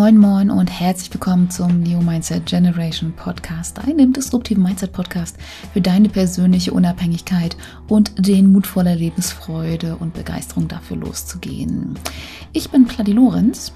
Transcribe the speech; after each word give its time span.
Moin 0.00 0.16
Moin 0.16 0.50
und 0.50 0.68
herzlich 0.68 1.12
willkommen 1.12 1.50
zum 1.50 1.80
Neo 1.80 2.00
Mindset 2.00 2.46
Generation 2.46 3.12
Podcast, 3.12 3.76
deinem 3.76 4.14
disruptiven 4.14 4.62
Mindset 4.62 4.92
Podcast 4.92 5.36
für 5.74 5.82
deine 5.82 6.08
persönliche 6.08 6.72
Unabhängigkeit 6.72 7.54
und 7.86 8.10
den 8.16 8.50
Mut 8.50 8.66
voller 8.66 8.94
Lebensfreude 8.94 9.96
und 9.96 10.14
Begeisterung 10.14 10.68
dafür 10.68 10.96
loszugehen. 10.96 11.98
Ich 12.54 12.70
bin 12.70 12.86
Pladi 12.86 13.12
Lorenz 13.12 13.74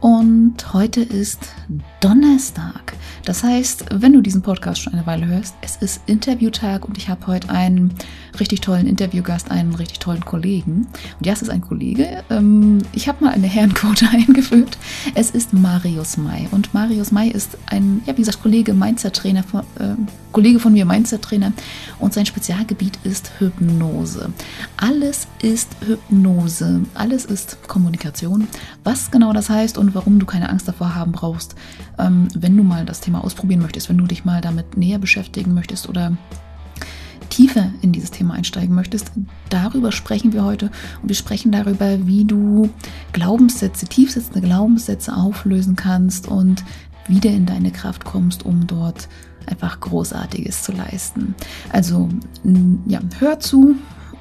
und 0.00 0.74
heute 0.74 1.00
ist 1.00 1.54
Donnerstag. 2.00 2.92
Das 3.24 3.42
heißt, 3.42 3.86
wenn 3.94 4.12
du 4.12 4.20
diesen 4.20 4.42
Podcast 4.42 4.82
schon 4.82 4.92
eine 4.92 5.06
Weile 5.06 5.26
hörst, 5.26 5.56
es 5.62 5.76
ist 5.76 6.02
Interviewtag 6.04 6.86
und 6.86 6.98
ich 6.98 7.08
habe 7.08 7.26
heute 7.28 7.48
einen 7.48 7.94
richtig 8.40 8.60
tollen 8.60 8.86
Interviewgast, 8.86 9.50
einen 9.50 9.74
richtig 9.74 9.98
tollen 9.98 10.24
Kollegen. 10.24 10.86
Und 11.18 11.26
ja, 11.26 11.32
es 11.32 11.42
ist 11.42 11.50
ein 11.50 11.60
Kollege. 11.60 12.22
Ähm, 12.30 12.78
ich 12.92 13.08
habe 13.08 13.24
mal 13.24 13.32
eine 13.32 13.46
Herrenquote 13.46 14.08
eingeführt. 14.12 14.78
Es 15.14 15.30
ist 15.30 15.52
Marius 15.52 16.16
May. 16.16 16.48
Und 16.50 16.72
Marius 16.74 17.12
May 17.12 17.28
ist 17.28 17.56
ein, 17.66 18.02
ja, 18.06 18.14
wie 18.16 18.22
gesagt, 18.22 18.42
Kollege, 18.42 18.74
Mindset-Trainer, 18.74 19.44
äh, 19.78 19.94
Kollege 20.32 20.60
von 20.60 20.72
mir, 20.72 20.84
Mindset-Trainer. 20.84 21.52
Und 21.98 22.14
sein 22.14 22.26
Spezialgebiet 22.26 22.98
ist 23.04 23.30
Hypnose. 23.38 24.30
Alles 24.76 25.26
ist 25.42 25.76
Hypnose. 25.86 26.82
Alles 26.94 27.24
ist 27.24 27.66
Kommunikation. 27.68 28.48
Was 28.84 29.10
genau 29.10 29.32
das 29.32 29.50
heißt 29.50 29.78
und 29.78 29.94
warum 29.94 30.18
du 30.18 30.26
keine 30.26 30.48
Angst 30.48 30.68
davor 30.68 30.94
haben 30.94 31.12
brauchst, 31.12 31.54
ähm, 31.98 32.28
wenn 32.34 32.56
du 32.56 32.62
mal 32.62 32.84
das 32.84 33.00
Thema 33.00 33.24
ausprobieren 33.24 33.62
möchtest, 33.62 33.88
wenn 33.88 33.98
du 33.98 34.06
dich 34.06 34.24
mal 34.24 34.40
damit 34.40 34.76
näher 34.76 34.98
beschäftigen 34.98 35.54
möchtest 35.54 35.88
oder 35.88 36.16
tiefer 37.36 37.70
in 37.82 37.92
dieses 37.92 38.10
Thema 38.10 38.34
einsteigen 38.34 38.74
möchtest, 38.74 39.12
darüber 39.50 39.92
sprechen 39.92 40.32
wir 40.32 40.42
heute. 40.42 40.70
Und 41.02 41.08
wir 41.10 41.16
sprechen 41.16 41.52
darüber, 41.52 42.06
wie 42.06 42.24
du 42.24 42.70
Glaubenssätze, 43.12 43.86
tiefsitzende 43.86 44.40
Glaubenssätze 44.40 45.14
auflösen 45.14 45.76
kannst 45.76 46.28
und 46.28 46.64
wieder 47.08 47.30
in 47.30 47.44
deine 47.44 47.72
Kraft 47.72 48.06
kommst, 48.06 48.46
um 48.46 48.66
dort 48.66 49.08
einfach 49.44 49.80
Großartiges 49.80 50.62
zu 50.62 50.72
leisten. 50.72 51.34
Also 51.70 52.08
ja, 52.86 53.00
hör 53.18 53.38
zu, 53.38 53.76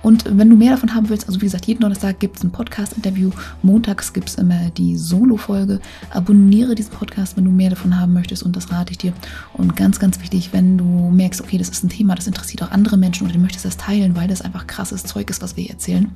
und 0.05 0.37
wenn 0.37 0.51
du 0.51 0.55
mehr 0.55 0.69
davon 0.69 0.93
haben 0.93 1.09
willst, 1.09 1.27
also 1.27 1.41
wie 1.41 1.45
gesagt, 1.45 1.65
jeden 1.65 1.81
Donnerstag 1.81 2.19
gibt 2.19 2.37
es 2.37 2.43
ein 2.43 2.51
Podcast-Interview. 2.51 3.31
Montags 3.63 4.13
gibt 4.13 4.29
es 4.29 4.35
immer 4.35 4.69
die 4.69 4.97
Solo-Folge. 4.97 5.79
Abonniere 6.11 6.75
diesen 6.75 6.91
Podcast, 6.91 7.35
wenn 7.35 7.45
du 7.45 7.49
mehr 7.49 7.71
davon 7.71 7.99
haben 7.99 8.13
möchtest 8.13 8.43
und 8.43 8.55
das 8.55 8.71
rate 8.71 8.91
ich 8.91 8.99
dir. 8.99 9.13
Und 9.53 9.75
ganz, 9.75 9.97
ganz 9.97 10.21
wichtig, 10.21 10.49
wenn 10.51 10.77
du 10.77 11.09
merkst, 11.09 11.41
okay, 11.41 11.57
das 11.57 11.69
ist 11.69 11.83
ein 11.83 11.89
Thema, 11.89 12.13
das 12.13 12.27
interessiert 12.27 12.61
auch 12.61 12.69
andere 12.69 12.97
Menschen 12.97 13.25
oder 13.25 13.33
du 13.33 13.39
möchtest 13.39 13.65
das 13.65 13.77
teilen, 13.77 14.15
weil 14.15 14.27
das 14.27 14.43
einfach 14.43 14.67
krasses 14.67 15.05
Zeug 15.05 15.27
ist, 15.31 15.41
was 15.41 15.57
wir 15.57 15.63
hier 15.63 15.73
erzählen, 15.73 16.11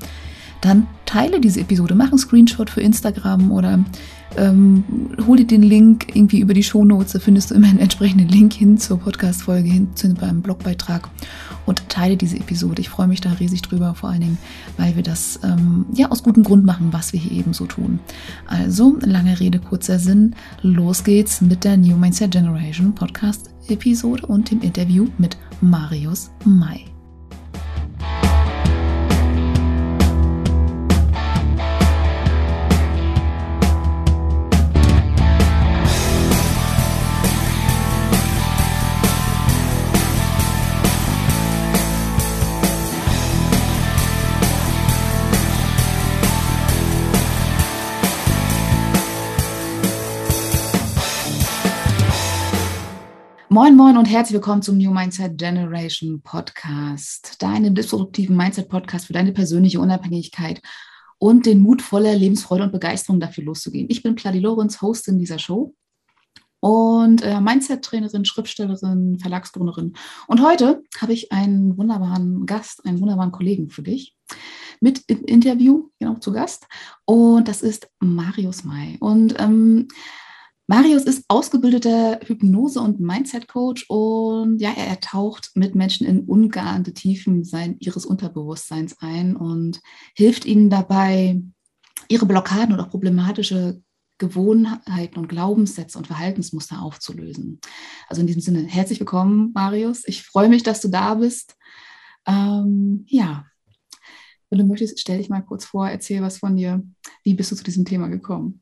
dann 0.61 0.87
teile 1.05 1.39
diese 1.39 1.61
Episode, 1.61 1.95
mach 1.95 2.09
einen 2.09 2.17
Screenshot 2.17 2.69
für 2.69 2.81
Instagram 2.81 3.51
oder 3.51 3.79
ähm, 4.37 4.83
hol 5.25 5.37
dir 5.37 5.47
den 5.47 5.63
Link 5.63 6.15
irgendwie 6.15 6.39
über 6.39 6.53
die 6.53 6.63
Shownotes, 6.63 7.13
da 7.13 7.19
findest 7.19 7.49
du 7.49 7.55
immer 7.55 7.67
einen 7.67 7.79
entsprechenden 7.79 8.27
Link 8.27 8.53
hin 8.53 8.77
zur 8.77 8.99
Podcast-Folge, 8.99 9.69
hin 9.69 9.89
zu 9.95 10.07
einem 10.21 10.41
Blogbeitrag 10.41 11.09
und 11.65 11.89
teile 11.89 12.17
diese 12.17 12.37
Episode. 12.37 12.81
Ich 12.81 12.89
freue 12.89 13.07
mich 13.07 13.21
da 13.21 13.31
riesig 13.33 13.61
drüber, 13.61 13.95
vor 13.95 14.09
allen 14.09 14.21
Dingen, 14.21 14.37
weil 14.77 14.95
wir 14.95 15.03
das 15.03 15.39
ähm, 15.43 15.85
ja 15.93 16.11
aus 16.11 16.23
gutem 16.23 16.43
Grund 16.43 16.65
machen, 16.65 16.89
was 16.91 17.13
wir 17.13 17.19
hier 17.19 17.31
eben 17.31 17.53
so 17.53 17.65
tun. 17.65 17.99
Also, 18.45 18.97
lange 19.01 19.39
Rede, 19.39 19.59
kurzer 19.59 19.99
Sinn, 19.99 20.35
los 20.61 21.03
geht's 21.03 21.41
mit 21.41 21.63
der 21.63 21.77
New 21.77 21.97
Mindset 21.97 22.31
Generation 22.31 22.93
Podcast-Episode 22.93 24.25
und 24.25 24.51
dem 24.51 24.61
Interview 24.61 25.07
mit 25.17 25.37
Marius 25.61 26.29
May. 26.45 26.85
Moin, 53.59 53.75
moin 53.75 53.97
und 53.97 54.05
herzlich 54.05 54.35
willkommen 54.35 54.61
zum 54.61 54.77
New 54.77 54.89
Mindset 54.89 55.37
Generation 55.37 56.21
Podcast, 56.21 57.43
deinem 57.43 57.75
disruptiven 57.75 58.37
Mindset 58.37 58.69
Podcast 58.69 59.07
für 59.07 59.11
deine 59.11 59.33
persönliche 59.33 59.81
Unabhängigkeit 59.81 60.61
und 61.17 61.45
den 61.45 61.59
Mut 61.59 61.81
voller 61.81 62.15
Lebensfreude 62.15 62.63
und 62.63 62.71
Begeisterung 62.71 63.19
dafür 63.19 63.43
loszugehen. 63.43 63.87
Ich 63.89 64.01
bin 64.01 64.15
Pladi 64.15 64.39
Lorenz, 64.39 64.81
Hostin 64.81 65.19
dieser 65.19 65.39
Show 65.39 65.75
und 66.61 67.21
äh, 67.21 67.41
Mindset-Trainerin, 67.41 68.23
Schriftstellerin, 68.23 69.19
Verlagsgründerin. 69.19 69.91
Und 70.27 70.41
heute 70.41 70.81
habe 71.01 71.11
ich 71.11 71.33
einen 71.33 71.77
wunderbaren 71.77 72.45
Gast, 72.45 72.85
einen 72.85 73.01
wunderbaren 73.01 73.33
Kollegen 73.33 73.69
für 73.69 73.83
dich 73.83 74.15
mit 74.79 75.03
im 75.07 75.25
Interview, 75.25 75.89
genau 75.99 76.15
zu 76.15 76.31
Gast. 76.31 76.65
Und 77.03 77.49
das 77.49 77.61
ist 77.61 77.89
Marius 77.99 78.63
May. 78.63 78.95
Und 79.01 79.37
ähm, 79.37 79.89
Marius 80.69 81.01
ist 81.05 81.25
ausgebildeter 81.29 82.19
Hypnose- 82.23 82.79
und 82.79 82.99
Mindset-Coach 82.99 83.89
und 83.89 84.61
ja, 84.61 84.69
er 84.69 84.99
taucht 84.99 85.49
mit 85.55 85.73
Menschen 85.73 86.05
in 86.05 86.25
ungeahnte 86.25 86.93
Tiefen 86.93 87.43
sein, 87.43 87.77
ihres 87.79 88.05
Unterbewusstseins 88.05 88.95
ein 88.99 89.35
und 89.35 89.81
hilft 90.15 90.45
ihnen 90.45 90.69
dabei, 90.69 91.41
ihre 92.07 92.27
Blockaden 92.27 92.75
oder 92.75 92.83
auch 92.83 92.91
problematische 92.91 93.81
Gewohnheiten 94.19 95.17
und 95.17 95.27
Glaubenssätze 95.27 95.97
und 95.97 96.05
Verhaltensmuster 96.05 96.83
aufzulösen. 96.83 97.59
Also 98.07 98.21
in 98.21 98.27
diesem 98.27 98.43
Sinne, 98.43 98.67
herzlich 98.67 98.99
willkommen, 98.99 99.51
Marius. 99.55 100.03
Ich 100.05 100.21
freue 100.21 100.49
mich, 100.49 100.61
dass 100.61 100.81
du 100.81 100.89
da 100.89 101.15
bist. 101.15 101.55
Ähm, 102.27 103.05
ja, 103.07 103.43
wenn 104.51 104.59
du 104.59 104.65
möchtest, 104.65 104.99
stell 104.99 105.17
dich 105.17 105.29
mal 105.29 105.41
kurz 105.41 105.65
vor, 105.65 105.89
erzähl 105.89 106.21
was 106.21 106.37
von 106.37 106.55
dir. 106.55 106.83
Wie 107.23 107.33
bist 107.33 107.51
du 107.51 107.55
zu 107.55 107.63
diesem 107.63 107.85
Thema 107.85 108.07
gekommen? 108.07 108.61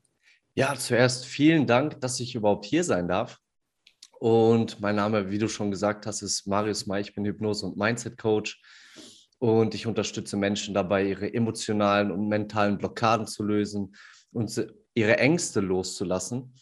Ja, 0.57 0.73
zuerst 0.75 1.27
vielen 1.27 1.67
Dank, 1.67 2.01
dass 2.01 2.19
ich 2.19 2.33
überhaupt 2.33 2.65
hier 2.65 2.83
sein 2.83 3.07
darf. 3.07 3.37
Und 4.19 4.81
mein 4.81 4.95
Name, 4.95 5.29
wie 5.29 5.37
du 5.37 5.47
schon 5.47 5.69
gesagt 5.69 6.07
hast, 6.07 6.23
ist 6.23 6.47
Marius 6.47 6.87
May. 6.87 7.01
Ich 7.01 7.13
bin 7.13 7.23
Hypnose- 7.25 7.63
und 7.63 7.77
Mindset-Coach 7.77 8.59
und 9.37 9.75
ich 9.75 9.85
unterstütze 9.85 10.35
Menschen 10.35 10.73
dabei, 10.73 11.05
ihre 11.05 11.31
emotionalen 11.31 12.09
und 12.09 12.27
mentalen 12.27 12.79
Blockaden 12.79 13.27
zu 13.27 13.43
lösen 13.43 13.95
und 14.31 14.67
ihre 14.95 15.19
Ängste 15.19 15.59
loszulassen. 15.59 16.55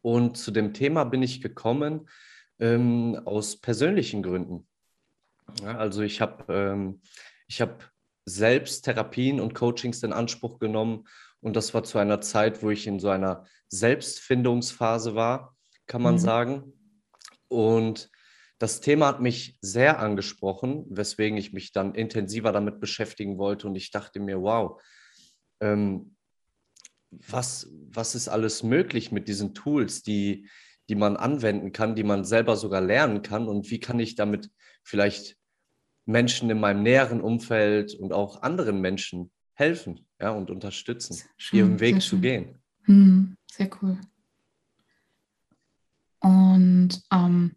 Und 0.00 0.36
zu 0.36 0.50
dem 0.50 0.74
Thema 0.74 1.04
bin 1.04 1.22
ich 1.22 1.40
gekommen 1.40 2.08
ähm, 2.58 3.22
aus 3.24 3.56
persönlichen 3.56 4.24
Gründen. 4.24 4.66
Ja, 5.62 5.78
also 5.78 6.02
ich 6.02 6.20
habe 6.20 6.52
ähm, 6.52 7.00
hab 7.52 7.88
selbst 8.24 8.84
Therapien 8.84 9.38
und 9.38 9.54
Coachings 9.54 10.02
in 10.02 10.12
Anspruch 10.12 10.58
genommen 10.58 11.04
und 11.42 11.56
das 11.56 11.74
war 11.74 11.82
zu 11.82 11.98
einer 11.98 12.20
Zeit, 12.20 12.62
wo 12.62 12.70
ich 12.70 12.86
in 12.86 13.00
so 13.00 13.08
einer 13.08 13.44
Selbstfindungsphase 13.68 15.14
war, 15.14 15.56
kann 15.86 16.00
man 16.00 16.14
mhm. 16.14 16.18
sagen. 16.18 16.72
Und 17.48 18.10
das 18.58 18.80
Thema 18.80 19.08
hat 19.08 19.20
mich 19.20 19.58
sehr 19.60 19.98
angesprochen, 19.98 20.86
weswegen 20.88 21.36
ich 21.36 21.52
mich 21.52 21.72
dann 21.72 21.96
intensiver 21.96 22.52
damit 22.52 22.78
beschäftigen 22.78 23.38
wollte. 23.38 23.66
Und 23.66 23.74
ich 23.74 23.90
dachte 23.90 24.20
mir, 24.20 24.40
wow, 24.40 24.80
ähm, 25.60 26.14
was, 27.10 27.68
was 27.88 28.14
ist 28.14 28.28
alles 28.28 28.62
möglich 28.62 29.10
mit 29.10 29.26
diesen 29.26 29.52
Tools, 29.52 30.02
die, 30.02 30.48
die 30.88 30.94
man 30.94 31.16
anwenden 31.16 31.72
kann, 31.72 31.96
die 31.96 32.04
man 32.04 32.24
selber 32.24 32.56
sogar 32.56 32.80
lernen 32.80 33.22
kann? 33.22 33.48
Und 33.48 33.68
wie 33.72 33.80
kann 33.80 33.98
ich 33.98 34.14
damit 34.14 34.48
vielleicht 34.84 35.36
Menschen 36.06 36.48
in 36.50 36.60
meinem 36.60 36.84
näheren 36.84 37.20
Umfeld 37.20 37.94
und 37.96 38.12
auch 38.12 38.42
anderen 38.42 38.80
Menschen 38.80 39.32
helfen 39.62 40.00
ja, 40.20 40.30
und 40.30 40.50
unterstützen, 40.50 41.16
schön, 41.36 41.58
ihren 41.58 41.80
Weg 41.80 42.02
zu 42.02 42.18
gehen. 42.18 42.56
Hm, 42.84 43.36
sehr 43.50 43.70
cool. 43.80 43.96
Und 46.20 47.02
ähm, 47.12 47.52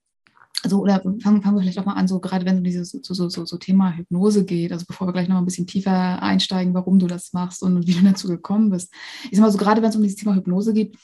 also, 0.63 0.81
oder 0.81 0.99
fangen, 0.99 1.41
fangen 1.41 1.55
wir 1.55 1.61
vielleicht 1.61 1.77
auch 1.77 1.85
mal 1.85 1.93
an, 1.93 2.07
so 2.07 2.19
gerade 2.19 2.45
wenn 2.45 2.55
es 2.55 2.57
um 2.57 2.63
dieses 2.63 2.89
so, 2.89 3.13
so, 3.13 3.29
so, 3.29 3.45
so, 3.45 3.57
Thema 3.57 3.95
Hypnose 3.95 4.45
geht, 4.45 4.71
also 4.71 4.85
bevor 4.87 5.07
wir 5.07 5.13
gleich 5.13 5.27
noch 5.27 5.35
mal 5.35 5.41
ein 5.41 5.45
bisschen 5.45 5.67
tiefer 5.67 6.21
einsteigen, 6.23 6.73
warum 6.73 6.97
du 6.97 7.05
das 7.05 7.33
machst 7.33 7.61
und 7.61 7.85
wie 7.85 7.93
du 7.93 8.03
dazu 8.03 8.27
gekommen 8.27 8.71
bist. 8.71 8.91
Ich 9.25 9.37
sag 9.37 9.41
mal 9.41 9.51
so, 9.51 9.59
gerade 9.59 9.81
wenn 9.81 9.89
es 9.89 9.95
um 9.95 10.01
dieses 10.01 10.17
Thema 10.17 10.35
Hypnose 10.35 10.73
geht, 10.73 10.97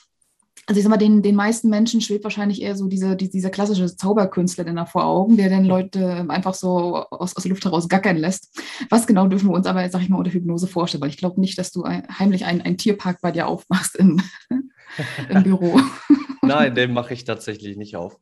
also 0.66 0.78
ich 0.78 0.84
sag 0.84 0.90
mal, 0.90 0.96
den, 0.96 1.22
den 1.22 1.34
meisten 1.34 1.68
Menschen 1.68 2.00
schwebt 2.00 2.22
wahrscheinlich 2.22 2.62
eher 2.62 2.76
so 2.76 2.86
diese, 2.86 3.16
die, 3.16 3.28
dieser 3.28 3.50
klassische 3.50 3.96
Zauberkünstler 3.96 4.64
denn 4.64 4.76
da 4.76 4.86
vor 4.86 5.04
Augen, 5.04 5.36
der 5.36 5.50
dann 5.50 5.64
Leute 5.64 6.24
einfach 6.28 6.54
so 6.54 7.04
aus, 7.10 7.36
aus 7.36 7.42
der 7.42 7.50
Luft 7.50 7.64
heraus 7.64 7.88
gackern 7.88 8.16
lässt. 8.16 8.60
Was 8.88 9.06
genau 9.06 9.26
dürfen 9.26 9.48
wir 9.48 9.54
uns 9.54 9.66
aber, 9.66 9.88
sag 9.90 10.02
ich 10.02 10.08
mal, 10.08 10.18
unter 10.18 10.32
Hypnose 10.32 10.68
vorstellen? 10.68 11.02
Weil 11.02 11.10
ich 11.10 11.16
glaube 11.16 11.40
nicht, 11.40 11.58
dass 11.58 11.72
du 11.72 11.82
ein, 11.82 12.06
heimlich 12.18 12.44
einen, 12.44 12.60
einen 12.60 12.78
Tierpark 12.78 13.20
bei 13.20 13.32
dir 13.32 13.48
aufmachst 13.48 13.96
im, 13.96 14.22
im 15.28 15.42
Büro. 15.42 15.80
Nein, 16.42 16.74
den 16.74 16.92
mache 16.92 17.14
ich 17.14 17.24
tatsächlich 17.24 17.76
nicht 17.76 17.96
auf. 17.96 18.20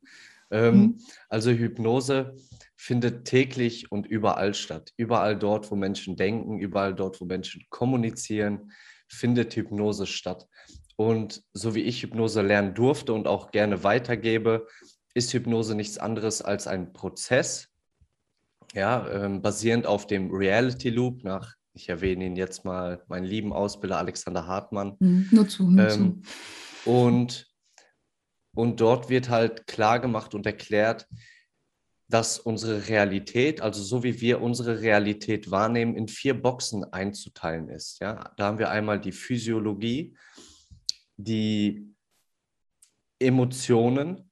Ähm, 0.50 0.74
mhm. 0.74 0.98
Also 1.28 1.50
Hypnose 1.50 2.36
findet 2.74 3.26
täglich 3.26 3.92
und 3.92 4.06
überall 4.06 4.54
statt. 4.54 4.92
Überall 4.96 5.38
dort, 5.38 5.70
wo 5.70 5.76
Menschen 5.76 6.16
denken, 6.16 6.58
überall 6.58 6.94
dort, 6.94 7.20
wo 7.20 7.26
Menschen 7.26 7.66
kommunizieren, 7.68 8.72
findet 9.08 9.54
Hypnose 9.54 10.06
statt. 10.06 10.48
Und 11.00 11.42
so 11.54 11.74
wie 11.74 11.80
ich 11.80 12.02
Hypnose 12.02 12.42
lernen 12.42 12.74
durfte 12.74 13.14
und 13.14 13.26
auch 13.26 13.52
gerne 13.52 13.84
weitergebe, 13.84 14.66
ist 15.14 15.32
Hypnose 15.32 15.74
nichts 15.74 15.96
anderes 15.96 16.42
als 16.42 16.66
ein 16.66 16.92
Prozess, 16.92 17.68
ja, 18.74 19.08
ähm, 19.08 19.40
basierend 19.40 19.86
auf 19.86 20.06
dem 20.06 20.30
Reality 20.30 20.90
Loop 20.90 21.24
nach, 21.24 21.54
ich 21.72 21.88
erwähne 21.88 22.26
ihn 22.26 22.36
jetzt 22.36 22.66
mal, 22.66 23.02
meinen 23.08 23.24
lieben 23.24 23.54
Ausbilder 23.54 23.96
Alexander 23.96 24.46
Hartmann. 24.46 24.96
Mhm, 24.98 25.28
nur 25.30 25.48
zu, 25.48 25.70
nur 25.70 25.88
ähm, 25.88 26.22
zu. 26.84 26.90
Und, 26.90 27.46
und 28.54 28.78
dort 28.78 29.08
wird 29.08 29.30
halt 29.30 29.66
klar 29.66 30.00
gemacht 30.00 30.34
und 30.34 30.44
erklärt, 30.44 31.08
dass 32.08 32.38
unsere 32.38 32.88
Realität, 32.88 33.62
also 33.62 33.82
so 33.82 34.02
wie 34.02 34.20
wir 34.20 34.42
unsere 34.42 34.82
Realität 34.82 35.50
wahrnehmen, 35.50 35.96
in 35.96 36.08
vier 36.08 36.34
Boxen 36.34 36.84
einzuteilen 36.84 37.70
ist. 37.70 38.00
Ja? 38.02 38.34
Da 38.36 38.44
haben 38.44 38.58
wir 38.58 38.68
einmal 38.68 39.00
die 39.00 39.12
Physiologie, 39.12 40.14
die 41.24 41.94
Emotionen, 43.18 44.30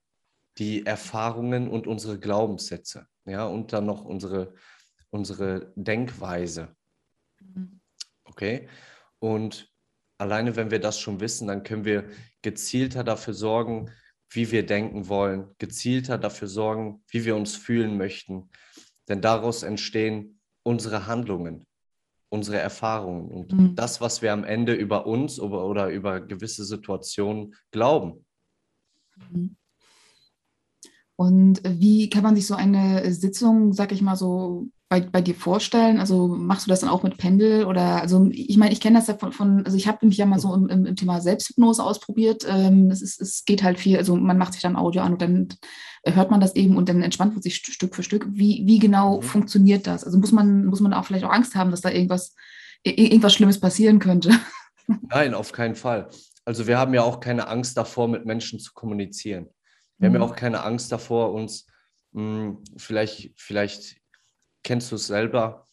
die 0.57 0.85
Erfahrungen 0.85 1.69
und 1.69 1.87
unsere 1.87 2.19
Glaubenssätze. 2.19 3.07
Ja? 3.25 3.45
Und 3.45 3.73
dann 3.73 3.85
noch 3.85 4.03
unsere, 4.03 4.53
unsere 5.09 5.71
Denkweise. 5.75 6.75
Mhm. 7.39 7.79
Okay? 8.25 8.67
Und 9.19 9.71
alleine 10.17 10.55
wenn 10.55 10.71
wir 10.71 10.79
das 10.79 10.99
schon 10.99 11.19
wissen, 11.19 11.47
dann 11.47 11.63
können 11.63 11.85
wir 11.85 12.09
gezielter 12.41 13.03
dafür 13.03 13.33
sorgen, 13.33 13.91
wie 14.31 14.51
wir 14.51 14.65
denken 14.65 15.07
wollen, 15.07 15.55
gezielter 15.57 16.17
dafür 16.17 16.47
sorgen, 16.47 17.03
wie 17.07 17.25
wir 17.25 17.35
uns 17.35 17.55
fühlen 17.55 17.97
möchten. 17.97 18.49
Denn 19.07 19.21
daraus 19.21 19.63
entstehen 19.63 20.39
unsere 20.63 21.07
Handlungen, 21.07 21.65
unsere 22.29 22.57
Erfahrungen 22.57 23.29
und 23.29 23.53
mhm. 23.53 23.75
das, 23.75 24.01
was 24.01 24.21
wir 24.21 24.33
am 24.33 24.43
Ende 24.43 24.73
über 24.73 25.05
uns 25.07 25.39
oder, 25.39 25.65
oder 25.65 25.89
über 25.89 26.21
gewisse 26.21 26.63
Situationen 26.63 27.55
glauben. 27.71 28.25
Mhm. 29.31 29.55
Und 31.15 31.61
wie 31.65 32.09
kann 32.09 32.23
man 32.23 32.35
sich 32.35 32.47
so 32.47 32.55
eine 32.55 33.11
Sitzung, 33.11 33.73
sag 33.73 33.91
ich 33.91 34.01
mal 34.01 34.15
so, 34.15 34.69
bei, 34.89 35.01
bei 35.01 35.21
dir 35.21 35.35
vorstellen? 35.35 35.99
Also 35.99 36.27
machst 36.27 36.65
du 36.65 36.69
das 36.69 36.81
dann 36.81 36.89
auch 36.89 37.03
mit 37.03 37.17
Pendel 37.17 37.65
oder 37.65 38.01
also 38.01 38.27
ich 38.31 38.57
meine, 38.57 38.73
ich 38.73 38.81
kenne 38.81 38.97
das 38.97 39.07
ja 39.07 39.13
von, 39.13 39.31
von, 39.31 39.65
also 39.65 39.77
ich 39.77 39.87
habe 39.87 40.05
mich 40.05 40.17
ja 40.17 40.25
mal 40.25 40.39
so 40.39 40.53
im, 40.53 40.67
im, 40.67 40.95
Thema 40.95 41.21
Selbsthypnose 41.21 41.83
ausprobiert. 41.83 42.45
Ähm, 42.49 42.89
es, 42.89 43.01
ist, 43.01 43.21
es 43.21 43.45
geht 43.45 43.63
halt 43.63 43.79
viel, 43.79 43.97
also 43.97 44.15
man 44.15 44.39
macht 44.39 44.53
sich 44.53 44.63
dann 44.63 44.75
Audio 44.75 45.03
an 45.03 45.13
und 45.13 45.21
dann 45.21 45.49
hört 46.03 46.31
man 46.31 46.41
das 46.41 46.55
eben 46.55 46.75
und 46.75 46.89
dann 46.89 47.03
entspannt 47.03 47.33
man 47.33 47.43
sich 47.43 47.57
Stück 47.57 47.95
für 47.95 48.03
Stück. 48.03 48.27
Wie, 48.31 48.63
wie 48.65 48.79
genau 48.79 49.17
mhm. 49.17 49.21
funktioniert 49.21 49.85
das? 49.85 50.03
Also 50.03 50.17
muss 50.17 50.31
man, 50.31 50.65
muss 50.65 50.79
man 50.79 50.93
auch 50.93 51.05
vielleicht 51.05 51.25
auch 51.25 51.31
Angst 51.31 51.55
haben, 51.55 51.71
dass 51.71 51.81
da 51.81 51.91
irgendwas, 51.91 52.35
irgendwas 52.83 53.33
Schlimmes 53.33 53.59
passieren 53.59 53.99
könnte? 53.99 54.31
Nein, 55.09 55.35
auf 55.35 55.51
keinen 55.51 55.75
Fall. 55.75 56.09
Also 56.45 56.65
wir 56.65 56.79
haben 56.79 56.95
ja 56.95 57.03
auch 57.03 57.19
keine 57.19 57.47
Angst 57.47 57.77
davor, 57.77 58.07
mit 58.07 58.25
Menschen 58.25 58.59
zu 58.59 58.73
kommunizieren. 58.73 59.49
Wir 59.99 60.09
mhm. 60.09 60.13
haben 60.15 60.21
ja 60.21 60.25
mhm. 60.25 60.31
auch 60.31 60.35
keine 60.35 60.63
Angst 60.63 60.91
davor, 60.91 61.31
uns 61.31 61.67
mh, 62.13 62.21
hm, 62.23 62.63
vielleicht, 62.75 63.33
vielleicht 63.35 63.99
kennst 64.63 64.91
du 64.91 64.95
es 64.95 65.07
selber, 65.07 65.67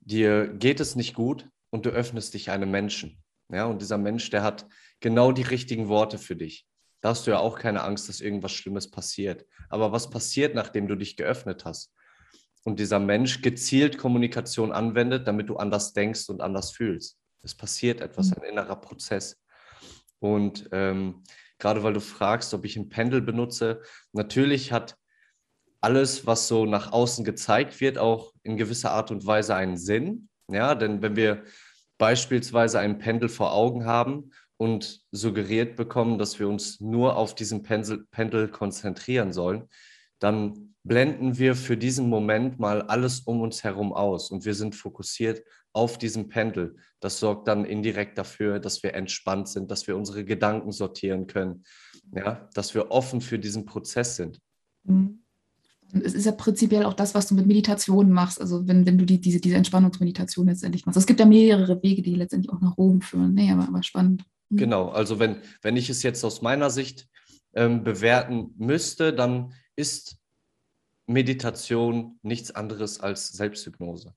dir 0.00 0.48
geht 0.48 0.80
es 0.80 0.96
nicht 0.96 1.14
gut 1.14 1.48
und 1.70 1.86
du 1.86 1.90
öffnest 1.90 2.34
dich 2.34 2.50
einem 2.50 2.70
Menschen. 2.70 3.22
Ja, 3.50 3.66
und 3.66 3.80
dieser 3.80 3.98
Mensch, 3.98 4.30
der 4.30 4.42
hat 4.42 4.66
genau 5.00 5.32
die 5.32 5.42
richtigen 5.42 5.88
Worte 5.88 6.18
für 6.18 6.36
dich. 6.36 6.66
Da 7.00 7.10
hast 7.10 7.26
du 7.26 7.30
ja 7.30 7.38
auch 7.38 7.58
keine 7.58 7.84
Angst, 7.84 8.08
dass 8.08 8.20
irgendwas 8.20 8.52
Schlimmes 8.52 8.90
passiert. 8.90 9.46
Aber 9.68 9.92
was 9.92 10.10
passiert, 10.10 10.54
nachdem 10.54 10.88
du 10.88 10.96
dich 10.96 11.16
geöffnet 11.16 11.64
hast? 11.64 11.92
Und 12.64 12.80
dieser 12.80 12.98
Mensch 12.98 13.40
gezielt 13.40 13.98
Kommunikation 13.98 14.72
anwendet, 14.72 15.26
damit 15.26 15.48
du 15.48 15.56
anders 15.56 15.92
denkst 15.92 16.28
und 16.28 16.40
anders 16.40 16.72
fühlst. 16.72 17.18
Es 17.42 17.54
passiert 17.54 18.00
etwas, 18.00 18.32
ein 18.32 18.42
innerer 18.42 18.76
Prozess. 18.76 19.40
Und 20.18 20.68
ähm, 20.72 21.22
gerade 21.58 21.82
weil 21.82 21.92
du 21.92 22.00
fragst, 22.00 22.52
ob 22.52 22.64
ich 22.64 22.76
ein 22.76 22.88
Pendel 22.88 23.22
benutze, 23.22 23.80
natürlich 24.12 24.72
hat 24.72 24.96
alles, 25.80 26.26
was 26.26 26.48
so 26.48 26.66
nach 26.66 26.92
außen 26.92 27.24
gezeigt 27.24 27.80
wird, 27.80 27.98
auch 27.98 28.32
in 28.42 28.56
gewisser 28.56 28.90
Art 28.92 29.10
und 29.10 29.26
Weise 29.26 29.54
einen 29.54 29.76
Sinn. 29.76 30.28
Ja, 30.50 30.74
denn 30.74 31.02
wenn 31.02 31.16
wir 31.16 31.44
beispielsweise 31.98 32.78
ein 32.78 32.98
Pendel 32.98 33.28
vor 33.28 33.52
Augen 33.52 33.84
haben 33.84 34.30
und 34.56 35.02
suggeriert 35.12 35.76
bekommen, 35.76 36.18
dass 36.18 36.38
wir 36.38 36.48
uns 36.48 36.80
nur 36.80 37.16
auf 37.16 37.34
diesen 37.34 37.62
Pendel, 37.62 38.06
Pendel 38.10 38.48
konzentrieren 38.48 39.32
sollen, 39.32 39.68
dann 40.18 40.74
blenden 40.82 41.38
wir 41.38 41.54
für 41.54 41.76
diesen 41.76 42.08
Moment 42.08 42.58
mal 42.58 42.82
alles 42.82 43.20
um 43.20 43.40
uns 43.40 43.62
herum 43.62 43.92
aus 43.92 44.30
und 44.30 44.44
wir 44.44 44.54
sind 44.54 44.74
fokussiert 44.74 45.44
auf 45.72 45.98
diesem 45.98 46.28
Pendel. 46.28 46.76
Das 46.98 47.20
sorgt 47.20 47.46
dann 47.46 47.64
indirekt 47.64 48.16
dafür, 48.18 48.58
dass 48.58 48.82
wir 48.82 48.94
entspannt 48.94 49.48
sind, 49.48 49.70
dass 49.70 49.86
wir 49.86 49.96
unsere 49.96 50.24
Gedanken 50.24 50.72
sortieren 50.72 51.26
können, 51.26 51.62
ja, 52.12 52.48
dass 52.54 52.74
wir 52.74 52.90
offen 52.90 53.20
für 53.20 53.38
diesen 53.38 53.64
Prozess 53.66 54.16
sind. 54.16 54.40
Mhm 54.84 55.20
es 55.92 56.14
ist 56.14 56.26
ja 56.26 56.32
prinzipiell 56.32 56.84
auch 56.84 56.94
das, 56.94 57.14
was 57.14 57.26
du 57.26 57.34
mit 57.34 57.46
Meditation 57.46 58.10
machst, 58.10 58.40
also 58.40 58.66
wenn, 58.68 58.86
wenn 58.86 58.98
du 58.98 59.06
die, 59.06 59.20
diese, 59.20 59.40
diese 59.40 59.56
Entspannungsmeditation 59.56 60.46
letztendlich 60.46 60.84
machst. 60.84 60.98
Es 60.98 61.06
gibt 61.06 61.20
ja 61.20 61.26
mehrere 61.26 61.82
Wege, 61.82 62.02
die 62.02 62.14
letztendlich 62.14 62.52
auch 62.52 62.60
nach 62.60 62.76
oben 62.76 63.00
führen. 63.00 63.34
Nee, 63.34 63.50
aber, 63.50 63.66
aber 63.66 63.82
spannend. 63.82 64.24
Mhm. 64.50 64.56
Genau, 64.56 64.88
also 64.88 65.18
wenn, 65.18 65.36
wenn 65.62 65.76
ich 65.76 65.88
es 65.88 66.02
jetzt 66.02 66.24
aus 66.24 66.42
meiner 66.42 66.70
Sicht 66.70 67.08
ähm, 67.54 67.84
bewerten 67.84 68.54
müsste, 68.58 69.12
dann 69.12 69.54
ist 69.76 70.18
Meditation 71.06 72.18
nichts 72.22 72.50
anderes 72.50 73.00
als 73.00 73.28
Selbsthypnose. 73.28 74.14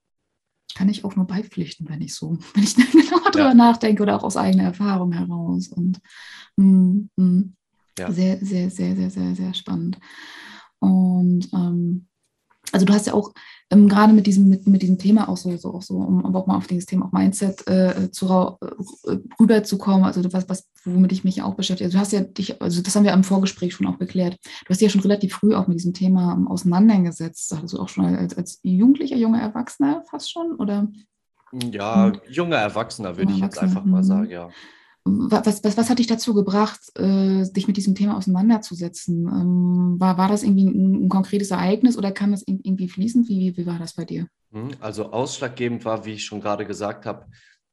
Kann 0.76 0.90
ich 0.90 1.04
auch 1.04 1.16
nur 1.16 1.26
beipflichten, 1.26 1.88
wenn 1.90 2.02
ich 2.02 2.14
so, 2.16 2.38
wenn 2.54 2.64
ich 2.64 2.76
genau 2.76 3.24
darüber 3.32 3.50
ja. 3.50 3.54
nachdenke 3.54 4.04
oder 4.04 4.18
auch 4.18 4.24
aus 4.24 4.38
eigener 4.38 4.64
Erfahrung 4.64 5.14
heraus. 5.14 5.70
Und 5.70 6.00
mh, 6.58 7.08
mh. 7.16 7.44
Ja. 8.00 8.12
sehr, 8.12 8.38
sehr, 8.38 8.70
sehr, 8.70 8.96
sehr, 8.96 9.10
sehr, 9.10 9.36
sehr 9.36 9.54
spannend. 9.54 10.00
Und 10.82 11.50
ähm, 11.54 12.08
also 12.72 12.86
du 12.86 12.94
hast 12.94 13.08
ja 13.08 13.14
auch 13.14 13.34
ähm, 13.70 13.88
gerade 13.88 14.14
mit 14.14 14.28
diesem, 14.28 14.50
mit, 14.50 14.68
mit 14.68 14.82
diesem 14.82 14.98
Thema 14.98 15.30
auch 15.30 15.38
so, 15.38 15.56
so, 15.58 15.74
auch 15.74 15.82
so, 15.82 15.96
um 15.96 16.36
auch 16.36 16.48
mal 16.48 16.58
auf 16.58 16.68
dieses 16.68 16.86
Thema 16.86 17.06
auch 17.06 17.12
Mindset 17.12 17.68
äh, 17.68 18.12
zu, 18.12 18.28
äh, 18.28 19.18
rüberzukommen, 19.40 20.04
also 20.04 20.22
was, 20.34 20.50
was, 20.50 20.70
womit 20.86 21.12
ich 21.12 21.24
mich 21.24 21.42
auch 21.42 21.56
beschäftige. 21.56 21.86
Also 21.86 21.98
du 21.98 22.02
hast 22.02 22.12
ja 22.14 22.22
dich, 22.22 22.62
also 22.62 22.82
das 22.82 22.96
haben 22.96 23.04
wir 23.04 23.14
im 23.14 23.24
Vorgespräch 23.24 23.74
schon 23.74 23.88
auch 23.88 24.00
geklärt. 24.00 24.38
Du 24.66 24.70
hast 24.70 24.82
dich 24.82 24.88
ja 24.88 24.90
schon 24.90 25.02
relativ 25.02 25.34
früh 25.34 25.56
auch 25.56 25.68
mit 25.68 25.78
diesem 25.78 25.94
Thema 25.94 26.34
um, 26.34 26.48
auseinandergesetzt. 26.48 27.54
Also 27.54 27.80
auch 27.80 27.90
schon 27.90 28.06
als, 28.06 28.38
als 28.38 28.60
Jugendlicher, 28.64 29.16
junger 29.16 29.42
Erwachsener 29.42 30.04
fast 30.10 30.32
schon, 30.32 30.56
oder? 30.56 30.88
Ja, 31.72 32.08
hm. 32.08 32.22
junger 32.30 32.58
Erwachsener 32.58 33.18
würde 33.18 33.34
ich 33.34 33.40
jetzt 33.40 33.60
einfach 33.60 33.84
mal 33.84 34.00
hm. 34.00 34.04
sagen, 34.04 34.30
ja. 34.30 34.50
Was, 35.04 35.64
was, 35.64 35.78
was 35.78 35.90
hat 35.90 36.00
dich 36.00 36.08
dazu 36.08 36.34
gebracht, 36.34 36.80
äh, 36.96 37.44
dich 37.52 37.68
mit 37.68 37.78
diesem 37.78 37.96
Thema 37.96 38.18
auseinanderzusetzen? 38.18 39.28
Ähm, 39.28 40.00
war, 40.00 40.18
war 40.18 40.30
das 40.30 40.44
irgendwie 40.44 40.66
ein, 40.66 41.06
ein, 41.06 41.10
konkretes 41.10 41.52
Ereignis 41.52 41.98
oder 41.98 42.12
kann 42.12 42.32
das 42.32 42.44
irgendwie 42.46 42.88
fließen? 42.88 43.28
Wie, 43.28 43.58
wie 43.58 43.66
war 43.66 43.80
das 43.80 43.94
bei 43.94 44.06
dir? 44.06 44.28
Mhm, 44.52 44.72
also 44.80 45.12
ausschlaggebend 45.12 45.86
war, 45.86 46.06
wie 46.06 46.14
ich 46.14 46.26
schon 46.26 46.42
gerade 46.42 46.66
gesagt 46.66 47.06
habe, 47.06 47.26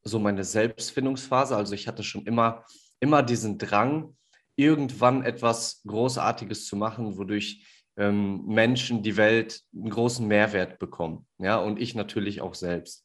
so 0.02 0.18
meine 0.18 0.44
Selbstfindungsphase. 0.44 1.54
Also 1.54 1.74
ich 1.74 1.86
hatte 1.86 2.02
schon 2.02 2.24
immer, 2.24 2.64
immer 2.98 3.22
diesen 3.22 3.58
Drang, 3.58 4.16
irgendwann 4.56 5.22
etwas 5.22 5.82
Großartiges 5.86 6.66
zu 6.66 6.76
machen, 6.76 7.18
wodurch 7.18 7.64
ähm, 7.98 8.46
Menschen, 8.46 9.02
die 9.02 9.16
Welt 9.16 9.62
einen 9.74 9.90
großen 9.90 10.26
Mehrwert 10.26 10.78
bekommen. 10.78 11.26
Ja, 11.38 11.58
und 11.58 11.78
ich 11.78 11.94
natürlich 11.94 12.40
auch 12.40 12.54
selbst. 12.54 13.04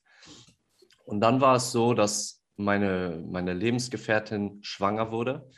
Und 1.06 1.20
dann 1.20 1.42
war 1.42 1.56
es 1.56 1.72
so, 1.72 1.94
dass 1.94 2.43
meine, 2.56 3.24
meine 3.28 3.54
Lebensgefährtin 3.54 4.60
schwanger 4.64 5.12
wurde 5.12 5.50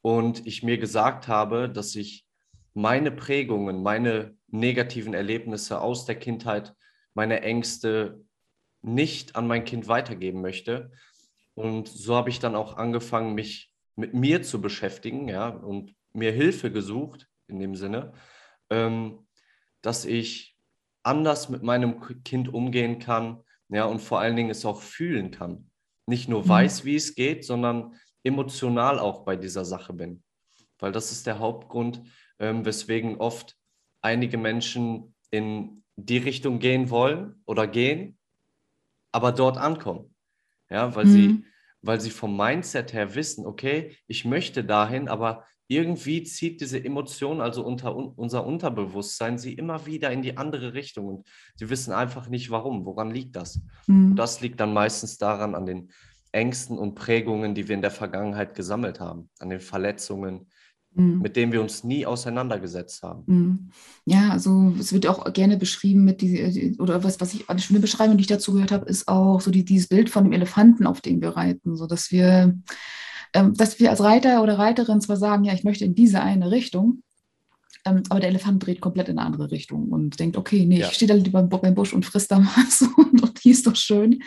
und 0.00 0.46
ich 0.46 0.62
mir 0.62 0.78
gesagt 0.78 1.28
habe, 1.28 1.68
dass 1.68 1.94
ich 1.94 2.26
meine 2.74 3.10
Prägungen, 3.10 3.82
meine 3.82 4.36
negativen 4.46 5.14
Erlebnisse 5.14 5.80
aus 5.80 6.06
der 6.06 6.16
Kindheit, 6.16 6.74
meine 7.14 7.42
Ängste 7.42 8.24
nicht 8.80 9.36
an 9.36 9.46
mein 9.46 9.64
Kind 9.64 9.88
weitergeben 9.88 10.40
möchte. 10.40 10.92
Und 11.54 11.88
so 11.88 12.14
habe 12.14 12.30
ich 12.30 12.38
dann 12.38 12.54
auch 12.54 12.76
angefangen, 12.76 13.34
mich 13.34 13.72
mit 13.96 14.14
mir 14.14 14.42
zu 14.42 14.60
beschäftigen, 14.60 15.28
ja, 15.28 15.48
und 15.48 15.94
mir 16.12 16.30
Hilfe 16.30 16.70
gesucht 16.70 17.28
in 17.48 17.58
dem 17.58 17.74
Sinne, 17.74 18.12
ähm, 18.70 19.26
dass 19.82 20.04
ich 20.04 20.56
anders 21.02 21.48
mit 21.48 21.62
meinem 21.62 22.00
Kind 22.22 22.52
umgehen 22.52 23.00
kann, 23.00 23.42
ja, 23.68 23.84
und 23.84 24.00
vor 24.00 24.20
allen 24.20 24.36
Dingen 24.36 24.50
es 24.50 24.64
auch 24.64 24.80
fühlen 24.80 25.32
kann 25.32 25.68
nicht 26.08 26.28
nur 26.28 26.44
mhm. 26.44 26.48
weiß, 26.48 26.84
wie 26.84 26.96
es 26.96 27.14
geht, 27.14 27.44
sondern 27.44 27.94
emotional 28.24 28.98
auch 28.98 29.24
bei 29.24 29.36
dieser 29.36 29.64
Sache 29.64 29.92
bin. 29.92 30.22
Weil 30.78 30.92
das 30.92 31.12
ist 31.12 31.26
der 31.26 31.38
Hauptgrund, 31.38 32.02
ähm, 32.38 32.64
weswegen 32.64 33.16
oft 33.16 33.56
einige 34.00 34.38
Menschen 34.38 35.14
in 35.30 35.84
die 35.96 36.18
Richtung 36.18 36.60
gehen 36.60 36.90
wollen 36.90 37.42
oder 37.44 37.66
gehen, 37.66 38.18
aber 39.12 39.32
dort 39.32 39.58
ankommen. 39.58 40.14
Ja, 40.70 40.94
weil 40.94 41.06
mhm. 41.06 41.10
sie, 41.10 41.44
weil 41.82 42.00
sie 42.00 42.10
vom 42.10 42.36
Mindset 42.36 42.92
her 42.92 43.14
wissen, 43.14 43.46
okay, 43.46 43.96
ich 44.06 44.24
möchte 44.24 44.64
dahin, 44.64 45.08
aber 45.08 45.44
irgendwie 45.68 46.22
zieht 46.22 46.60
diese 46.62 46.82
Emotion, 46.82 47.40
also 47.40 47.64
unter 47.64 47.94
unser 47.94 48.46
Unterbewusstsein, 48.46 49.38
sie 49.38 49.52
immer 49.52 49.86
wieder 49.86 50.10
in 50.10 50.22
die 50.22 50.36
andere 50.36 50.72
Richtung 50.72 51.06
und 51.08 51.28
sie 51.56 51.68
wissen 51.68 51.92
einfach 51.92 52.28
nicht 52.28 52.50
warum. 52.50 52.86
Woran 52.86 53.10
liegt 53.10 53.36
das? 53.36 53.60
Mhm. 53.86 54.16
Das 54.16 54.40
liegt 54.40 54.58
dann 54.60 54.72
meistens 54.72 55.18
daran 55.18 55.54
an 55.54 55.66
den 55.66 55.90
Ängsten 56.32 56.78
und 56.78 56.94
Prägungen, 56.94 57.54
die 57.54 57.68
wir 57.68 57.74
in 57.74 57.82
der 57.82 57.90
Vergangenheit 57.90 58.54
gesammelt 58.54 58.98
haben, 58.98 59.28
an 59.38 59.50
den 59.50 59.60
Verletzungen, 59.60 60.46
mhm. 60.94 61.18
mit 61.20 61.36
denen 61.36 61.52
wir 61.52 61.60
uns 61.60 61.84
nie 61.84 62.06
auseinandergesetzt 62.06 63.02
haben. 63.02 63.22
Mhm. 63.26 63.70
Ja, 64.06 64.30
also 64.30 64.72
es 64.78 64.94
wird 64.94 65.06
auch 65.06 65.30
gerne 65.34 65.58
beschrieben 65.58 66.04
mit 66.04 66.22
die, 66.22 66.76
oder 66.78 67.04
was, 67.04 67.20
was 67.20 67.34
ich 67.34 67.48
eine 67.50 67.60
schöne 67.60 67.80
Beschreibung, 67.80 68.16
die 68.16 68.22
ich 68.22 68.26
dazu 68.26 68.54
gehört 68.54 68.72
habe, 68.72 68.86
ist 68.86 69.06
auch 69.06 69.42
so 69.42 69.50
die, 69.50 69.66
dieses 69.66 69.88
Bild 69.88 70.08
von 70.08 70.24
dem 70.24 70.32
Elefanten, 70.32 70.86
auf 70.86 71.02
dem 71.02 71.20
wir 71.20 71.30
reiten, 71.30 71.76
so 71.76 71.86
dass 71.86 72.10
wir, 72.10 72.58
dass 73.32 73.78
wir 73.78 73.90
als 73.90 74.02
Reiter 74.02 74.42
oder 74.42 74.58
Reiterin 74.58 75.00
zwar 75.00 75.16
sagen, 75.16 75.44
ja, 75.44 75.52
ich 75.52 75.64
möchte 75.64 75.84
in 75.84 75.94
diese 75.94 76.20
eine 76.20 76.50
Richtung, 76.50 77.02
ähm, 77.84 78.02
aber 78.08 78.20
der 78.20 78.30
Elefant 78.30 78.64
dreht 78.64 78.80
komplett 78.80 79.08
in 79.08 79.18
eine 79.18 79.26
andere 79.26 79.50
Richtung 79.50 79.88
und 79.88 80.18
denkt, 80.18 80.36
okay, 80.36 80.66
nee, 80.66 80.80
ja. 80.80 80.88
ich 80.88 80.94
stehe 80.94 81.08
da 81.08 81.14
lieber 81.14 81.42
beim 81.42 81.74
Busch 81.74 81.92
und 81.92 82.04
frisst 82.04 82.30
da 82.30 82.38
was 82.56 82.82
und, 82.82 83.22
und 83.22 83.44
die 83.44 83.50
ist 83.50 83.66
doch 83.66 83.76
schön. 83.76 84.22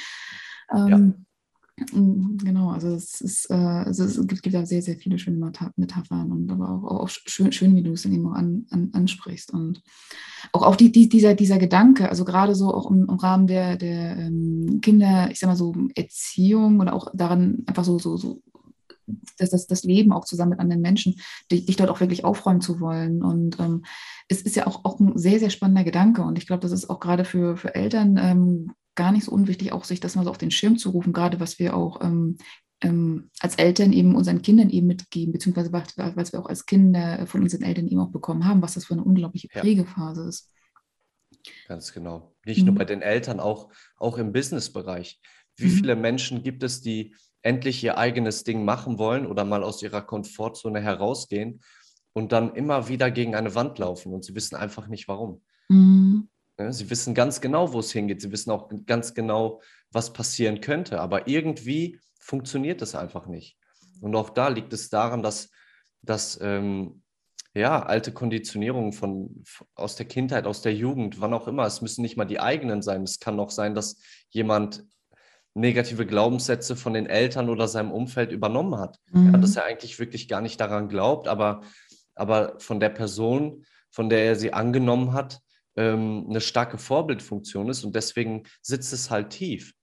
Ähm, 0.73 0.89
ja. 0.89 0.97
Mm, 1.93 2.37
genau, 2.37 2.69
also 2.69 2.89
es, 2.89 3.21
ist, 3.21 3.49
äh, 3.49 3.53
also 3.53 4.03
es 4.03 4.15
gibt, 4.27 4.43
gibt 4.43 4.55
da 4.55 4.65
sehr, 4.65 4.81
sehr 4.81 4.97
viele 4.97 5.17
schöne 5.17 5.51
Metaphern 5.75 6.31
und 6.31 6.51
aber 6.51 6.69
auch, 6.69 7.01
auch 7.01 7.09
schön, 7.09 7.51
schön, 7.51 7.75
wie 7.75 7.81
du 7.81 7.93
es 7.93 8.05
eben 8.05 8.27
auch 8.27 8.35
an, 8.35 8.67
an, 8.69 8.89
ansprichst. 8.93 9.51
Und 9.51 9.81
auch, 10.51 10.63
auch 10.63 10.75
die, 10.75 10.91
die, 10.91 11.09
dieser, 11.09 11.33
dieser 11.33 11.57
Gedanke, 11.57 12.09
also 12.09 12.23
gerade 12.23 12.55
so 12.55 12.73
auch 12.73 12.91
im, 12.91 13.07
im 13.09 13.15
Rahmen 13.15 13.47
der, 13.47 13.77
der 13.77 14.17
ähm, 14.17 14.79
Kinder, 14.81 15.29
ich 15.31 15.39
sag 15.39 15.47
mal 15.47 15.55
so, 15.55 15.73
Erziehung 15.95 16.79
oder 16.79 16.93
auch 16.93 17.07
daran 17.13 17.63
einfach 17.65 17.83
so, 17.83 17.97
so, 17.97 18.15
so 18.17 18.41
das, 19.37 19.49
das, 19.49 19.67
das 19.67 19.83
Leben 19.83 20.11
auch 20.11 20.25
zusammen 20.25 20.51
mit 20.51 20.59
anderen 20.59 20.81
Menschen, 20.81 21.15
dich, 21.51 21.65
dich 21.65 21.75
dort 21.75 21.89
auch 21.89 21.99
wirklich 21.99 22.23
aufräumen 22.23 22.61
zu 22.61 22.79
wollen. 22.79 23.23
Und 23.23 23.59
ähm, 23.59 23.83
es 24.27 24.41
ist 24.41 24.55
ja 24.55 24.67
auch, 24.67 24.85
auch 24.85 24.99
ein 24.99 25.17
sehr, 25.17 25.39
sehr 25.39 25.49
spannender 25.49 25.83
Gedanke. 25.83 26.21
Und 26.21 26.37
ich 26.37 26.47
glaube, 26.47 26.61
das 26.61 26.71
ist 26.71 26.89
auch 26.89 26.99
gerade 26.99 27.25
für, 27.25 27.57
für 27.57 27.75
Eltern 27.75 28.17
ähm, 28.17 28.71
gar 28.95 29.11
nicht 29.11 29.25
so 29.25 29.31
unwichtig, 29.31 29.71
auch 29.71 29.83
sich 29.83 29.99
das 29.99 30.15
mal 30.15 30.23
so 30.23 30.29
auf 30.29 30.37
den 30.37 30.51
Schirm 30.51 30.77
zu 30.77 30.89
rufen, 30.89 31.13
gerade 31.13 31.39
was 31.39 31.59
wir 31.59 31.75
auch 31.75 32.01
ähm, 32.01 32.37
ähm, 32.81 33.29
als 33.39 33.55
Eltern 33.55 33.93
eben 33.93 34.15
unseren 34.15 34.41
Kindern 34.41 34.69
eben 34.69 34.87
mitgeben, 34.87 35.31
beziehungsweise 35.31 35.71
was, 35.71 35.97
was, 35.97 36.33
wir 36.33 36.39
auch 36.39 36.49
als 36.49 36.65
Kinder 36.65 37.25
von 37.27 37.41
unseren 37.41 37.61
Eltern 37.61 37.87
eben 37.87 37.99
auch 37.99 38.11
bekommen 38.11 38.45
haben, 38.45 38.61
was 38.61 38.73
das 38.73 38.85
für 38.85 38.93
eine 38.93 39.03
unglaubliche 39.03 39.47
Prägephase 39.49 40.23
ja. 40.23 40.29
ist. 40.29 40.51
Ganz 41.67 41.93
genau. 41.93 42.35
Nicht 42.45 42.59
mhm. 42.59 42.67
nur 42.67 42.75
bei 42.75 42.85
den 42.85 43.01
Eltern, 43.01 43.39
auch, 43.39 43.71
auch 43.97 44.17
im 44.17 44.33
Businessbereich. 44.33 45.19
Wie 45.55 45.65
mhm. 45.65 45.71
viele 45.71 45.95
Menschen 45.95 46.43
gibt 46.43 46.63
es, 46.63 46.81
die 46.81 47.15
endlich 47.41 47.83
ihr 47.83 47.97
eigenes 47.97 48.43
Ding 48.43 48.63
machen 48.65 48.97
wollen 48.97 49.25
oder 49.25 49.45
mal 49.45 49.63
aus 49.63 49.81
ihrer 49.81 50.01
Komfortzone 50.01 50.79
herausgehen 50.79 51.61
und 52.13 52.31
dann 52.31 52.55
immer 52.55 52.87
wieder 52.87 53.09
gegen 53.11 53.35
eine 53.35 53.55
Wand 53.55 53.79
laufen 53.79 54.13
und 54.13 54.23
sie 54.25 54.35
wissen 54.35 54.55
einfach 54.55 54.87
nicht 54.87 55.07
warum. 55.07 55.41
Mhm. 55.69 56.29
Sie 56.69 56.89
wissen 56.89 57.15
ganz 57.15 57.41
genau, 57.41 57.73
wo 57.73 57.79
es 57.79 57.91
hingeht. 57.91 58.21
Sie 58.21 58.31
wissen 58.31 58.51
auch 58.51 58.69
ganz 58.85 59.13
genau, 59.13 59.61
was 59.91 60.13
passieren 60.13 60.61
könnte. 60.61 60.99
Aber 60.99 61.27
irgendwie 61.27 61.99
funktioniert 62.19 62.81
es 62.81 62.93
einfach 62.93 63.25
nicht. 63.25 63.57
Und 63.99 64.15
auch 64.15 64.29
da 64.29 64.49
liegt 64.49 64.73
es 64.73 64.89
daran, 64.89 65.23
dass, 65.23 65.49
dass 66.01 66.39
ähm, 66.41 67.01
ja, 67.53 67.83
alte 67.83 68.11
Konditionierungen 68.13 68.93
von, 68.93 69.43
aus 69.75 69.95
der 69.95 70.05
Kindheit, 70.05 70.45
aus 70.45 70.61
der 70.61 70.73
Jugend, 70.73 71.19
wann 71.19 71.33
auch 71.33 71.47
immer, 71.47 71.65
es 71.65 71.81
müssen 71.81 72.01
nicht 72.01 72.17
mal 72.17 72.25
die 72.25 72.39
eigenen 72.39 72.81
sein. 72.81 73.03
Es 73.03 73.19
kann 73.19 73.39
auch 73.39 73.51
sein, 73.51 73.73
dass 73.75 73.97
jemand 74.29 74.85
negative 75.53 76.05
Glaubenssätze 76.05 76.75
von 76.75 76.93
den 76.93 77.07
Eltern 77.07 77.49
oder 77.49 77.67
seinem 77.67 77.91
Umfeld 77.91 78.31
übernommen 78.31 78.77
hat. 78.77 78.97
Mhm. 79.11 79.33
Ja, 79.33 79.39
dass 79.39 79.55
er 79.55 79.65
eigentlich 79.65 79.99
wirklich 79.99 80.27
gar 80.27 80.41
nicht 80.41 80.59
daran 80.59 80.87
glaubt, 80.87 81.27
aber, 81.27 81.61
aber 82.15 82.55
von 82.59 82.79
der 82.79 82.89
Person, 82.89 83.65
von 83.89 84.09
der 84.09 84.23
er 84.25 84.35
sie 84.35 84.53
angenommen 84.53 85.13
hat, 85.13 85.39
ähm, 85.75 86.25
eine 86.29 86.41
starke 86.41 86.77
Vorbildfunktion 86.77 87.69
ist 87.69 87.83
und 87.83 87.95
deswegen 87.95 88.43
sitzt 88.61 88.93
es 88.93 89.09
halt 89.09 89.31
tief. 89.31 89.73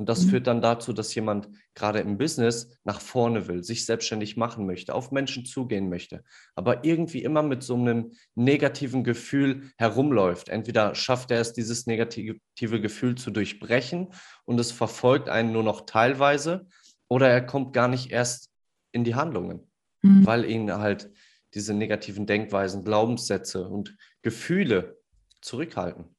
Und 0.00 0.08
das 0.08 0.24
mhm. 0.24 0.30
führt 0.30 0.46
dann 0.46 0.62
dazu, 0.62 0.94
dass 0.94 1.14
jemand 1.14 1.50
gerade 1.74 1.98
im 1.98 2.16
Business 2.16 2.70
nach 2.84 3.02
vorne 3.02 3.48
will, 3.48 3.62
sich 3.62 3.84
selbstständig 3.84 4.34
machen 4.34 4.64
möchte, 4.64 4.94
auf 4.94 5.12
Menschen 5.12 5.44
zugehen 5.44 5.90
möchte, 5.90 6.24
aber 6.54 6.86
irgendwie 6.86 7.22
immer 7.22 7.42
mit 7.42 7.62
so 7.62 7.74
einem 7.74 8.12
negativen 8.34 9.04
Gefühl 9.04 9.70
herumläuft. 9.76 10.48
Entweder 10.48 10.94
schafft 10.94 11.30
er 11.30 11.42
es, 11.42 11.52
dieses 11.52 11.86
negative 11.86 12.40
Gefühl 12.56 13.16
zu 13.16 13.30
durchbrechen 13.30 14.14
und 14.46 14.58
es 14.58 14.72
verfolgt 14.72 15.28
einen 15.28 15.52
nur 15.52 15.64
noch 15.64 15.82
teilweise, 15.82 16.66
oder 17.08 17.28
er 17.28 17.44
kommt 17.44 17.74
gar 17.74 17.88
nicht 17.88 18.10
erst 18.10 18.48
in 18.92 19.04
die 19.04 19.16
Handlungen, 19.16 19.70
mhm. 20.00 20.24
weil 20.24 20.46
ihn 20.46 20.72
halt 20.72 21.10
diese 21.52 21.74
negativen 21.74 22.24
Denkweisen, 22.24 22.84
Glaubenssätze 22.84 23.68
und 23.68 23.98
Gefühle 24.22 24.98
zurückhalten. 25.42 26.16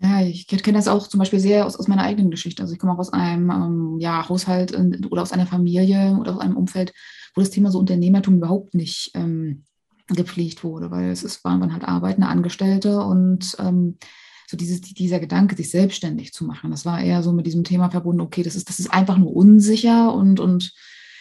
Ja, 0.00 0.22
ich 0.22 0.46
kenne 0.46 0.78
das 0.78 0.86
auch 0.86 1.08
zum 1.08 1.18
Beispiel 1.18 1.40
sehr 1.40 1.66
aus, 1.66 1.76
aus 1.76 1.88
meiner 1.88 2.02
eigenen 2.02 2.30
Geschichte. 2.30 2.62
Also 2.62 2.72
ich 2.72 2.78
komme 2.78 2.92
auch 2.92 2.98
aus 2.98 3.12
einem 3.12 3.50
ähm, 3.50 3.96
ja, 3.98 4.28
Haushalt 4.28 4.72
oder 5.10 5.22
aus 5.22 5.32
einer 5.32 5.46
Familie 5.46 6.16
oder 6.20 6.34
aus 6.36 6.40
einem 6.40 6.56
Umfeld, 6.56 6.92
wo 7.34 7.40
das 7.40 7.50
Thema 7.50 7.70
so 7.70 7.80
Unternehmertum 7.80 8.36
überhaupt 8.36 8.74
nicht 8.74 9.10
ähm, 9.14 9.64
gepflegt 10.06 10.62
wurde, 10.62 10.90
weil 10.90 11.10
es 11.10 11.24
ist, 11.24 11.44
waren 11.44 11.72
halt 11.72 11.84
arbeitende 11.84 12.28
Angestellte 12.28 13.00
und 13.00 13.56
ähm, 13.58 13.98
so 14.46 14.56
dieses, 14.56 14.80
dieser 14.80 15.20
Gedanke, 15.20 15.56
sich 15.56 15.70
selbstständig 15.70 16.32
zu 16.32 16.44
machen, 16.44 16.70
das 16.70 16.86
war 16.86 17.00
eher 17.00 17.22
so 17.22 17.32
mit 17.32 17.46
diesem 17.46 17.64
Thema 17.64 17.90
verbunden, 17.90 18.22
okay, 18.22 18.42
das 18.42 18.56
ist, 18.56 18.68
das 18.70 18.78
ist 18.78 18.90
einfach 18.90 19.18
nur 19.18 19.34
unsicher 19.34 20.14
und, 20.14 20.40
und 20.40 20.72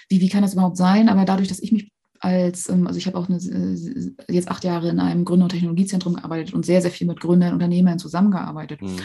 wie, 0.08 0.22
wie 0.22 0.30
kann 0.30 0.44
das 0.44 0.54
überhaupt 0.54 0.78
sein? 0.78 1.10
Aber 1.10 1.26
dadurch, 1.26 1.50
dass 1.50 1.60
ich 1.60 1.74
mich 1.74 1.92
als, 2.20 2.70
ähm, 2.70 2.88
also 2.88 2.98
ich 2.98 3.08
habe 3.08 3.18
auch 3.18 3.30
eine, 3.30 3.38
äh, 3.38 4.34
jetzt 4.34 4.50
acht 4.50 4.64
Jahre 4.64 4.90
in 4.90 5.00
einem 5.00 5.26
Gründer- 5.26 5.46
und 5.46 5.52
Technologiezentrum 5.52 6.16
gearbeitet 6.16 6.54
und 6.54 6.66
sehr, 6.66 6.82
sehr 6.82 6.92
viel 6.92 7.08
mit 7.08 7.20
Gründern 7.20 7.50
und 7.50 7.56
Unternehmern 7.56 8.00
zusammengearbeitet. 8.00 8.82
Mhm. 8.82 8.98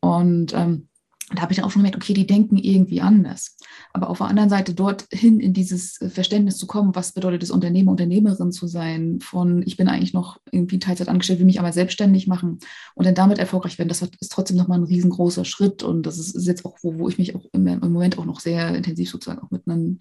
Und 0.00 0.54
ähm, 0.54 0.88
da 1.32 1.42
habe 1.42 1.52
ich 1.52 1.56
dann 1.56 1.64
auch 1.64 1.70
schon 1.70 1.82
gemerkt, 1.82 1.96
okay, 1.96 2.12
die 2.12 2.26
denken 2.26 2.56
irgendwie 2.56 3.00
anders. 3.00 3.56
Aber 3.92 4.10
auf 4.10 4.18
der 4.18 4.26
anderen 4.26 4.50
Seite 4.50 4.74
dorthin 4.74 5.38
in 5.38 5.52
dieses 5.52 6.00
äh, 6.00 6.10
Verständnis 6.10 6.56
zu 6.56 6.66
kommen, 6.66 6.94
was 6.94 7.12
bedeutet 7.12 7.42
es, 7.42 7.50
Unternehmer, 7.50 7.92
Unternehmerin 7.92 8.50
zu 8.50 8.66
sein, 8.66 9.20
von 9.20 9.62
ich 9.64 9.76
bin 9.76 9.88
eigentlich 9.88 10.12
noch 10.12 10.38
irgendwie 10.50 10.80
Teilzeit 10.80 11.08
angestellt, 11.08 11.38
will 11.38 11.46
mich 11.46 11.60
aber 11.60 11.72
selbstständig 11.72 12.26
machen 12.26 12.58
und 12.94 13.06
dann 13.06 13.14
damit 13.14 13.38
erfolgreich 13.38 13.78
werden, 13.78 13.88
das 13.88 14.02
ist 14.02 14.32
trotzdem 14.32 14.56
nochmal 14.56 14.78
ein 14.78 14.84
riesengroßer 14.84 15.44
Schritt. 15.44 15.82
Und 15.84 16.04
das 16.04 16.18
ist, 16.18 16.46
jetzt 16.46 16.64
auch, 16.64 16.78
wo, 16.82 16.98
wo 16.98 17.08
ich 17.08 17.18
mich 17.18 17.36
auch 17.36 17.44
im, 17.52 17.66
im, 17.66 17.92
Moment 17.92 18.18
auch 18.18 18.24
noch 18.24 18.40
sehr 18.40 18.74
intensiv 18.74 19.10
sozusagen 19.10 19.40
auch 19.40 19.50
mit, 19.50 19.68
einem, 19.68 19.98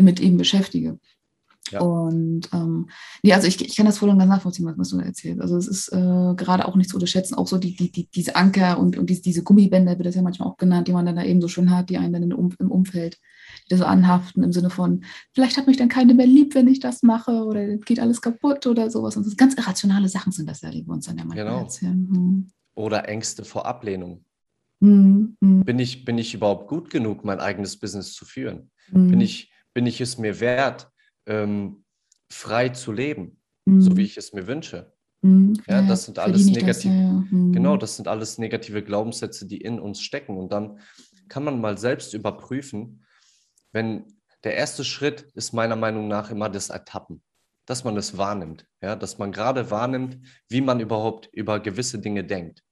mit 0.00 0.18
ihm 0.18 0.38
beschäftige. 0.38 0.98
Ja. 1.70 1.80
Und 1.80 2.48
ähm, 2.52 2.88
nee, 3.22 3.32
also 3.32 3.46
ich, 3.46 3.60
ich 3.64 3.76
kann 3.76 3.86
das 3.86 3.98
voll 3.98 4.08
und 4.08 4.18
ganz 4.18 4.28
nachvollziehen, 4.28 4.72
was 4.76 4.88
du 4.88 4.98
da 4.98 5.04
erzählst. 5.04 5.40
Also 5.40 5.56
es 5.56 5.68
ist 5.68 5.92
äh, 5.92 6.34
gerade 6.34 6.66
auch 6.66 6.74
nicht 6.74 6.90
zu 6.90 6.96
unterschätzen, 6.96 7.34
auch 7.34 7.46
so 7.46 7.58
die, 7.58 7.76
die, 7.76 7.92
die, 7.92 8.08
diese 8.10 8.34
Anker 8.34 8.78
und, 8.78 8.98
und 8.98 9.08
diese, 9.08 9.22
diese 9.22 9.42
Gummibänder, 9.44 9.98
wird 9.98 10.06
das 10.06 10.16
ja 10.16 10.22
manchmal 10.22 10.48
auch 10.48 10.56
genannt, 10.56 10.88
die 10.88 10.92
man 10.92 11.06
dann 11.06 11.16
da 11.16 11.22
eben 11.22 11.40
so 11.40 11.48
schön 11.48 11.70
hat, 11.70 11.90
die 11.90 11.98
einen 11.98 12.12
dann 12.12 12.22
im, 12.22 12.54
im 12.58 12.70
Umfeld 12.70 13.18
die 13.70 13.76
so 13.76 13.84
anhaften, 13.84 14.42
im 14.42 14.52
Sinne 14.52 14.70
von, 14.70 15.04
vielleicht 15.32 15.56
hat 15.56 15.66
mich 15.66 15.76
dann 15.76 15.88
keine 15.88 16.14
mehr 16.14 16.26
lieb, 16.26 16.54
wenn 16.54 16.68
ich 16.68 16.80
das 16.80 17.02
mache 17.02 17.44
oder 17.44 17.76
geht 17.78 18.00
alles 18.00 18.20
kaputt 18.20 18.66
oder 18.66 18.90
sowas. 18.90 19.16
Und 19.16 19.26
das 19.26 19.36
ganz 19.36 19.54
irrationale 19.54 20.08
Sachen 20.08 20.32
sind 20.32 20.48
das 20.48 20.60
ja, 20.60 20.70
die 20.70 20.86
wir 20.86 20.92
uns 20.92 21.06
dann 21.06 21.18
ja 21.18 21.24
manchmal 21.24 21.46
genau. 21.46 21.60
erzählen. 21.60 22.08
Hm. 22.10 22.50
Oder 22.74 23.08
Ängste 23.08 23.44
vor 23.44 23.66
Ablehnung. 23.66 24.24
Hm, 24.80 25.36
hm. 25.40 25.64
Bin, 25.64 25.78
ich, 25.78 26.04
bin 26.04 26.18
ich 26.18 26.34
überhaupt 26.34 26.68
gut 26.68 26.90
genug, 26.90 27.24
mein 27.24 27.40
eigenes 27.40 27.78
Business 27.78 28.14
zu 28.14 28.24
führen? 28.24 28.70
Bin, 28.90 29.12
hm. 29.12 29.20
ich, 29.20 29.52
bin 29.74 29.86
ich 29.86 30.00
es 30.00 30.18
mir 30.18 30.40
wert, 30.40 30.89
ähm, 31.26 31.84
frei 32.30 32.70
zu 32.70 32.92
leben, 32.92 33.40
mhm. 33.64 33.80
so 33.80 33.96
wie 33.96 34.02
ich 34.02 34.16
es 34.16 34.32
mir 34.32 34.46
wünsche. 34.46 34.92
Mhm. 35.22 35.60
Ja, 35.66 35.82
das 35.82 36.04
sind 36.04 36.18
alles 36.18 36.46
negative, 36.46 36.66
das, 36.66 36.84
ja. 36.84 36.90
mhm. 37.30 37.52
genau, 37.52 37.76
das 37.76 37.96
sind 37.96 38.08
alles 38.08 38.38
negative 38.38 38.82
Glaubenssätze, 38.82 39.46
die 39.46 39.60
in 39.60 39.78
uns 39.78 40.00
stecken. 40.00 40.36
Und 40.36 40.52
dann 40.52 40.80
kann 41.28 41.44
man 41.44 41.60
mal 41.60 41.76
selbst 41.78 42.14
überprüfen, 42.14 43.04
wenn 43.72 44.06
der 44.44 44.54
erste 44.56 44.84
Schritt 44.84 45.22
ist 45.34 45.52
meiner 45.52 45.76
Meinung 45.76 46.08
nach 46.08 46.30
immer 46.30 46.48
das 46.48 46.70
Ertappen, 46.70 47.22
dass 47.66 47.84
man 47.84 47.96
es 47.96 48.16
wahrnimmt, 48.16 48.66
ja, 48.80 48.96
dass 48.96 49.18
man 49.18 49.32
gerade 49.32 49.70
wahrnimmt, 49.70 50.18
wie 50.48 50.62
man 50.62 50.80
überhaupt 50.80 51.28
über 51.32 51.60
gewisse 51.60 51.98
Dinge 51.98 52.24
denkt. 52.24 52.62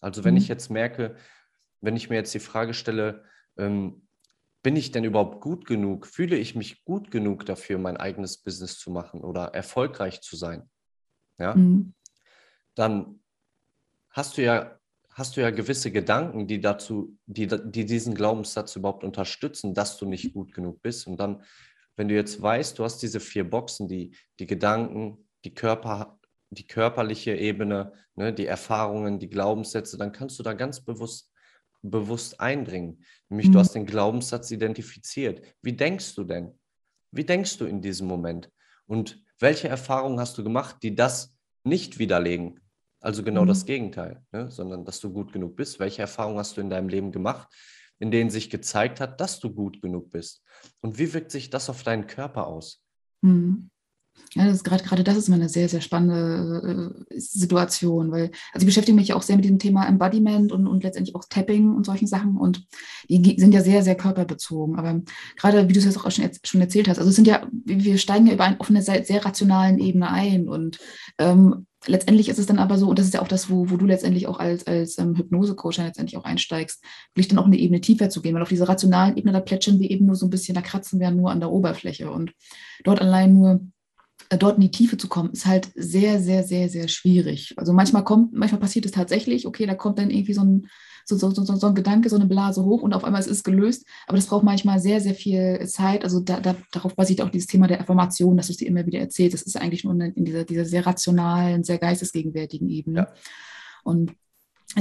Also 0.00 0.24
wenn 0.24 0.36
ich 0.36 0.44
mhm. 0.44 0.48
jetzt 0.50 0.70
merke, 0.70 1.16
wenn 1.80 1.96
ich 1.96 2.08
mir 2.08 2.16
jetzt 2.16 2.34
die 2.34 2.38
Frage 2.38 2.74
stelle, 2.74 3.24
ähm, 3.58 4.06
bin 4.66 4.74
ich 4.74 4.90
denn 4.90 5.04
überhaupt 5.04 5.40
gut 5.40 5.64
genug? 5.64 6.08
Fühle 6.08 6.34
ich 6.34 6.56
mich 6.56 6.84
gut 6.84 7.12
genug 7.12 7.46
dafür, 7.46 7.78
mein 7.78 7.96
eigenes 7.96 8.38
Business 8.38 8.80
zu 8.80 8.90
machen 8.90 9.20
oder 9.20 9.54
erfolgreich 9.54 10.22
zu 10.22 10.34
sein? 10.34 10.68
Ja, 11.38 11.54
mhm. 11.54 11.94
dann 12.74 13.20
hast 14.10 14.36
du 14.36 14.42
ja 14.42 14.76
hast 15.12 15.36
du 15.36 15.40
ja 15.40 15.50
gewisse 15.50 15.92
Gedanken, 15.92 16.48
die 16.48 16.60
dazu, 16.60 17.16
die, 17.26 17.46
die 17.46 17.84
diesen 17.84 18.16
Glaubenssatz 18.16 18.74
überhaupt 18.74 19.04
unterstützen, 19.04 19.72
dass 19.72 19.98
du 19.98 20.04
nicht 20.04 20.34
gut 20.34 20.52
genug 20.52 20.82
bist. 20.82 21.06
Und 21.06 21.20
dann, 21.20 21.44
wenn 21.94 22.08
du 22.08 22.16
jetzt 22.16 22.42
weißt, 22.42 22.76
du 22.76 22.82
hast 22.82 22.98
diese 22.98 23.20
vier 23.20 23.48
Boxen, 23.48 23.86
die, 23.86 24.16
die 24.40 24.48
Gedanken, 24.48 25.28
die 25.44 25.54
Körper, 25.54 26.18
die 26.50 26.66
körperliche 26.66 27.36
Ebene, 27.36 27.92
ne, 28.16 28.32
die 28.32 28.46
Erfahrungen, 28.46 29.20
die 29.20 29.30
Glaubenssätze, 29.30 29.96
dann 29.96 30.10
kannst 30.10 30.40
du 30.40 30.42
da 30.42 30.54
ganz 30.54 30.80
bewusst 30.80 31.30
bewusst 31.90 32.40
eindringen. 32.40 33.04
Nämlich 33.28 33.48
mhm. 33.48 33.52
du 33.52 33.58
hast 33.58 33.74
den 33.74 33.86
Glaubenssatz 33.86 34.50
identifiziert. 34.50 35.42
Wie 35.62 35.72
denkst 35.72 36.14
du 36.14 36.24
denn? 36.24 36.58
Wie 37.10 37.24
denkst 37.24 37.58
du 37.58 37.66
in 37.66 37.80
diesem 37.80 38.06
Moment? 38.06 38.50
Und 38.86 39.22
welche 39.38 39.68
Erfahrungen 39.68 40.20
hast 40.20 40.38
du 40.38 40.44
gemacht, 40.44 40.76
die 40.82 40.94
das 40.94 41.34
nicht 41.64 41.98
widerlegen? 41.98 42.60
Also 43.00 43.22
genau 43.22 43.42
mhm. 43.42 43.48
das 43.48 43.66
Gegenteil, 43.66 44.22
ne? 44.32 44.50
sondern 44.50 44.84
dass 44.84 45.00
du 45.00 45.12
gut 45.12 45.32
genug 45.32 45.56
bist. 45.56 45.78
Welche 45.78 46.02
Erfahrungen 46.02 46.38
hast 46.38 46.56
du 46.56 46.60
in 46.60 46.70
deinem 46.70 46.88
Leben 46.88 47.12
gemacht, 47.12 47.48
in 47.98 48.10
denen 48.10 48.30
sich 48.30 48.50
gezeigt 48.50 49.00
hat, 49.00 49.20
dass 49.20 49.40
du 49.40 49.52
gut 49.52 49.80
genug 49.80 50.10
bist. 50.10 50.42
Und 50.80 50.98
wie 50.98 51.12
wirkt 51.14 51.30
sich 51.30 51.50
das 51.50 51.70
auf 51.70 51.82
deinen 51.82 52.06
Körper 52.06 52.46
aus? 52.46 52.82
Mhm. 53.22 53.70
Ja, 54.34 54.44
das 54.44 54.56
ist 54.56 54.64
gerade, 54.64 54.84
gerade 54.84 55.02
das 55.02 55.16
ist 55.16 55.28
immer 55.28 55.36
eine 55.36 55.48
sehr, 55.48 55.68
sehr 55.68 55.80
spannende 55.80 56.94
äh, 57.10 57.18
Situation, 57.18 58.10
weil, 58.12 58.30
also 58.52 58.64
ich 58.64 58.66
beschäftige 58.66 58.94
mich 58.94 59.14
auch 59.14 59.22
sehr 59.22 59.36
mit 59.36 59.46
dem 59.46 59.58
Thema 59.58 59.86
Embodiment 59.86 60.52
und, 60.52 60.66
und 60.66 60.82
letztendlich 60.82 61.14
auch 61.14 61.24
Tapping 61.28 61.74
und 61.74 61.86
solchen 61.86 62.06
Sachen 62.06 62.36
und 62.36 62.66
die 63.08 63.36
sind 63.38 63.54
ja 63.54 63.62
sehr, 63.62 63.82
sehr 63.82 63.94
körperbezogen. 63.94 64.78
Aber 64.78 65.00
gerade, 65.36 65.68
wie 65.68 65.72
du 65.72 65.78
es 65.78 65.86
jetzt 65.86 65.96
auch 65.96 66.10
schon, 66.10 66.28
schon 66.44 66.60
erzählt 66.60 66.88
hast, 66.88 66.98
also 66.98 67.08
es 67.08 67.16
sind 67.16 67.26
ja, 67.26 67.46
wir 67.64 67.96
steigen 67.96 68.26
ja 68.26 68.34
über 68.34 68.44
eine, 68.44 68.60
auf 68.60 68.68
eine 68.68 68.82
sehr, 68.82 69.04
sehr 69.04 69.24
rationalen 69.24 69.78
Ebene 69.78 70.10
ein 70.10 70.48
und 70.48 70.78
ähm, 71.18 71.66
letztendlich 71.86 72.28
ist 72.28 72.38
es 72.38 72.46
dann 72.46 72.58
aber 72.58 72.78
so, 72.78 72.88
und 72.88 72.98
das 72.98 73.06
ist 73.06 73.14
ja 73.14 73.22
auch 73.22 73.28
das, 73.28 73.48
wo, 73.48 73.70
wo 73.70 73.76
du 73.76 73.86
letztendlich 73.86 74.26
auch 74.26 74.38
als, 74.38 74.66
als 74.66 74.98
ähm, 74.98 75.16
Hypnose-Coach 75.16 75.78
letztendlich 75.78 76.16
auch 76.16 76.24
einsteigst, 76.24 76.82
wirklich 77.14 77.28
dann 77.28 77.38
auch 77.38 77.46
eine 77.46 77.56
Ebene 77.56 77.80
tiefer 77.80 78.10
zu 78.10 78.22
gehen, 78.22 78.34
weil 78.34 78.42
auf 78.42 78.48
dieser 78.48 78.68
rationalen 78.68 79.16
Ebene, 79.16 79.32
da 79.32 79.40
plätschern 79.40 79.80
wir 79.80 79.90
eben 79.90 80.06
nur 80.06 80.16
so 80.16 80.26
ein 80.26 80.30
bisschen, 80.30 80.54
da 80.54 80.60
kratzen 80.60 81.00
wir 81.00 81.10
nur 81.10 81.30
an 81.30 81.40
der 81.40 81.50
Oberfläche 81.50 82.10
und 82.10 82.32
dort 82.84 83.00
allein 83.00 83.32
nur 83.34 83.60
dort 84.30 84.56
in 84.56 84.62
die 84.62 84.70
Tiefe 84.70 84.96
zu 84.96 85.08
kommen, 85.08 85.30
ist 85.32 85.46
halt 85.46 85.70
sehr, 85.74 86.20
sehr, 86.20 86.42
sehr, 86.42 86.68
sehr 86.68 86.88
schwierig. 86.88 87.54
Also 87.56 87.72
manchmal 87.72 88.04
kommt, 88.04 88.32
manchmal 88.32 88.60
passiert 88.60 88.86
es 88.86 88.92
tatsächlich, 88.92 89.46
okay, 89.46 89.66
da 89.66 89.74
kommt 89.74 89.98
dann 89.98 90.10
irgendwie 90.10 90.34
so 90.34 90.42
ein, 90.42 90.66
so, 91.04 91.16
so, 91.16 91.30
so, 91.30 91.44
so 91.44 91.66
ein 91.68 91.74
Gedanke, 91.74 92.08
so 92.08 92.16
eine 92.16 92.26
Blase 92.26 92.64
hoch 92.64 92.82
und 92.82 92.92
auf 92.92 93.04
einmal 93.04 93.20
ist 93.20 93.30
es 93.30 93.44
gelöst. 93.44 93.86
Aber 94.08 94.16
das 94.16 94.26
braucht 94.26 94.42
manchmal 94.42 94.80
sehr, 94.80 95.00
sehr 95.00 95.14
viel 95.14 95.64
Zeit. 95.68 96.02
Also 96.02 96.18
da, 96.20 96.40
da, 96.40 96.56
darauf 96.72 96.96
basiert 96.96 97.20
auch 97.20 97.30
dieses 97.30 97.46
Thema 97.46 97.68
der 97.68 97.80
Affirmation, 97.80 98.36
dass 98.36 98.48
du 98.48 98.52
es 98.52 98.56
dir 98.56 98.66
immer 98.66 98.86
wieder 98.86 98.98
erzählst. 98.98 99.34
Das 99.34 99.42
ist 99.42 99.56
eigentlich 99.56 99.84
nur 99.84 99.94
in 99.94 100.24
dieser, 100.24 100.44
dieser 100.44 100.64
sehr 100.64 100.84
rationalen, 100.84 101.62
sehr 101.62 101.78
geistesgegenwärtigen 101.78 102.68
Ebene. 102.68 102.98
Ja. 102.98 103.14
Und 103.84 104.14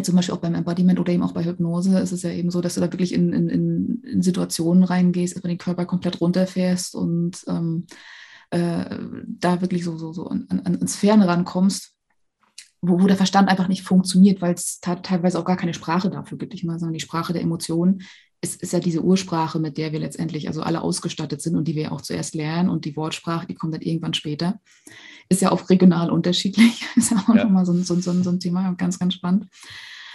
zum 0.02 0.16
Beispiel 0.16 0.34
auch 0.34 0.40
beim 0.40 0.56
Embodiment 0.56 1.00
oder 1.00 1.14
eben 1.14 1.22
auch 1.22 1.32
bei 1.32 1.46
Hypnose 1.46 2.00
ist 2.00 2.12
es 2.12 2.24
ja 2.24 2.32
eben 2.32 2.50
so, 2.50 2.60
dass 2.60 2.74
du 2.74 2.82
da 2.82 2.92
wirklich 2.92 3.14
in, 3.14 3.32
in, 3.32 4.02
in 4.04 4.22
Situationen 4.24 4.84
reingehst, 4.84 5.34
erstmal 5.34 5.54
den 5.54 5.60
Körper 5.60 5.86
komplett 5.86 6.20
runterfährst 6.20 6.96
und 6.96 7.44
ähm, 7.48 7.86
äh, 8.52 8.98
da 9.28 9.62
wirklich 9.62 9.84
so, 9.84 9.98
so, 9.98 10.14
so 10.14 10.28
an, 10.28 10.48
an, 10.50 10.62
ans 10.66 10.96
Ferne 10.96 11.28
rankommst, 11.28 11.94
wo, 12.82 13.02
wo 13.02 13.08
der 13.08 13.18
Verstand 13.18 13.50
einfach 13.50 13.68
nicht 13.68 13.84
funktioniert, 13.84 14.42
weil 14.42 14.54
es 14.54 14.80
teilweise 14.80 15.40
auch 15.40 15.46
gar 15.46 15.58
keine 15.58 15.74
Sprache 15.74 16.10
dafür 16.10 16.38
gibt. 16.38 16.54
Ich 16.54 16.64
meine, 16.64 16.80
sondern 16.80 16.94
die 16.94 17.00
Sprache 17.00 17.34
der 17.34 17.42
Emotionen 17.42 18.04
ist, 18.42 18.62
ist 18.62 18.74
ja 18.74 18.80
diese 18.80 19.02
Ursprache, 19.02 19.60
mit 19.60 19.78
der 19.78 19.92
wir 19.92 20.00
letztendlich 20.00 20.48
also 20.48 20.62
alle 20.62 20.82
ausgestattet 20.82 21.42
sind 21.42 21.56
und 21.56 21.68
die 21.68 21.75
wir 21.75 21.92
auch 21.92 22.02
zuerst 22.02 22.36
lernen 22.36 22.70
und 22.70 22.86
die 22.86 22.96
Wortsprache, 22.96 23.48
die 23.48 23.56
kommt 23.56 23.74
dann 23.74 23.82
irgendwann 23.82 24.14
später. 24.14 24.60
Ist 25.30 25.42
ja 25.42 25.52
auch 25.52 25.70
regional 25.70 26.12
unterschiedlich. 26.12 26.86
ist 26.96 27.12
ja 27.12 27.18
auch 27.18 27.36
ja. 27.36 27.44
nochmal 27.44 27.66
so, 27.66 27.74
so, 27.74 27.96
so, 27.96 28.14
so 28.24 28.30
ein 28.30 28.40
Thema, 28.40 28.74
ganz, 28.74 29.00
ganz 29.00 29.16
spannend. 29.16 29.48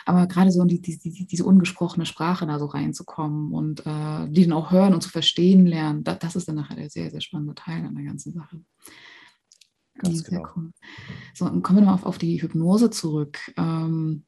Aber 0.06 0.26
gerade 0.26 0.50
so 0.50 0.62
in 0.62 0.68
die, 0.68 0.80
die, 0.80 1.26
diese 1.26 1.44
ungesprochene 1.44 2.06
Sprache 2.06 2.46
da 2.46 2.58
so 2.58 2.66
reinzukommen 2.66 3.52
und 3.52 3.80
äh, 3.86 4.28
die 4.28 4.44
dann 4.44 4.52
auch 4.52 4.70
hören 4.70 4.94
und 4.94 5.02
zu 5.02 5.10
verstehen 5.10 5.66
lernen, 5.66 6.04
das, 6.04 6.18
das 6.18 6.36
ist 6.36 6.48
dann 6.48 6.56
nachher 6.56 6.76
der 6.76 6.90
sehr, 6.90 7.10
sehr 7.10 7.20
spannende 7.20 7.54
Teil 7.54 7.84
an 7.84 7.94
der 7.94 8.04
ganzen 8.04 8.32
Sache. 8.32 8.60
Ganz 9.98 10.24
genau. 10.24 10.46
Cool. 10.56 10.70
So, 11.34 11.44
kommen 11.44 11.62
wir 11.62 11.80
nochmal 11.80 11.94
auf, 11.94 12.06
auf 12.06 12.18
die 12.18 12.40
Hypnose 12.40 12.90
zurück. 12.90 13.38
Ähm, 13.56 14.24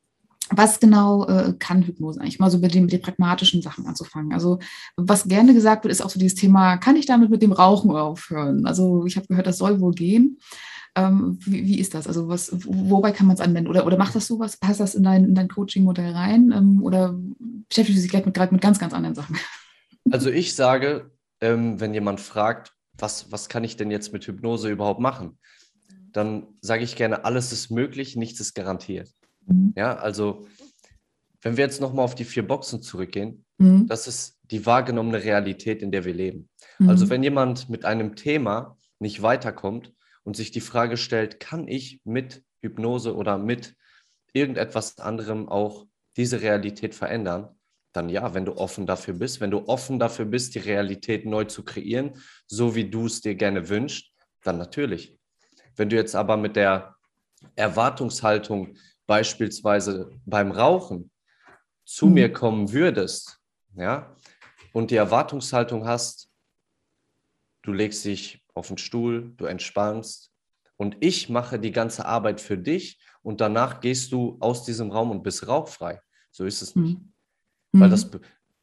was 0.50 0.80
genau 0.80 1.26
äh, 1.26 1.54
kann 1.58 1.82
Hypnose 1.82 2.20
eigentlich? 2.20 2.38
Mal 2.38 2.50
so 2.50 2.58
mit 2.58 2.74
den, 2.74 2.82
mit 2.82 2.92
den 2.92 3.00
pragmatischen 3.00 3.62
Sachen 3.62 3.86
anzufangen. 3.86 4.32
Also, 4.32 4.58
was 4.96 5.28
gerne 5.28 5.54
gesagt 5.54 5.84
wird, 5.84 5.92
ist 5.92 6.02
auch 6.02 6.10
so 6.10 6.18
dieses 6.18 6.34
Thema, 6.34 6.76
kann 6.76 6.96
ich 6.96 7.06
damit 7.06 7.30
mit 7.30 7.42
dem 7.42 7.52
Rauchen 7.52 7.90
aufhören? 7.90 8.66
Also, 8.66 9.06
ich 9.06 9.16
habe 9.16 9.26
gehört, 9.28 9.46
das 9.46 9.58
soll 9.58 9.80
wohl 9.80 9.94
gehen. 9.94 10.38
Ähm, 10.94 11.38
wie, 11.40 11.64
wie, 11.66 11.78
ist 11.78 11.94
das? 11.94 12.06
Also 12.06 12.28
was, 12.28 12.50
wobei 12.52 13.12
kann 13.12 13.26
man 13.26 13.35
es 13.35 13.40
anwenden? 13.40 13.70
Oder, 13.70 13.87
oder 13.87 13.96
macht 13.96 14.14
das 14.14 14.26
sowas? 14.26 14.59
Passt 14.59 14.81
das 14.81 14.94
in 14.94 15.02
dein, 15.02 15.24
in 15.24 15.35
dein 15.35 15.48
Coaching-Modell 15.48 16.12
rein? 16.12 16.52
Ähm, 16.55 16.83
oder 16.83 17.18
beschäftigt 17.68 17.98
du 17.98 18.02
dich 18.02 18.11
gleich 18.11 18.26
mit, 18.26 18.52
mit 18.52 18.61
ganz, 18.61 18.78
ganz 18.78 18.92
anderen 18.92 19.14
Sachen? 19.14 19.37
Also 20.11 20.31
ich 20.31 20.57
sage, 20.57 21.12
ähm, 21.40 21.78
wenn 21.78 21.94
jemand 21.94 22.20
fragt, 22.20 22.72
was, 22.98 23.31
was 23.31 23.48
kann 23.48 23.62
ich 23.62 23.76
denn 23.76 23.92
jetzt 23.92 24.12
mit 24.12 24.26
Hypnose 24.26 24.68
überhaupt 24.68 24.98
machen? 24.98 25.38
Dann 26.12 26.48
sage 26.61 26.83
ich 26.83 26.96
gerne, 26.96 27.24
alles 27.24 27.52
ist 27.52 27.70
möglich, 27.70 28.16
nichts 28.16 28.40
ist 28.40 28.55
garantiert. 28.55 29.09
Mhm. 29.46 29.72
Ja, 29.76 29.94
also 29.94 30.46
wenn 31.40 31.57
wir 31.57 31.64
jetzt 31.64 31.81
nochmal 31.81 32.05
auf 32.05 32.14
die 32.14 32.24
vier 32.24 32.46
Boxen 32.46 32.83
zurückgehen, 32.83 33.44
mhm. 33.59 33.87
das 33.87 34.07
ist 34.09 34.38
die 34.50 34.66
wahrgenommene 34.66 35.22
Realität, 35.22 35.83
in 35.83 35.90
der 35.90 36.05
wir 36.05 36.14
leben. 36.14 36.48
Mhm. 36.78 36.88
Also 36.88 37.11
wenn 37.11 37.22
jemand 37.22 37.68
mit 37.68 37.85
einem 37.85 38.16
Thema 38.16 38.76
nicht 38.98 39.22
weiterkommt, 39.22 39.92
und 40.24 40.37
sich 40.37 40.50
die 40.50 40.61
Frage 40.61 40.96
stellt, 40.96 41.40
kann 41.40 41.68
ich 41.68 42.00
mit 42.04 42.42
Hypnose 42.61 43.14
oder 43.16 43.38
mit 43.38 43.74
irgendetwas 44.32 44.98
anderem 44.98 45.48
auch 45.48 45.87
diese 46.16 46.42
Realität 46.42 46.94
verändern, 46.94 47.58
dann 47.92 48.08
ja, 48.08 48.35
wenn 48.35 48.44
du 48.44 48.56
offen 48.56 48.87
dafür 48.87 49.14
bist, 49.14 49.40
wenn 49.40 49.50
du 49.50 49.68
offen 49.68 49.98
dafür 49.98 50.24
bist, 50.24 50.54
die 50.54 50.61
Realität 50.61 51.26
neu 51.26 51.44
zu 51.44 51.64
kreieren, 51.64 52.22
so 52.46 52.74
wie 52.74 52.88
du 52.88 53.06
es 53.06 53.20
dir 53.20 53.35
gerne 53.35 53.68
wünschst, 53.68 54.11
dann 54.42 54.58
natürlich. 54.58 55.18
Wenn 55.76 55.88
du 55.88 55.96
jetzt 55.96 56.14
aber 56.14 56.37
mit 56.37 56.56
der 56.56 56.96
Erwartungshaltung 57.54 58.76
beispielsweise 59.06 60.11
beim 60.24 60.52
Rauchen 60.52 61.11
zu 61.85 62.06
mhm. 62.06 62.14
mir 62.14 62.32
kommen 62.32 62.72
würdest, 62.72 63.38
ja, 63.74 64.16
und 64.72 64.90
die 64.90 64.96
Erwartungshaltung 64.96 65.87
hast, 65.87 66.30
du 67.62 67.72
legst 67.72 68.04
dich 68.04 68.41
auf 68.54 68.68
den 68.68 68.78
Stuhl, 68.78 69.32
du 69.36 69.46
entspannst 69.46 70.32
und 70.76 70.96
ich 71.00 71.28
mache 71.28 71.58
die 71.58 71.72
ganze 71.72 72.06
Arbeit 72.06 72.40
für 72.40 72.58
dich 72.58 73.00
und 73.22 73.40
danach 73.40 73.80
gehst 73.80 74.12
du 74.12 74.36
aus 74.40 74.64
diesem 74.64 74.90
Raum 74.90 75.10
und 75.10 75.22
bist 75.22 75.46
rauchfrei. 75.46 76.00
So 76.30 76.44
ist 76.44 76.62
es 76.62 76.74
nicht. 76.74 76.98
Mhm. 76.98 77.80
Weil 77.80 77.90
das, 77.90 78.10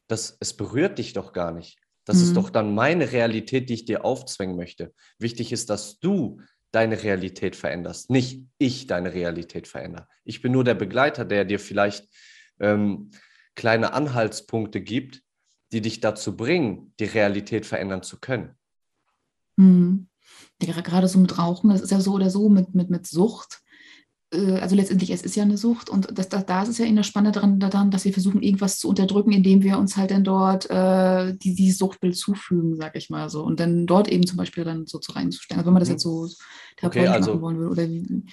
das, 0.06 0.36
es 0.40 0.56
berührt 0.56 0.98
dich 0.98 1.12
doch 1.12 1.32
gar 1.32 1.52
nicht. 1.52 1.78
Das 2.04 2.18
mhm. 2.18 2.22
ist 2.22 2.36
doch 2.36 2.50
dann 2.50 2.74
meine 2.74 3.12
Realität, 3.12 3.68
die 3.68 3.74
ich 3.74 3.84
dir 3.84 4.04
aufzwängen 4.04 4.56
möchte. 4.56 4.92
Wichtig 5.18 5.52
ist, 5.52 5.70
dass 5.70 5.98
du 6.00 6.40
deine 6.72 7.02
Realität 7.02 7.56
veränderst, 7.56 8.10
nicht 8.10 8.44
ich 8.58 8.86
deine 8.86 9.12
Realität 9.12 9.66
verändere. 9.66 10.06
Ich 10.24 10.40
bin 10.40 10.52
nur 10.52 10.64
der 10.64 10.74
Begleiter, 10.74 11.24
der 11.24 11.44
dir 11.44 11.58
vielleicht 11.58 12.08
ähm, 12.60 13.10
kleine 13.54 13.92
Anhaltspunkte 13.92 14.80
gibt, 14.80 15.22
die 15.72 15.80
dich 15.80 16.00
dazu 16.00 16.36
bringen, 16.36 16.94
die 17.00 17.04
Realität 17.04 17.66
verändern 17.66 18.02
zu 18.02 18.20
können. 18.20 18.56
Mhm. 19.56 20.08
Ja, 20.62 20.80
gerade 20.80 21.08
so 21.08 21.18
mit 21.18 21.38
Rauchen, 21.38 21.70
das 21.70 21.80
ist 21.80 21.90
ja 21.90 22.00
so 22.00 22.12
oder 22.12 22.30
so 22.30 22.48
mit, 22.48 22.74
mit, 22.74 22.90
mit 22.90 23.06
Sucht. 23.06 23.62
Äh, 24.32 24.58
also 24.58 24.76
letztendlich, 24.76 25.10
es 25.10 25.22
ist 25.22 25.36
ja 25.36 25.42
eine 25.42 25.56
Sucht 25.56 25.90
und 25.90 26.16
das, 26.16 26.28
das, 26.28 26.46
da 26.46 26.62
ist 26.62 26.68
es 26.68 26.78
ja 26.78 26.84
in 26.84 26.96
der 26.96 27.02
Spanne 27.02 27.32
dran, 27.32 27.58
daran, 27.58 27.90
dass 27.90 28.04
wir 28.04 28.12
versuchen, 28.12 28.42
irgendwas 28.42 28.78
zu 28.78 28.88
unterdrücken, 28.88 29.32
indem 29.32 29.62
wir 29.62 29.78
uns 29.78 29.96
halt 29.96 30.10
dann 30.10 30.24
dort 30.24 30.68
äh, 30.70 31.34
die, 31.36 31.54
die 31.54 31.72
Suchtbild 31.72 32.16
zufügen, 32.16 32.76
sag 32.76 32.96
ich 32.96 33.10
mal 33.10 33.28
so. 33.30 33.42
Und 33.42 33.60
dann 33.60 33.86
dort 33.86 34.08
eben 34.08 34.26
zum 34.26 34.36
Beispiel 34.36 34.64
dann 34.64 34.86
so 34.86 34.98
zu 34.98 35.12
reinzustellen. 35.12 35.58
Also 35.58 35.68
wenn 35.68 35.74
man 35.74 35.80
das 35.80 35.88
mhm. 35.88 35.94
jetzt 35.94 36.02
so 36.02 36.28
therapeutisch 36.76 37.08
okay, 37.08 37.14
also, 37.14 37.30
machen 37.30 37.42
wollen 37.42 37.58
würde 37.58 37.70
oder 37.70 37.88
wie, 37.88 38.24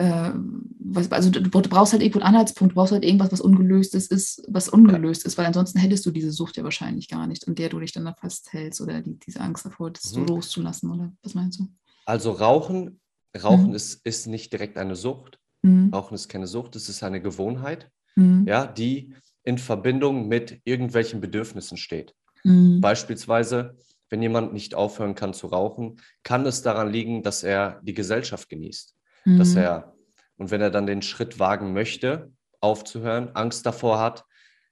äh, 0.00 0.32
was, 0.78 1.12
also 1.12 1.30
du, 1.30 1.42
brauchst 1.50 1.92
halt 1.92 2.02
irgendwo 2.02 2.20
einen 2.20 2.34
Anhaltspunkt, 2.34 2.72
du 2.72 2.74
brauchst 2.76 2.92
halt 2.92 3.04
irgendwas, 3.04 3.30
was 3.30 3.40
ungelöstes 3.40 4.06
ist, 4.06 4.42
was 4.48 4.68
ungelöst 4.68 5.26
ist, 5.26 5.36
weil 5.36 5.46
ansonsten 5.46 5.78
hättest 5.78 6.06
du 6.06 6.10
diese 6.10 6.32
Sucht 6.32 6.56
ja 6.56 6.64
wahrscheinlich 6.64 7.08
gar 7.08 7.26
nicht, 7.26 7.46
an 7.46 7.54
der 7.54 7.68
du 7.68 7.78
dich 7.78 7.92
dann 7.92 8.06
da 8.06 8.14
festhältst 8.14 8.80
oder 8.80 9.02
die, 9.02 9.18
diese 9.18 9.40
Angst 9.40 9.66
davor, 9.66 9.90
das 9.90 10.04
mhm. 10.06 10.26
so 10.26 10.34
loszulassen, 10.34 10.90
oder 10.90 11.12
was 11.22 11.34
meinst 11.34 11.60
du? 11.60 11.68
Also 12.06 12.32
Rauchen, 12.32 12.98
Rauchen 13.40 13.68
mhm. 13.68 13.74
ist, 13.74 14.04
ist 14.04 14.26
nicht 14.26 14.52
direkt 14.52 14.78
eine 14.78 14.96
Sucht. 14.96 15.38
Mhm. 15.62 15.90
Rauchen 15.92 16.14
ist 16.14 16.28
keine 16.28 16.46
Sucht, 16.46 16.76
es 16.76 16.88
ist 16.88 17.02
eine 17.02 17.20
Gewohnheit, 17.20 17.90
mhm. 18.16 18.46
ja, 18.48 18.66
die 18.66 19.14
in 19.44 19.58
Verbindung 19.58 20.28
mit 20.28 20.60
irgendwelchen 20.64 21.20
Bedürfnissen 21.20 21.76
steht. 21.76 22.14
Mhm. 22.42 22.80
Beispielsweise, 22.80 23.76
wenn 24.08 24.22
jemand 24.22 24.54
nicht 24.54 24.74
aufhören 24.74 25.14
kann 25.14 25.34
zu 25.34 25.48
rauchen, 25.48 26.00
kann 26.22 26.46
es 26.46 26.62
daran 26.62 26.90
liegen, 26.90 27.22
dass 27.22 27.42
er 27.42 27.80
die 27.82 27.94
Gesellschaft 27.94 28.48
genießt 28.48 28.96
mhm. 29.24 29.38
dass 29.38 29.54
er, 29.54 29.94
und 30.36 30.50
wenn 30.50 30.60
er 30.60 30.70
dann 30.70 30.86
den 30.86 31.02
Schritt 31.02 31.38
wagen 31.38 31.72
möchte, 31.72 32.32
aufzuhören, 32.60 33.34
Angst 33.34 33.66
davor 33.66 33.98
hat, 33.98 34.24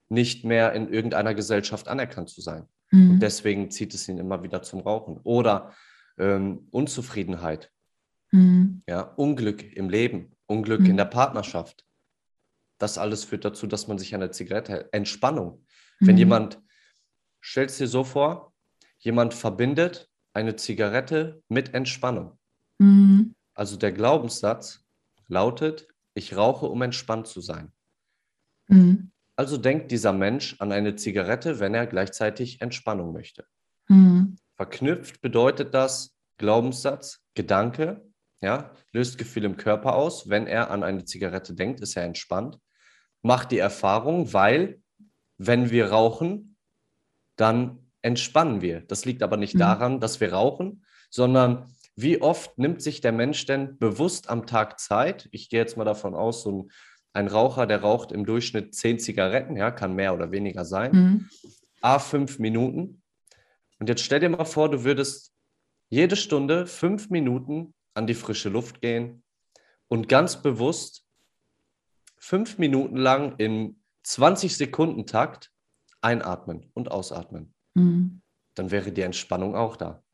nicht 0.09 0.45
mehr 0.45 0.73
in 0.73 0.89
irgendeiner 0.89 1.35
Gesellschaft 1.35 1.89
anerkannt 1.89 2.31
zu 2.31 2.41
sein. 2.41 2.67
Mhm. 2.91 3.11
Und 3.11 3.21
deswegen 3.21 3.71
zieht 3.71 3.95
es 3.95 4.09
ihn 4.09 4.19
immer 4.19 4.43
wieder 4.43 4.63
zum 4.63 4.81
Rauchen. 4.81 5.19
Oder 5.23 5.75
ähm, 6.19 6.69
Unzufriedenheit, 6.71 7.71
mhm. 8.31 8.83
ja, 8.89 9.03
Unglück 9.03 9.77
im 9.77 9.91
Leben, 9.91 10.33
Unglück 10.47 10.81
in 10.81 10.93
mhm. 10.93 10.99
der 10.99 11.05
Partnerschaft. 11.05 11.85
Das 12.79 12.97
alles 12.97 13.25
führt 13.25 13.45
dazu, 13.45 13.67
dass 13.67 13.89
man 13.89 13.99
sich 13.99 14.15
an 14.15 14.21
der 14.21 14.33
Zigarette 14.33 14.73
hält. 14.73 14.89
Entspannung. 14.93 15.65
Wenn 16.01 16.15
mhm. 16.15 16.19
jemand, 16.19 16.63
stell 17.41 17.67
es 17.67 17.79
dir 17.79 17.89
so 17.89 18.05
vor, 18.05 18.53
jemand 18.99 19.35
verbindet 19.35 20.09
eine 20.33 20.57
Zigarette 20.57 21.43
mit 21.49 21.75
Entspannung. 21.75 22.39
Mhm. 22.79 23.35
Also 23.59 23.77
der 23.77 23.91
Glaubenssatz 23.91 24.85
lautet, 25.27 25.89
ich 26.15 26.37
rauche, 26.37 26.67
um 26.67 26.81
entspannt 26.81 27.27
zu 27.27 27.41
sein. 27.41 27.73
Mhm. 28.69 29.11
Also 29.35 29.57
denkt 29.57 29.91
dieser 29.91 30.13
Mensch 30.13 30.55
an 30.61 30.71
eine 30.71 30.95
Zigarette, 30.95 31.59
wenn 31.59 31.75
er 31.75 31.89
gleichzeitig 31.89 32.61
Entspannung 32.61 33.13
möchte. 33.13 33.47
Mhm. 33.89 34.37
Verknüpft 34.55 35.21
bedeutet 35.23 35.75
das 35.75 36.17
Glaubenssatz, 36.37 37.25
Gedanke, 37.35 38.09
ja, 38.41 38.71
löst 38.93 39.19
Gefühl 39.19 39.45
im 39.45 39.57
Körper 39.57 39.97
aus. 39.97 40.29
Wenn 40.29 40.47
er 40.47 40.71
an 40.71 40.85
eine 40.85 41.05
Zigarette 41.05 41.53
denkt, 41.53 41.81
ist 41.81 41.97
er 41.97 42.05
entspannt. 42.05 42.61
Macht 43.23 43.51
die 43.51 43.59
Erfahrung, 43.59 44.33
weil 44.33 44.81
wenn 45.37 45.71
wir 45.71 45.91
rauchen, 45.91 46.57
dann 47.35 47.91
entspannen 48.03 48.61
wir. 48.61 48.83
Das 48.83 49.05
liegt 49.05 49.25
aber 49.25 49.37
nicht 49.37 49.57
mhm. 49.57 49.59
daran, 49.59 49.99
dass 49.99 50.21
wir 50.21 50.33
rauchen, 50.33 50.85
sondern 51.11 51.73
wie 52.01 52.23
oft 52.23 52.57
nimmt 52.59 52.81
sich 52.81 53.01
der 53.01 53.11
Mensch 53.11 53.45
denn 53.47 53.77
bewusst 53.77 54.31
am 54.31 54.47
Tag 54.47 54.79
Zeit? 54.79 55.29
Ich 55.33 55.51
gehe 55.51 55.59
jetzt 55.59 55.77
mal 55.77 55.85
davon 55.85 56.15
aus, 56.15 56.45
so 56.45 56.53
ein, 56.53 56.71
ein 57.13 57.27
Raucher, 57.27 57.67
der 57.67 57.81
raucht 57.81 58.13
im 58.13 58.25
Durchschnitt 58.25 58.73
zehn 58.73 59.01
Zigaretten, 59.01 59.57
ja, 59.57 59.73
kann 59.73 59.97
mehr 59.97 60.15
oder 60.15 60.31
weniger 60.31 60.65
sein, 60.65 60.93
mhm. 60.93 61.29
a 61.81 61.99
fünf 61.99 62.39
Minuten. 62.39 63.03
Und 63.81 63.89
jetzt 63.89 64.03
stell 64.03 64.21
dir 64.21 64.29
mal 64.29 64.45
vor, 64.45 64.71
du 64.71 64.85
würdest 64.85 65.33
jede 65.89 66.15
Stunde 66.15 66.69
fünf 66.69 67.11
Minuten 67.11 67.75
an 67.95 68.07
die 68.07 68.15
frische 68.15 68.49
Luft 68.49 68.81
gehen 68.81 69.25
und 69.89 70.09
ganz 70.09 70.41
bewusst 70.41 71.05
fünf 72.17 72.59
Minuten 72.59 72.97
lang 72.97 73.35
in 73.39 73.83
20 74.05 74.57
Sekunden 74.57 75.05
Takt 75.05 75.51
einatmen 76.01 76.71
und 76.75 76.93
ausatmen. 76.93 77.55
Mhm. 77.75 78.23
Dann 78.55 78.71
wäre 78.71 78.93
die 78.93 79.03
Entspannung 79.03 79.57
auch 79.57 79.77
da. 79.77 80.05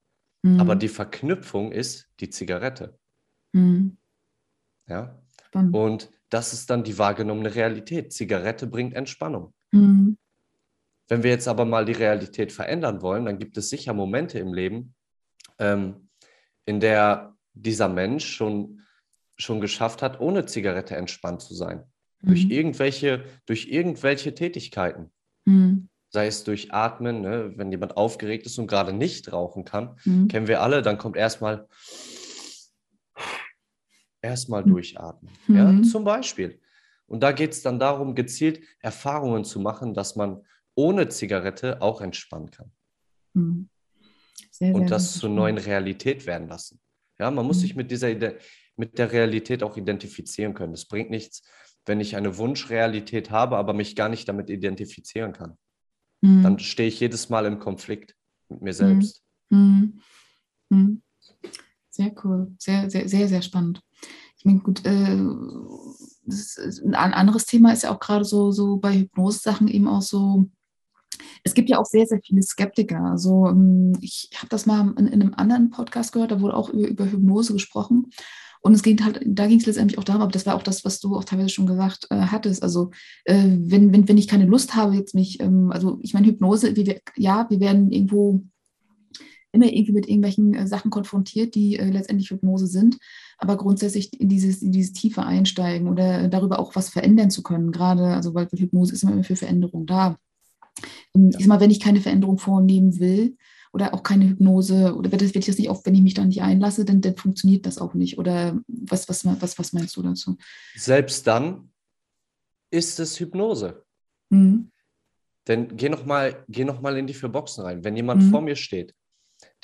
Mhm. 0.44 0.61
Aber 0.61 0.76
die 0.76 0.88
Verknüpfung 0.88 1.72
ist 1.72 2.07
die 2.20 2.28
Zigarette. 2.28 2.98
Mhm. 3.52 3.96
Ja. 4.87 5.18
Spannend. 5.46 5.74
Und 5.74 6.11
das 6.28 6.52
ist 6.52 6.68
dann 6.68 6.85
die 6.85 6.98
wahrgenommene 6.98 7.54
Realität. 7.54 8.12
Zigarette 8.12 8.66
bringt 8.66 8.92
Entspannung. 8.92 9.54
Mhm. 9.72 10.18
Wenn 11.09 11.22
wir 11.22 11.30
jetzt 11.30 11.48
aber 11.48 11.64
mal 11.64 11.87
die 11.87 11.92
Realität 11.92 12.52
verändern 12.52 13.00
wollen, 13.00 13.24
dann 13.24 13.38
gibt 13.38 13.57
es 13.57 13.70
sicher 13.70 13.94
Momente 13.94 14.38
im 14.38 14.52
Leben, 14.52 14.94
ähm, 15.59 16.11
in 16.66 16.78
der 16.78 17.35
dieser 17.54 17.88
Mensch 17.88 18.26
schon, 18.26 18.83
schon 19.37 19.62
geschafft 19.62 20.02
hat, 20.02 20.20
ohne 20.20 20.44
Zigarette 20.44 20.94
entspannt 20.94 21.40
zu 21.40 21.54
sein. 21.54 21.85
Mhm. 22.20 22.28
Durch, 22.28 22.50
irgendwelche, 22.50 23.24
durch 23.46 23.68
irgendwelche 23.68 24.35
Tätigkeiten. 24.35 25.11
Mhm. 25.46 25.88
Sei 26.14 26.29
es 26.29 26.44
durch 26.44 26.72
Atmen, 26.72 27.22
ne? 27.22 27.55
wenn 27.57 27.72
jemand 27.72 27.96
aufgeregt 27.96 28.46
ist 28.46 28.57
und 28.61 28.68
gerade 28.68 28.92
nicht 28.92 29.33
rauchen 29.33 29.64
kann, 29.64 29.96
mhm. 30.05 30.29
kennen 30.29 30.46
wir 30.46 30.62
alle, 30.62 30.81
dann 30.81 30.96
kommt 30.96 31.16
erstmal 31.16 31.66
erstmal 34.22 34.62
mhm. 34.62 34.70
durchatmen. 34.70 35.33
Ja, 35.48 35.72
mhm. 35.72 35.83
zum 35.83 36.05
Beispiel. 36.05 36.61
Und 37.07 37.24
da 37.24 37.33
geht 37.33 37.50
es 37.50 37.62
dann 37.62 37.81
darum, 37.81 38.14
gezielt 38.14 38.61
Erfahrungen 38.79 39.44
zu 39.44 39.59
machen, 39.59 39.92
dass 39.92 40.14
man 40.14 40.46
ohne 40.77 41.09
Zigarette 41.09 41.83
auch 41.83 42.00
entspannen 42.00 42.53
kann. 42.53 42.70
Mhm. 43.33 43.68
Sehr, 44.53 44.72
und 44.72 44.92
das 44.92 45.18
zur 45.18 45.31
neuen 45.31 45.59
Realität 45.59 46.27
werden 46.27 46.46
lassen. 46.46 46.79
Ja, 47.18 47.29
man 47.33 47.44
muss 47.44 47.57
mhm. 47.57 47.62
sich 47.62 47.74
mit 47.74 47.90
dieser 47.90 48.35
mit 48.77 48.98
der 48.98 49.11
Realität 49.11 49.64
auch 49.64 49.77
identifizieren 49.77 50.55
können. 50.55 50.74
Es 50.74 50.87
bringt 50.87 51.11
nichts, 51.11 51.42
wenn 51.87 51.98
ich 51.98 52.14
eine 52.14 52.38
Wunschrealität 52.38 53.33
habe, 53.33 53.57
aber 53.57 53.72
mich 53.72 53.96
gar 53.96 54.09
nicht 54.09 54.29
damit 54.29 54.48
identifizieren 54.48 55.33
kann. 55.33 55.59
Mhm. 56.24 56.42
Dann 56.42 56.58
stehe 56.58 56.88
ich 56.88 57.00
jedes 57.00 57.28
Mal 57.28 57.44
im 57.44 57.58
Konflikt 57.58 58.16
mit 58.48 58.62
mir 58.62 58.72
selbst. 58.72 59.22
Mhm. 59.50 60.00
mhm. 60.70 61.02
Sehr 61.90 62.12
cool, 62.24 62.52
sehr, 62.58 62.90
sehr, 62.90 63.08
sehr, 63.08 63.28
sehr 63.28 63.42
spannend. 63.42 63.80
Ich 64.37 64.44
meine, 64.44 64.58
gut, 64.58 64.84
äh, 64.84 64.90
ein 64.90 66.94
anderes 66.94 67.46
Thema 67.46 67.72
ist 67.72 67.84
ja 67.84 67.94
auch 67.94 68.00
gerade 68.00 68.24
so, 68.24 68.50
so 68.50 68.78
bei 68.78 68.98
Hypnose-Sachen 68.98 69.68
eben 69.68 69.87
auch 69.87 70.02
so, 70.02 70.50
es 71.44 71.54
gibt 71.54 71.68
ja 71.68 71.78
auch 71.78 71.84
sehr, 71.84 72.06
sehr 72.06 72.20
viele 72.24 72.42
Skeptiker. 72.42 73.00
Also 73.00 73.46
ähm, 73.46 73.96
ich 74.00 74.30
habe 74.37 74.48
das 74.48 74.66
mal 74.66 74.92
in, 74.98 75.06
in, 75.06 75.22
einem 75.22 75.34
anderen 75.34 75.70
Podcast 75.70 76.12
gehört, 76.12 76.32
da 76.32 76.40
wurde 76.40 76.56
auch 76.56 76.70
über, 76.70 76.88
über 76.88 77.04
Hypnose 77.04 77.52
gesprochen. 77.52 78.10
Und 78.66 78.72
es 78.72 78.83
ging 78.83 79.05
halt, 79.05 79.20
da 79.27 79.46
ging 79.46 79.59
es 79.61 79.66
letztendlich 79.66 79.98
auch 79.98 80.05
darum, 80.05 80.22
aber 80.22 80.33
das 80.33 80.46
war 80.46 80.55
auch 80.55 80.62
das, 80.62 80.87
was 80.87 80.98
du 80.98 81.16
auch 81.16 81.24
teilweise 81.24 81.50
schon 81.50 81.66
gesagt 81.66 82.07
äh, 82.09 82.16
hattest. 82.16 82.62
Also 82.62 82.92
äh, 83.24 83.44
wenn, 83.59 83.92
wenn, 83.92 84.09
wenn 84.09 84.16
ich 84.16 84.27
keine 84.27 84.46
Lust 84.46 84.74
habe, 84.74 84.94
jetzt 84.94 85.14
mich, 85.14 85.38
ähm, 85.40 85.70
also 85.70 85.98
ich 86.00 86.14
meine, 86.14 86.27
Hypnose, 86.27 86.74
wir, 86.74 87.00
ja, 87.14 87.46
wir 87.50 87.61
werden 87.61 87.92
irgendwo 87.92 88.42
immer 89.53 89.66
irgendwie 89.66 89.92
mit 89.92 90.09
irgendwelchen 90.09 90.55
äh, 90.55 90.66
Sachen 90.66 90.90
konfrontiert, 90.90 91.55
die 91.55 91.79
äh, 91.79 91.90
letztendlich 91.90 92.31
Hypnose 92.31 92.66
sind, 92.66 92.96
aber 93.37 93.59
grundsätzlich 93.59 94.18
in 94.18 94.31
dieses, 94.31 94.62
in 94.62 94.72
dieses 94.72 94.94
Tiefe 94.94 95.24
einsteigen 95.24 95.87
oder 95.87 96.29
darüber 96.29 96.59
auch 96.59 96.74
was 96.74 96.88
verändern 96.88 97.31
zu 97.31 97.42
können, 97.42 97.70
gerade, 97.70 98.07
also 98.07 98.33
weil 98.33 98.48
Hypnose 98.50 98.94
ist 98.94 99.03
immer 99.03 99.22
für 99.24 99.37
Veränderung 99.37 99.85
da. 99.85 100.16
Ähm, 101.14 101.29
ich 101.29 101.40
sag 101.40 101.48
mal, 101.48 101.61
wenn 101.61 101.70
ich 101.70 101.81
keine 101.81 102.00
Veränderung 102.00 102.38
vornehmen 102.38 102.98
will, 102.98 103.37
oder 103.74 103.92
auch 103.92 104.04
keine 104.04 104.28
Hypnose 104.28 104.94
oder 104.94 105.10
wird 105.10 105.20
das, 105.20 105.34
wird 105.34 105.48
das 105.48 105.58
nicht 105.58 105.68
auf, 105.68 105.84
wenn 105.84 105.96
ich 105.96 106.00
mich 106.00 106.14
da 106.14 106.24
nicht 106.24 106.42
einlasse, 106.42 106.84
dann, 106.84 107.00
dann 107.00 107.16
funktioniert 107.16 107.66
das 107.66 107.78
auch 107.78 107.92
nicht. 107.94 108.18
Oder 108.18 108.60
was, 108.68 109.08
was, 109.08 109.26
was, 109.26 109.58
was 109.58 109.72
meinst 109.72 109.96
du 109.96 110.02
dazu? 110.02 110.37
Selbst 110.76 111.26
dann 111.26 111.72
ist 112.70 113.00
es 113.00 113.18
Hypnose. 113.18 113.84
Mhm. 114.30 114.70
Denn 115.48 115.76
geh 115.76 115.88
nochmal 115.88 116.44
noch 116.46 116.80
mal 116.80 116.96
in 116.96 117.08
die 117.08 117.14
vier 117.14 117.30
Boxen 117.30 117.64
rein. 117.64 117.82
Wenn 117.82 117.96
jemand 117.96 118.22
mhm. 118.22 118.30
vor 118.30 118.42
mir 118.42 118.54
steht, 118.54 118.94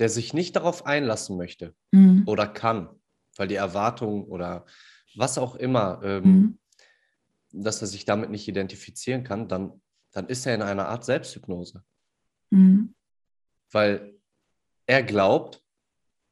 der 0.01 0.09
sich 0.09 0.35
nicht 0.35 0.57
darauf 0.57 0.87
einlassen 0.87 1.37
möchte 1.37 1.73
mhm. 1.93 2.25
oder 2.27 2.49
kann, 2.49 2.89
weil 3.37 3.47
die 3.47 3.55
Erwartung 3.55 4.25
oder 4.25 4.67
was 5.15 5.39
auch 5.39 5.55
immer, 5.55 6.01
ähm, 6.03 6.25
mhm. 6.25 6.59
dass 7.63 7.81
er 7.81 7.87
sich 7.87 8.07
damit 8.07 8.31
nicht 8.31 8.49
identifizieren 8.49 9.23
kann, 9.23 9.47
dann, 9.47 9.81
dann 10.11 10.27
ist 10.27 10.47
er 10.47 10.57
in 10.57 10.63
einer 10.63 10.89
Art 10.89 11.05
Selbsthypnose. 11.05 11.85
Mhm 12.51 12.93
weil 13.71 14.15
er 14.87 15.03
glaubt, 15.03 15.63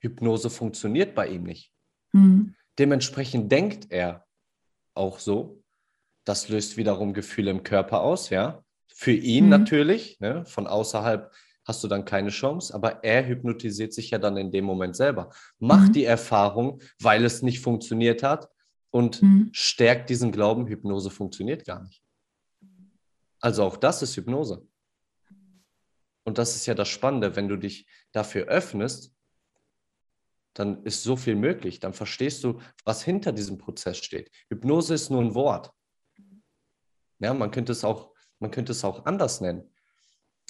Hypnose 0.00 0.50
funktioniert 0.50 1.14
bei 1.14 1.28
ihm 1.28 1.44
nicht. 1.44 1.72
Mhm. 2.12 2.54
Dementsprechend 2.78 3.50
denkt 3.50 3.90
er 3.90 4.26
auch 4.94 5.18
so. 5.18 5.62
Das 6.24 6.48
löst 6.48 6.76
wiederum 6.76 7.14
Gefühle 7.14 7.50
im 7.50 7.62
Körper 7.62 8.00
aus, 8.00 8.30
ja. 8.30 8.62
Für 8.88 9.12
ihn 9.12 9.44
mhm. 9.44 9.50
natürlich, 9.50 10.18
ne? 10.20 10.44
von 10.44 10.66
außerhalb 10.66 11.32
hast 11.64 11.84
du 11.84 11.88
dann 11.88 12.04
keine 12.04 12.30
Chance, 12.30 12.74
aber 12.74 13.04
er 13.04 13.26
hypnotisiert 13.26 13.92
sich 13.92 14.10
ja 14.10 14.18
dann 14.18 14.36
in 14.36 14.50
dem 14.50 14.64
Moment 14.64 14.96
selber. 14.96 15.30
Macht 15.58 15.88
mhm. 15.88 15.92
die 15.92 16.04
Erfahrung, 16.04 16.80
weil 16.98 17.24
es 17.24 17.42
nicht 17.42 17.60
funktioniert 17.60 18.22
hat 18.22 18.48
und 18.90 19.22
mhm. 19.22 19.50
stärkt 19.52 20.08
diesen 20.08 20.32
Glauben, 20.32 20.66
Hypnose 20.66 21.10
funktioniert 21.10 21.66
gar 21.66 21.82
nicht. 21.82 22.02
Also 23.40 23.64
auch 23.64 23.76
das 23.76 24.02
ist 24.02 24.16
Hypnose. 24.16 24.66
Und 26.28 26.36
das 26.36 26.56
ist 26.56 26.66
ja 26.66 26.74
das 26.74 26.90
Spannende, 26.90 27.36
wenn 27.36 27.48
du 27.48 27.56
dich 27.56 27.88
dafür 28.12 28.48
öffnest, 28.48 29.16
dann 30.52 30.84
ist 30.84 31.02
so 31.02 31.16
viel 31.16 31.36
möglich. 31.36 31.80
Dann 31.80 31.94
verstehst 31.94 32.44
du, 32.44 32.60
was 32.84 33.02
hinter 33.02 33.32
diesem 33.32 33.56
Prozess 33.56 33.96
steht. 33.96 34.30
Hypnose 34.50 34.92
ist 34.92 35.08
nur 35.08 35.22
ein 35.22 35.34
Wort. 35.34 35.72
Ja, 37.18 37.32
man 37.32 37.50
könnte 37.50 37.72
es 37.72 37.82
auch, 37.82 38.12
man 38.40 38.50
könnte 38.50 38.72
es 38.72 38.84
auch 38.84 39.06
anders 39.06 39.40
nennen. 39.40 39.72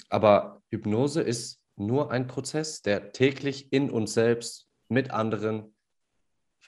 Aber 0.09 0.61
Hypnose 0.67 1.21
ist 1.21 1.63
nur 1.77 2.11
ein 2.11 2.27
Prozess, 2.27 2.81
der 2.81 3.13
täglich 3.13 3.71
in 3.71 3.89
uns 3.89 4.13
selbst 4.13 4.67
mit 4.89 5.11
anderen 5.11 5.73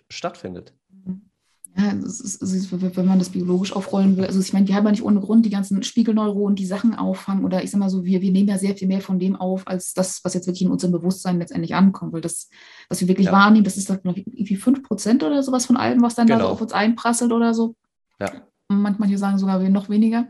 stattfindet. 0.07 0.73
Mhm. 0.87 1.30
Ja, 1.77 1.91
ist, 1.91 2.71
wenn 2.71 3.05
man 3.05 3.19
das 3.19 3.29
biologisch 3.29 3.71
aufrollen 3.73 4.17
will. 4.17 4.25
Also 4.25 4.41
ich 4.41 4.51
meine, 4.51 4.67
wir 4.67 4.75
haben 4.75 4.85
ja 4.85 4.91
nicht 4.91 5.03
ohne 5.03 5.21
Grund 5.21 5.45
die 5.45 5.49
ganzen 5.49 5.81
Spiegelneuronen, 5.83 6.55
die 6.55 6.65
Sachen 6.65 6.95
auffangen. 6.95 7.45
Oder 7.45 7.63
ich 7.63 7.71
sage 7.71 7.79
mal 7.79 7.89
so, 7.89 8.03
wir, 8.03 8.21
wir 8.21 8.31
nehmen 8.31 8.49
ja 8.49 8.57
sehr 8.57 8.75
viel 8.75 8.89
mehr 8.89 8.99
von 8.99 9.19
dem 9.19 9.37
auf, 9.37 9.67
als 9.67 9.93
das, 9.93 10.19
was 10.23 10.33
jetzt 10.33 10.47
wirklich 10.47 10.63
in 10.63 10.71
unserem 10.71 10.91
Bewusstsein 10.91 11.39
letztendlich 11.39 11.73
ankommt. 11.73 12.11
Weil 12.11 12.21
das, 12.21 12.49
was 12.89 12.99
wir 12.99 13.07
wirklich 13.07 13.27
ja. 13.27 13.31
wahrnehmen, 13.31 13.63
das 13.63 13.77
ist 13.77 13.89
halt 13.89 14.01
irgendwie 14.03 14.57
5% 14.57 15.25
oder 15.25 15.41
sowas 15.43 15.65
von 15.65 15.77
allem, 15.77 16.01
was 16.01 16.15
dann 16.15 16.27
genau. 16.27 16.39
da 16.39 16.43
so 16.43 16.47
genau. 16.47 16.53
auf 16.55 16.61
uns 16.61 16.73
einprasselt 16.73 17.31
oder 17.31 17.53
so. 17.53 17.75
Ja. 18.19 18.31
Manche 18.67 19.17
sagen 19.17 19.37
sogar 19.37 19.59
noch 19.69 19.87
weniger. 19.87 20.27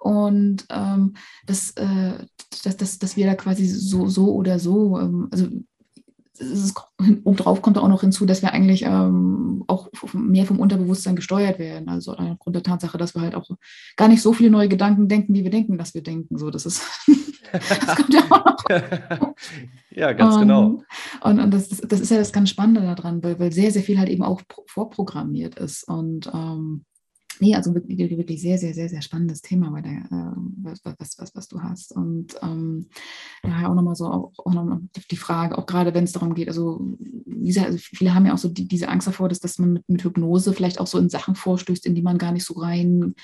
Und 0.00 0.66
ähm, 0.68 1.14
das, 1.46 1.70
äh, 1.76 2.26
dass, 2.64 2.76
dass, 2.76 2.98
dass 2.98 3.16
wir 3.16 3.26
da 3.26 3.36
quasi 3.36 3.66
so, 3.66 4.08
so 4.08 4.34
oder 4.34 4.58
so, 4.58 4.98
ähm, 4.98 5.28
also 5.30 5.46
ist, 6.38 6.74
obendrauf 7.24 7.62
kommt 7.62 7.78
auch 7.78 7.88
noch 7.88 8.00
hinzu, 8.00 8.26
dass 8.26 8.42
wir 8.42 8.52
eigentlich 8.52 8.84
ähm, 8.84 9.64
auch 9.66 9.88
mehr 10.12 10.46
vom 10.46 10.60
Unterbewusstsein 10.60 11.16
gesteuert 11.16 11.58
werden. 11.58 11.88
Also 11.88 12.14
aufgrund 12.14 12.56
der 12.56 12.62
Tatsache, 12.62 12.98
dass 12.98 13.14
wir 13.14 13.22
halt 13.22 13.34
auch 13.34 13.48
gar 13.96 14.08
nicht 14.08 14.22
so 14.22 14.32
viele 14.32 14.50
neue 14.50 14.68
Gedanken 14.68 15.08
denken, 15.08 15.34
wie 15.34 15.44
wir 15.44 15.50
denken, 15.50 15.78
dass 15.78 15.94
wir 15.94 16.02
denken. 16.02 16.38
So, 16.38 16.50
das 16.50 16.66
ist, 16.66 16.82
das 17.52 17.96
kommt 17.96 18.14
ja 18.14 18.22
auch 18.30 18.44
noch. 18.44 18.64
ja, 19.90 20.12
ganz 20.12 20.38
genau. 20.38 20.64
und, 20.64 20.70
genau. 20.70 20.84
Und, 21.22 21.40
und 21.40 21.50
das, 21.54 21.68
das, 21.68 22.00
ist 22.00 22.10
ja 22.10 22.18
das 22.18 22.32
ganz 22.32 22.50
Spannende 22.50 22.82
daran, 22.82 23.22
weil, 23.22 23.38
weil 23.38 23.52
sehr, 23.52 23.70
sehr 23.70 23.82
viel 23.82 23.98
halt 23.98 24.08
eben 24.08 24.22
auch 24.22 24.42
vorprogrammiert 24.66 25.56
ist. 25.56 25.86
Und 25.88 26.30
ähm, 26.32 26.84
Nee, 27.42 27.56
also 27.56 27.74
wirklich, 27.74 27.98
wirklich 27.98 28.40
sehr, 28.40 28.56
sehr, 28.56 28.72
sehr, 28.72 28.88
sehr 28.88 29.02
spannendes 29.02 29.42
Thema, 29.42 29.72
bei 29.72 29.80
der, 29.80 29.90
äh, 29.90 30.36
was, 30.62 31.18
was, 31.18 31.34
was, 31.34 31.48
du 31.48 31.60
hast. 31.60 31.90
Und 31.90 32.36
ähm, 32.40 32.86
daher 33.42 33.68
auch 33.68 33.74
nochmal 33.74 33.96
so 33.96 34.06
auch, 34.06 34.32
auch 34.36 34.54
noch 34.54 34.78
die 35.10 35.16
Frage, 35.16 35.58
auch 35.58 35.66
gerade 35.66 35.92
wenn 35.92 36.04
es 36.04 36.12
darum 36.12 36.34
geht, 36.34 36.46
also, 36.46 36.78
wie 37.26 37.48
gesagt, 37.48 37.66
also 37.66 37.78
viele 37.80 38.14
haben 38.14 38.26
ja 38.26 38.34
auch 38.34 38.38
so 38.38 38.48
die, 38.48 38.68
diese 38.68 38.88
Angst 38.88 39.08
davor, 39.08 39.28
dass, 39.28 39.40
dass 39.40 39.58
man 39.58 39.72
mit, 39.72 39.88
mit 39.88 40.04
Hypnose 40.04 40.52
vielleicht 40.52 40.78
auch 40.78 40.86
so 40.86 40.98
in 40.98 41.08
Sachen 41.08 41.34
vorstößt, 41.34 41.84
in 41.84 41.96
die 41.96 42.02
man 42.02 42.16
gar 42.16 42.30
nicht 42.30 42.44
so 42.44 42.54
reingehen 42.54 43.14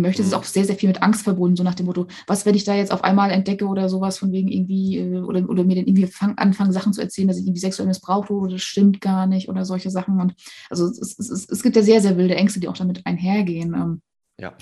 möchte. 0.00 0.22
Es 0.22 0.28
ist 0.28 0.34
mhm. 0.34 0.38
auch 0.38 0.44
sehr, 0.44 0.64
sehr 0.64 0.76
viel 0.76 0.88
mit 0.88 1.02
Angst 1.02 1.22
verbunden, 1.24 1.56
so 1.56 1.64
nach 1.64 1.74
dem 1.74 1.86
Motto, 1.86 2.06
was, 2.28 2.46
wenn 2.46 2.54
ich 2.54 2.62
da 2.62 2.76
jetzt 2.76 2.92
auf 2.92 3.02
einmal 3.02 3.32
entdecke 3.32 3.66
oder 3.66 3.88
sowas 3.88 4.18
von 4.18 4.30
wegen 4.30 4.46
irgendwie, 4.46 4.98
äh, 4.98 5.18
oder, 5.22 5.48
oder 5.50 5.64
mir 5.64 5.74
dann 5.74 5.86
irgendwie 5.86 6.06
fang, 6.06 6.38
anfangen, 6.38 6.70
Sachen 6.70 6.92
zu 6.92 7.00
erzählen, 7.00 7.26
dass 7.26 7.38
ich 7.38 7.46
irgendwie 7.46 7.58
sexuell 7.58 7.88
missbraucht 7.88 8.30
wurde, 8.30 8.54
das 8.54 8.62
stimmt 8.62 9.00
gar 9.00 9.26
nicht 9.26 9.48
oder 9.48 9.64
solche 9.64 9.90
Sachen. 9.90 10.20
Und 10.20 10.34
also 10.70 10.86
es, 10.86 11.18
es, 11.18 11.28
es, 11.28 11.48
es 11.48 11.62
gibt 11.64 11.74
ja 11.74 11.82
sehr, 11.82 12.00
sehr 12.00 12.16
wilde 12.16 12.36
Ängste, 12.36 12.60
die 12.60 12.68
auch 12.68 12.76
damit 12.76 13.07
einhergehen. 13.08 13.74
Ähm. 13.74 14.02
Ja. 14.38 14.54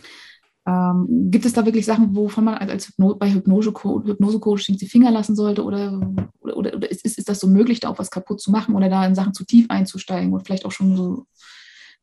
Ähm, 0.66 1.28
gibt 1.30 1.44
es 1.44 1.52
da 1.52 1.64
wirklich 1.64 1.86
Sachen, 1.86 2.16
wovon 2.16 2.44
man 2.44 2.54
als 2.54 2.88
Hypno 2.88 3.14
bei 3.14 3.32
Hypnose-Coaching 3.32 4.76
die 4.76 4.88
Finger 4.88 5.12
lassen 5.12 5.36
sollte? 5.36 5.62
Oder, 5.62 6.00
oder, 6.40 6.74
oder 6.74 6.90
ist, 6.90 7.04
ist, 7.04 7.18
ist 7.18 7.28
das 7.28 7.38
so 7.38 7.46
möglich, 7.46 7.80
da 7.80 7.88
auch 7.88 7.98
was 7.98 8.10
kaputt 8.10 8.40
zu 8.40 8.50
machen 8.50 8.74
oder 8.74 8.88
da 8.88 9.06
in 9.06 9.14
Sachen 9.14 9.32
zu 9.32 9.44
tief 9.44 9.66
einzusteigen 9.68 10.32
und 10.32 10.44
vielleicht 10.44 10.64
auch 10.64 10.72
schon 10.72 10.96
so, 10.96 11.26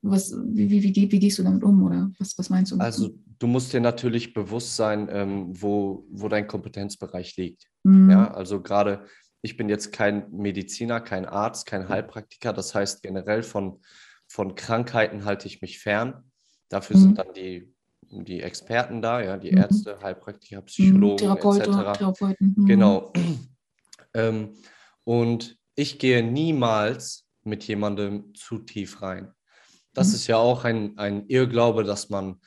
was, 0.01 0.33
wie, 0.45 0.69
wie, 0.69 0.83
wie, 0.83 1.11
wie 1.11 1.19
gehst 1.19 1.39
du 1.39 1.43
damit 1.43 1.63
um 1.63 1.83
oder 1.83 2.11
was, 2.19 2.37
was 2.37 2.49
meinst 2.49 2.71
du? 2.71 2.77
Also 2.77 3.17
du 3.39 3.47
musst 3.47 3.73
dir 3.73 3.81
natürlich 3.81 4.33
bewusst 4.33 4.75
sein, 4.75 5.09
ähm, 5.11 5.49
wo, 5.49 6.05
wo 6.09 6.27
dein 6.29 6.47
Kompetenzbereich 6.47 7.35
liegt. 7.35 7.67
Mhm. 7.83 8.09
Ja, 8.09 8.31
also 8.31 8.61
gerade, 8.61 9.05
ich 9.41 9.57
bin 9.57 9.67
jetzt 9.67 9.91
kein 9.91 10.31
Mediziner, 10.31 11.01
kein 11.01 11.25
Arzt, 11.25 11.65
kein 11.65 11.89
Heilpraktiker. 11.89 12.53
Das 12.53 12.73
heißt, 12.75 13.01
generell 13.01 13.43
von, 13.43 13.79
von 14.27 14.55
Krankheiten 14.55 15.25
halte 15.25 15.47
ich 15.47 15.61
mich 15.61 15.79
fern. 15.79 16.23
Dafür 16.69 16.97
mhm. 16.97 17.01
sind 17.01 17.17
dann 17.17 17.33
die 17.33 17.73
die 18.21 18.41
Experten 18.41 19.01
da, 19.01 19.21
ja, 19.21 19.37
die 19.37 19.51
mhm. 19.51 19.57
Ärzte, 19.57 19.99
Heilpraktiker, 20.01 20.61
mhm. 20.61 20.65
Psychologen, 20.65 21.17
Therapeuten, 21.17 21.73
etc. 21.73 21.97
Therapeuten. 21.97 22.55
Mhm. 22.57 22.65
Genau. 22.65 23.13
ähm, 24.13 24.53
und 25.03 25.57
ich 25.75 25.99
gehe 25.99 26.23
niemals 26.23 27.25
mit 27.43 27.63
jemandem 27.63 28.33
zu 28.35 28.59
tief 28.59 29.01
rein. 29.01 29.31
Das 29.93 30.09
mhm. 30.09 30.13
ist 30.15 30.27
ja 30.27 30.37
auch 30.37 30.63
ein, 30.63 30.97
ein 30.97 31.27
Irrglaube, 31.27 31.83
dass 31.83 32.09
man 32.09 32.39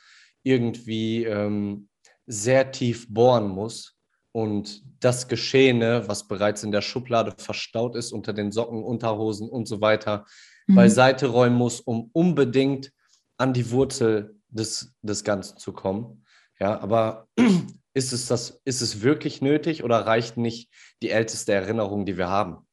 irgendwie 0.43 1.25
ähm, 1.25 1.89
sehr 2.25 2.71
tief 2.71 3.07
bohren 3.09 3.49
muss 3.49 3.95
und 4.31 4.83
das 4.99 5.27
Geschehene, 5.27 6.07
was 6.07 6.27
bereits 6.27 6.63
in 6.63 6.71
der 6.71 6.81
Schublade 6.81 7.33
verstaut 7.37 7.95
ist, 7.95 8.11
unter 8.11 8.33
den 8.33 8.51
Socken, 8.51 8.83
Unterhosen 8.83 9.49
und 9.49 9.67
so 9.67 9.81
weiter, 9.81 10.25
mhm. 10.67 10.75
beiseite 10.75 11.27
räumen 11.27 11.57
muss, 11.57 11.81
um 11.81 12.09
unbedingt 12.13 12.91
an 13.37 13.53
die 13.53 13.71
Wurzel 13.71 14.35
des, 14.49 14.95
des 15.01 15.23
Ganzen 15.23 15.57
zu 15.57 15.73
kommen. 15.73 16.25
Ja, 16.59 16.79
aber 16.79 17.27
ist 17.93 18.13
es, 18.13 18.27
das, 18.27 18.61
ist 18.65 18.81
es 18.81 19.01
wirklich 19.01 19.41
nötig 19.41 19.83
oder 19.83 20.05
reicht 20.05 20.37
nicht 20.37 20.71
die 21.01 21.09
älteste 21.09 21.53
Erinnerung, 21.53 22.05
die 22.05 22.17
wir 22.17 22.29
haben? 22.29 22.67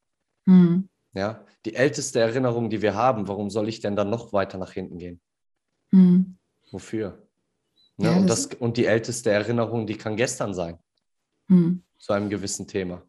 Mhm. 0.46 0.88
Ja, 1.12 1.44
die 1.64 1.74
älteste 1.74 2.20
Erinnerung, 2.20 2.70
die 2.70 2.82
wir 2.82 2.94
haben, 2.94 3.28
warum 3.28 3.48
soll 3.48 3.68
ich 3.68 3.80
denn 3.80 3.96
dann 3.96 4.10
noch 4.10 4.32
weiter 4.32 4.58
nach 4.58 4.72
hinten 4.72 4.98
gehen? 4.98 5.20
Mhm. 5.90 6.36
Wofür? 6.70 7.26
Ne? 7.96 8.08
Ja, 8.08 8.16
und, 8.16 8.26
das, 8.26 8.46
und 8.46 8.76
die 8.76 8.86
älteste 8.86 9.30
Erinnerung, 9.30 9.86
die 9.86 9.96
kann 9.96 10.16
gestern 10.16 10.54
sein. 10.54 10.78
Mhm. 11.48 11.84
Zu 11.98 12.12
einem 12.12 12.28
gewissen 12.28 12.66
Thema. 12.66 13.02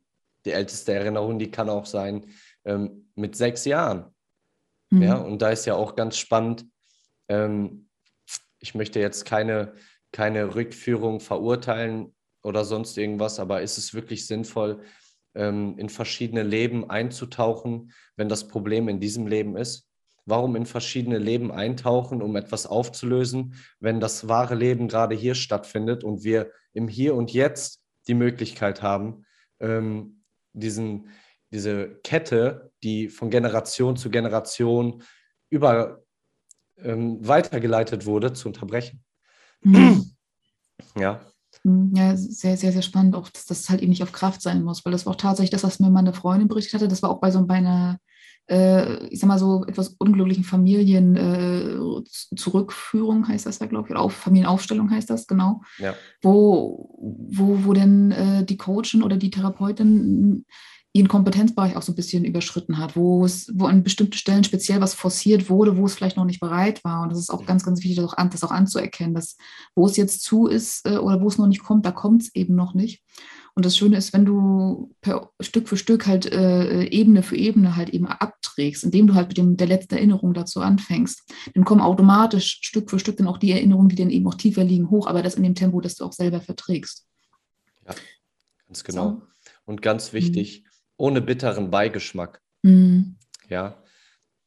Die 0.45 0.51
älteste 0.51 0.93
Erinnerung, 0.93 1.39
die 1.39 1.49
kann 1.49 1.69
auch 1.69 1.85
sein 1.85 2.27
ähm, 2.63 3.09
mit 3.15 3.35
sechs 3.35 3.65
Jahren. 3.65 4.13
Mhm. 4.91 5.01
Ja, 5.01 5.15
und 5.17 5.41
da 5.41 5.49
ist 5.49 5.65
ja 5.65 5.75
auch 5.75 5.95
ganz 5.95 6.17
spannend, 6.17 6.65
ähm, 7.27 7.87
ich 8.59 8.75
möchte 8.75 8.99
jetzt 8.99 9.25
keine, 9.25 9.73
keine 10.11 10.55
Rückführung 10.55 11.19
verurteilen 11.19 12.15
oder 12.43 12.65
sonst 12.65 12.97
irgendwas, 12.97 13.39
aber 13.39 13.61
ist 13.61 13.77
es 13.77 13.93
wirklich 13.93 14.27
sinnvoll, 14.27 14.81
ähm, 15.35 15.75
in 15.77 15.89
verschiedene 15.89 16.43
Leben 16.43 16.89
einzutauchen, 16.89 17.91
wenn 18.15 18.29
das 18.29 18.47
Problem 18.47 18.87
in 18.87 18.99
diesem 18.99 19.27
Leben 19.27 19.57
ist? 19.57 19.89
Warum 20.25 20.55
in 20.55 20.65
verschiedene 20.65 21.19
Leben 21.19 21.51
eintauchen, 21.51 22.21
um 22.21 22.35
etwas 22.35 22.65
aufzulösen, 22.65 23.55
wenn 23.79 23.99
das 23.99 24.27
wahre 24.27 24.55
Leben 24.55 24.87
gerade 24.87 25.15
hier 25.15 25.35
stattfindet 25.35 26.03
und 26.03 26.23
wir 26.23 26.51
im 26.73 26.87
Hier 26.87 27.13
und 27.13 27.31
Jetzt 27.31 27.81
die 28.07 28.15
Möglichkeit 28.15 28.81
haben, 28.81 29.25
ähm, 29.59 30.23
diesen, 30.53 31.09
diese 31.51 31.99
Kette, 32.03 32.71
die 32.81 33.09
von 33.09 33.29
Generation 33.29 33.97
zu 33.97 34.09
Generation 34.09 35.03
über 35.49 36.04
ähm, 36.81 37.25
weitergeleitet 37.25 38.05
wurde, 38.05 38.33
zu 38.33 38.47
unterbrechen. 38.47 39.03
Mhm. 39.61 40.05
Ja. 40.97 41.21
Mhm, 41.63 41.93
ja, 41.95 42.15
sehr, 42.17 42.57
sehr, 42.57 42.71
sehr 42.71 42.81
spannend, 42.81 43.15
auch 43.15 43.29
dass 43.29 43.45
das 43.45 43.69
halt 43.69 43.81
eben 43.81 43.89
nicht 43.89 44.03
auf 44.03 44.11
Kraft 44.11 44.41
sein 44.41 44.63
muss, 44.63 44.83
weil 44.83 44.91
das 44.91 45.05
war 45.05 45.13
auch 45.13 45.17
tatsächlich 45.17 45.51
das, 45.51 45.63
was 45.63 45.79
mir 45.79 45.89
meine 45.89 46.13
Freundin 46.13 46.47
berichtet 46.47 46.73
hatte. 46.73 46.87
Das 46.87 47.01
war 47.01 47.09
auch 47.09 47.19
bei 47.19 47.31
so 47.31 47.45
bei 47.45 47.55
einer, 47.55 47.97
äh, 48.49 49.07
ich 49.07 49.19
sag 49.19 49.27
mal 49.27 49.39
so, 49.39 49.65
etwas 49.65 49.89
unglücklichen 49.97 50.43
Familien 50.43 51.15
äh, 51.15 51.77
Zurückführung 52.35 53.27
heißt 53.27 53.45
das 53.45 53.59
ja, 53.59 53.65
glaube 53.67 53.87
ich, 53.87 53.91
oder 53.91 54.01
auf, 54.01 54.13
Familienaufstellung 54.13 54.91
heißt 54.91 55.09
das, 55.09 55.27
genau. 55.27 55.61
Ja. 55.77 55.95
Wo, 56.21 56.97
wo, 56.99 57.65
wo 57.65 57.73
denn 57.73 58.11
äh, 58.11 58.45
die 58.45 58.57
Coachin 58.57 59.01
oder 59.01 59.17
die 59.17 59.31
Therapeutin 59.31 60.45
ihren 60.95 61.09
Kompetenzbereich 61.09 61.75
auch 61.75 61.81
so 61.81 61.91
ein 61.91 61.95
bisschen 61.95 62.23
überschritten 62.23 62.77
hat, 62.77 62.95
wo 62.95 63.25
es, 63.25 63.51
wo 63.53 63.65
an 63.65 63.83
bestimmten 63.83 64.13
Stellen 64.13 64.45
speziell 64.45 64.79
was 64.79 64.93
forciert 64.93 65.49
wurde, 65.49 65.75
wo 65.75 65.85
es 65.85 65.93
vielleicht 65.93 66.15
noch 66.15 66.23
nicht 66.23 66.39
bereit 66.39 66.85
war. 66.85 67.03
Und 67.03 67.11
das 67.11 67.19
ist 67.19 67.31
auch 67.31 67.45
ganz, 67.45 67.65
ganz 67.65 67.79
wichtig, 67.79 67.97
das 67.97 68.05
auch, 68.05 68.17
an, 68.17 68.29
das 68.29 68.45
auch 68.45 68.51
anzuerkennen, 68.51 69.13
dass 69.13 69.35
wo 69.75 69.87
es 69.87 69.97
jetzt 69.97 70.23
zu 70.23 70.47
ist 70.47 70.87
äh, 70.87 70.95
oder 70.95 71.19
wo 71.19 71.27
es 71.27 71.37
noch 71.37 71.47
nicht 71.47 71.63
kommt, 71.63 71.85
da 71.85 71.91
kommt 71.91 72.21
es 72.21 72.33
eben 72.33 72.55
noch 72.55 72.73
nicht. 72.73 73.03
Und 73.55 73.65
das 73.65 73.75
Schöne 73.75 73.97
ist, 73.97 74.13
wenn 74.13 74.23
du 74.23 74.95
per 75.01 75.31
Stück 75.41 75.67
für 75.67 75.75
Stück 75.75 76.07
halt 76.07 76.31
äh, 76.31 76.85
Ebene 76.85 77.23
für 77.23 77.35
Ebene 77.35 77.75
halt 77.75 77.89
eben 77.89 78.07
abträgst, 78.07 78.85
indem 78.85 79.07
du 79.07 79.15
halt 79.15 79.27
mit 79.27 79.37
dem, 79.37 79.57
der 79.57 79.67
letzten 79.67 79.95
Erinnerung 79.95 80.33
dazu 80.33 80.61
anfängst, 80.61 81.29
dann 81.53 81.65
kommen 81.65 81.81
automatisch 81.81 82.59
Stück 82.61 82.89
für 82.89 82.99
Stück 82.99 83.17
dann 83.17 83.27
auch 83.27 83.37
die 83.37 83.51
Erinnerungen, 83.51 83.89
die 83.89 83.97
dann 83.97 84.09
eben 84.09 84.27
auch 84.27 84.35
tiefer 84.35 84.63
liegen, 84.63 84.89
hoch, 84.89 85.07
aber 85.07 85.23
das 85.23 85.35
in 85.35 85.43
dem 85.43 85.55
Tempo, 85.55 85.81
das 85.81 85.95
du 85.95 86.05
auch 86.05 86.13
selber 86.13 86.39
verträgst. 86.39 87.05
Ja, 87.85 87.95
ganz 88.67 88.85
genau. 88.85 89.09
So. 89.09 89.21
Und 89.65 89.81
ganz 89.81 90.13
wichtig, 90.13 90.61
mhm 90.63 90.64
ohne 90.97 91.21
bitteren 91.21 91.69
Beigeschmack. 91.69 92.41
Mhm. 92.63 93.15
Ja, 93.49 93.81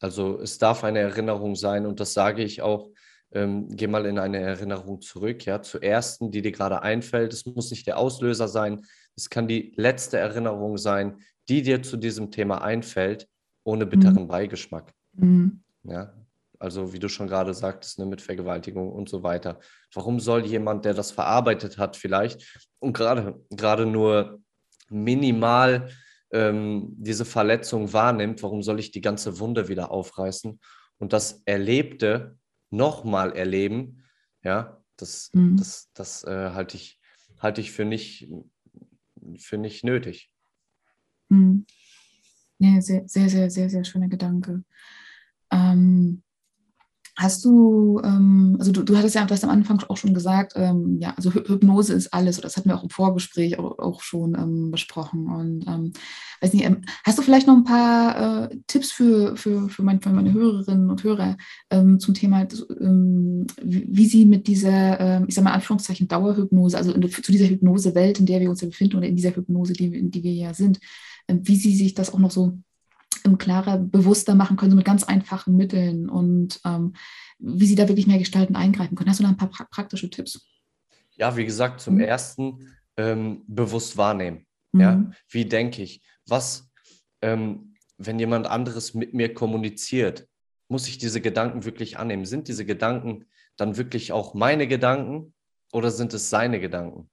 also 0.01 0.41
es 0.41 0.59
darf 0.59 0.85
eine 0.85 1.01
Erinnerung 1.01 1.57
sein 1.57 1.87
und 1.87 2.01
das 2.01 2.15
sage 2.15 2.43
ich 2.43 2.63
auch. 2.63 2.91
Ähm, 3.31 3.69
geh 3.77 3.89
mal 3.89 4.07
in 4.07 4.19
eine 4.19 4.39
Erinnerung 4.39 5.03
zurück, 5.03 5.45
ja, 5.45 5.61
zur 5.61 5.83
ersten, 5.83 6.31
die 6.31 6.41
dir 6.41 6.53
gerade 6.53 6.81
einfällt. 6.81 7.35
Es 7.35 7.45
muss 7.45 7.71
nicht 7.71 7.87
der 7.87 7.99
Auslöser 7.99 8.49
sein, 8.49 8.87
es 9.17 9.29
kann 9.29 9.47
die 9.47 9.75
letzte 9.77 10.17
Erinnerung 10.17 10.79
sein, 10.79 11.19
die 11.49 11.61
dir 11.61 11.83
zu 11.83 11.97
diesem 11.97 12.31
Thema 12.31 12.63
einfällt, 12.63 13.29
ohne 13.65 13.85
bitteren 13.85 14.23
mhm. 14.23 14.29
Beigeschmack. 14.29 14.95
Mhm. 15.13 15.63
Ja, 15.83 16.15
also 16.59 16.93
wie 16.93 16.99
du 16.99 17.09
schon 17.09 17.27
gerade 17.27 17.53
sagtest, 17.53 17.99
ne, 17.99 18.07
mit 18.07 18.23
Vergewaltigung 18.23 18.91
und 18.91 19.09
so 19.09 19.23
weiter. 19.23 19.59
Warum 19.93 20.21
soll 20.21 20.47
jemand, 20.47 20.85
der 20.85 20.95
das 20.95 21.11
verarbeitet 21.11 21.79
hat, 21.79 21.97
vielleicht 21.97 22.65
und 22.79 22.93
gerade 22.93 23.41
gerade 23.51 23.87
nur 23.87 24.41
minimal 24.89 25.91
ähm, 26.33 26.95
diese 26.97 27.25
Verletzung 27.25 27.93
wahrnimmt, 27.93 28.43
warum 28.43 28.63
soll 28.63 28.79
ich 28.81 28.91
die 28.91 29.01
ganze 29.01 29.39
Wunde 29.39 29.69
wieder 29.69 29.91
aufreißen 29.91 30.61
und 30.99 31.13
das 31.13 31.43
Erlebte 31.45 32.37
nochmal 32.71 33.33
erleben, 33.33 34.05
ja, 34.43 34.83
das, 34.97 35.31
mhm. 35.33 35.57
das, 35.57 35.91
das 35.95 36.25
äh, 36.25 36.51
halte 36.51 36.77
ich, 36.77 37.01
halte 37.39 37.61
ich 37.61 37.73
für 37.73 37.85
nicht, 37.85 38.29
für 39.39 39.59
nicht 39.59 39.85
nötig. 39.85 40.31
Mhm. 41.29 41.67
Ja, 42.59 42.81
sehr, 42.81 43.09
sehr, 43.09 43.29
sehr, 43.29 43.51
sehr, 43.51 43.71
sehr 43.71 43.85
schöner 43.85 44.09
Gedanke. 44.09 44.65
Ähm, 45.51 46.23
Hast 47.19 47.45
du, 47.45 48.01
ähm, 48.05 48.57
also 48.61 48.71
du, 48.71 48.85
du 48.85 48.97
hattest 48.97 49.17
ja 49.17 49.25
das 49.25 49.43
am 49.43 49.51
Anfang 49.51 49.83
auch 49.89 49.97
schon 49.97 50.15
gesagt, 50.15 50.53
ähm, 50.55 50.99
ja, 51.01 51.15
also 51.17 51.33
Hypnose 51.35 51.93
ist 51.93 52.15
alles, 52.15 52.39
oder 52.39 52.47
das 52.47 52.57
hatten 52.57 52.69
wir 52.69 52.77
auch 52.77 52.85
im 52.85 52.91
Vorgespräch 52.91 53.59
auch, 53.59 53.77
auch 53.81 54.03
schon 54.03 54.37
ähm, 54.37 54.71
besprochen. 54.71 55.27
Und 55.27 55.67
ähm, 55.67 55.93
weiß 56.41 56.53
nicht, 56.53 56.65
ähm, 56.65 56.83
hast 57.05 57.19
du 57.19 57.23
vielleicht 57.23 57.49
noch 57.49 57.57
ein 57.57 57.65
paar 57.65 58.51
äh, 58.53 58.57
Tipps 58.69 58.93
für, 58.93 59.37
für, 59.37 59.69
für, 59.69 59.83
mein, 59.83 60.01
für, 60.01 60.11
meine 60.11 60.33
Hörerinnen 60.33 60.91
und 60.91 61.03
Hörer 61.03 61.37
ähm, 61.71 61.99
zum 61.99 62.15
Thema, 62.15 62.47
wie, 62.49 63.87
wie, 63.91 64.07
sie 64.07 64.25
mit 64.25 64.47
dieser, 64.47 65.27
ich 65.27 65.35
sag 65.35 65.43
mal, 65.43 65.55
Anführungszeichen 65.55 66.07
Dauerhypnose, 66.07 66.79
also 66.79 66.93
in, 66.93 67.11
zu 67.11 67.33
dieser 67.33 67.49
Hypnosewelt, 67.49 68.21
in 68.21 68.27
der 68.27 68.39
wir 68.39 68.49
uns 68.49 68.61
ja 68.61 68.69
befinden, 68.69 68.97
oder 68.97 69.09
in 69.09 69.17
dieser 69.17 69.35
Hypnose, 69.35 69.73
die, 69.73 69.87
in 69.87 70.13
die 70.13 70.23
wir 70.23 70.33
ja 70.33 70.55
sind, 70.55 70.79
wie 71.27 71.57
sie 71.57 71.75
sich 71.75 71.95
das 71.95 72.15
auch 72.15 72.21
noch 72.21 72.31
so 72.31 72.59
klarer, 73.39 73.79
bewusster 73.79 74.35
machen 74.35 74.57
können, 74.57 74.71
so 74.71 74.77
mit 74.77 74.87
ganz 74.87 75.05
einfachen 75.05 75.57
Mitteln 75.57 76.09
und 76.09 76.61
ähm, 76.65 76.95
wie 77.39 77.67
sie 77.67 77.75
da 77.75 77.89
wirklich 77.89 78.07
mehr 78.07 78.19
gestalten, 78.19 78.57
eingreifen 78.57 78.97
können. 78.97 79.11
Hast 79.11 79.21
du 79.21 79.25
da 79.25 79.31
ein 79.31 79.37
paar 79.37 79.51
pra 79.51 79.65
praktische 79.71 80.11
Tipps? 80.11 80.47
Ja, 81.17 81.37
wie 81.37 81.45
gesagt, 81.45 81.81
zum 81.81 81.95
mhm. 81.95 82.01
ersten 82.01 82.69
ähm, 82.97 83.43
bewusst 83.47 83.97
wahrnehmen. 83.97 84.47
Mhm. 84.73 84.81
Ja? 84.81 85.11
Wie 85.29 85.45
denke 85.45 85.83
ich? 85.83 86.03
Was, 86.27 86.71
ähm, 87.23 87.75
wenn 87.97 88.19
jemand 88.19 88.47
anderes 88.47 88.95
mit 88.95 89.15
mir 89.15 89.35
kommuniziert, 89.35 90.29
muss 90.69 90.89
ich 90.89 90.99
diese 90.99 91.21
Gedanken 91.21 91.65
wirklich 91.65 91.99
annehmen? 91.99 92.27
Sind 92.27 92.49
diese 92.49 92.65
Gedanken 92.65 93.25
dann 93.57 93.77
wirklich 93.77 94.13
auch 94.13 94.35
meine 94.35 94.69
Gedanken 94.69 95.33
oder 95.73 95.91
sind 95.91 96.15
es 96.15 96.31
seine 96.31 96.61
Gedanken? 96.61 97.11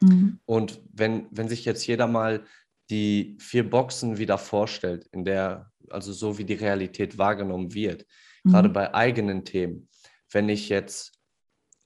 Mhm. 0.00 0.40
Und 0.44 0.80
wenn, 0.92 1.26
wenn 1.30 1.48
sich 1.48 1.64
jetzt 1.64 1.86
jeder 1.86 2.06
mal 2.06 2.44
die 2.90 3.36
vier 3.40 3.68
Boxen 3.68 4.18
wieder 4.18 4.38
vorstellt, 4.38 5.06
in 5.12 5.24
der, 5.24 5.70
also 5.90 6.12
so 6.12 6.38
wie 6.38 6.44
die 6.44 6.54
Realität 6.54 7.18
wahrgenommen 7.18 7.74
wird, 7.74 8.06
mhm. 8.44 8.50
gerade 8.50 8.68
bei 8.68 8.94
eigenen 8.94 9.44
Themen. 9.44 9.88
Wenn 10.30 10.48
ich 10.48 10.68
jetzt 10.68 11.18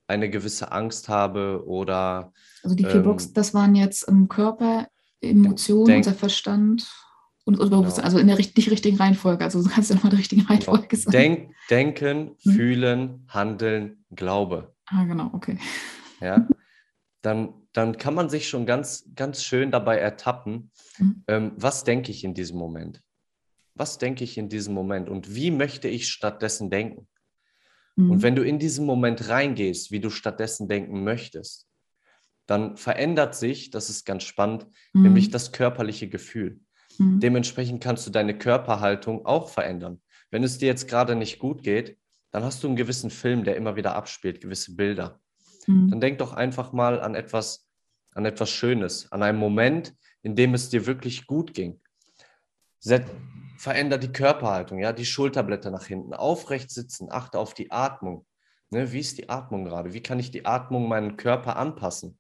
eine 0.07 0.31
gewisse 0.31 0.73
Angst 0.73 1.09
habe 1.09 1.65
oder. 1.67 2.33
Also 2.63 2.77
die 2.77 2.85
vier 2.85 2.97
ähm, 2.97 3.05
Boxen, 3.05 3.35
das 3.35 3.55
waren 3.55 3.75
jetzt 3.75 4.05
im 4.05 4.29
Körper, 4.29 4.89
Emotionen, 5.21 5.87
denk, 5.87 5.99
unser 5.99 6.15
Verstand 6.15 6.91
und 7.45 7.59
Unterbewusstsein, 7.59 8.05
genau. 8.05 8.07
also 8.07 8.19
in 8.19 8.27
der 8.27 8.37
nicht 8.37 8.71
richtigen 8.71 8.97
Reihenfolge. 8.97 9.45
Also 9.45 9.63
du 9.63 9.69
kannst 9.69 9.91
ja 9.91 9.97
nochmal 9.97 10.11
die 10.11 10.17
richtige 10.17 10.43
genau. 10.43 10.53
Reihenfolge 10.53 10.87
genau. 10.89 11.03
sagen. 11.03 11.13
Denk, 11.13 11.55
denken, 11.71 12.37
mhm. 12.45 12.51
fühlen, 12.53 13.27
handeln, 13.29 14.05
Glaube. 14.15 14.75
Ah, 14.87 15.05
genau, 15.05 15.31
okay. 15.33 15.59
Ja, 16.21 16.47
dann, 17.23 17.55
dann 17.73 17.97
kann 17.97 18.15
man 18.15 18.29
sich 18.29 18.49
schon 18.49 18.67
ganz, 18.67 19.09
ganz 19.15 19.43
schön 19.43 19.71
dabei 19.71 19.99
ertappen, 19.99 20.71
mhm. 20.99 21.25
ähm, 21.29 21.53
was 21.57 21.85
denke 21.85 22.11
ich 22.11 22.25
in 22.25 22.35
diesem 22.35 22.59
Moment? 22.59 23.03
Was 23.75 23.99
denke 23.99 24.25
ich 24.25 24.37
in 24.37 24.49
diesem 24.49 24.75
Moment 24.75 25.09
und 25.09 25.35
wie 25.35 25.51
möchte 25.51 25.89
ich 25.89 26.09
stattdessen 26.09 26.69
denken? 26.71 27.09
Mhm. 27.97 28.11
Und 28.11 28.23
wenn 28.23 28.37
du 28.37 28.43
in 28.43 28.59
diesen 28.59 28.85
Moment 28.85 29.29
reingehst, 29.29 29.91
wie 29.91 30.01
du 30.01 30.11
stattdessen 30.11 30.69
denken 30.69 31.03
möchtest, 31.05 31.67
dann 32.47 32.77
verändert 32.77 33.35
sich, 33.35 33.71
das 33.71 33.89
ist 33.89 34.05
ganz 34.05 34.25
spannend, 34.25 34.67
mhm. 34.93 35.03
nämlich 35.03 35.31
das 35.31 35.53
körperliche 35.53 36.09
Gefühl. 36.09 36.61
Mhm. 36.99 37.21
Dementsprechend 37.21 37.83
kannst 37.83 38.07
du 38.07 38.11
deine 38.11 38.37
Körperhaltung 38.37 39.25
auch 39.25 39.49
verändern. 39.49 40.03
Wenn 40.31 40.45
es 40.45 40.59
dir 40.59 40.67
jetzt 40.67 40.89
gerade 40.89 41.15
nicht 41.15 41.39
gut 41.39 41.63
geht, 41.63 41.99
dann 42.31 42.45
hast 42.45 42.63
du 42.63 42.67
einen 42.67 42.77
gewissen 42.77 43.11
Film, 43.11 43.45
der 43.45 43.57
immer 43.57 43.77
wieder 43.77 43.95
abspielt, 43.95 44.41
gewisse 44.41 44.75
Bilder. 44.75 45.21
Mhm. 45.67 45.91
Dann 45.91 46.01
denk 46.01 46.19
doch 46.19 46.33
einfach 46.33 46.73
mal 46.73 47.01
an 47.01 47.15
etwas, 47.15 47.69
an 48.15 48.25
etwas 48.25 48.51
Schönes, 48.51 49.11
an 49.13 49.23
einen 49.23 49.39
Moment, 49.39 49.95
in 50.23 50.37
dem 50.37 50.55
es 50.55 50.69
dir 50.69 50.87
wirklich 50.87 51.27
gut 51.27 51.55
ging. 51.55 51.81
Set, 52.79 53.07
veränder 53.59 53.99
die 53.99 54.13
Körperhaltung, 54.13 54.79
ja, 54.79 54.93
die 54.93 55.05
Schulterblätter 55.05 55.71
nach 55.71 55.87
hinten, 55.87 56.15
aufrecht 56.15 56.71
sitzen, 56.71 57.11
achte 57.11 57.39
auf 57.39 57.55
die 57.55 57.71
Atmung. 57.71 58.27
Ne, 58.71 58.91
wie 58.93 59.01
ist 59.01 59.19
die 59.19 59.29
Atmung 59.29 59.65
gerade? 59.65 59.93
Wie 59.93 60.03
kann 60.03 60.19
ich 60.19 60.31
die 60.31 60.47
Atmung 60.47 60.89
meinen 60.89 61.17
Körper 61.17 61.57
anpassen? 61.57 62.19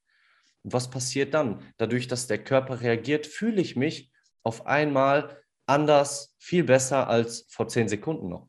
Und 0.62 0.72
was 0.72 0.90
passiert 0.90 1.34
dann? 1.34 1.60
Dadurch, 1.78 2.08
dass 2.08 2.26
der 2.26 2.42
Körper 2.44 2.80
reagiert, 2.80 3.26
fühle 3.26 3.60
ich 3.60 3.74
mich 3.74 4.12
auf 4.42 4.66
einmal 4.66 5.42
anders, 5.66 6.34
viel 6.38 6.64
besser 6.64 7.08
als 7.08 7.46
vor 7.48 7.68
zehn 7.68 7.88
Sekunden 7.88 8.28
noch. 8.28 8.48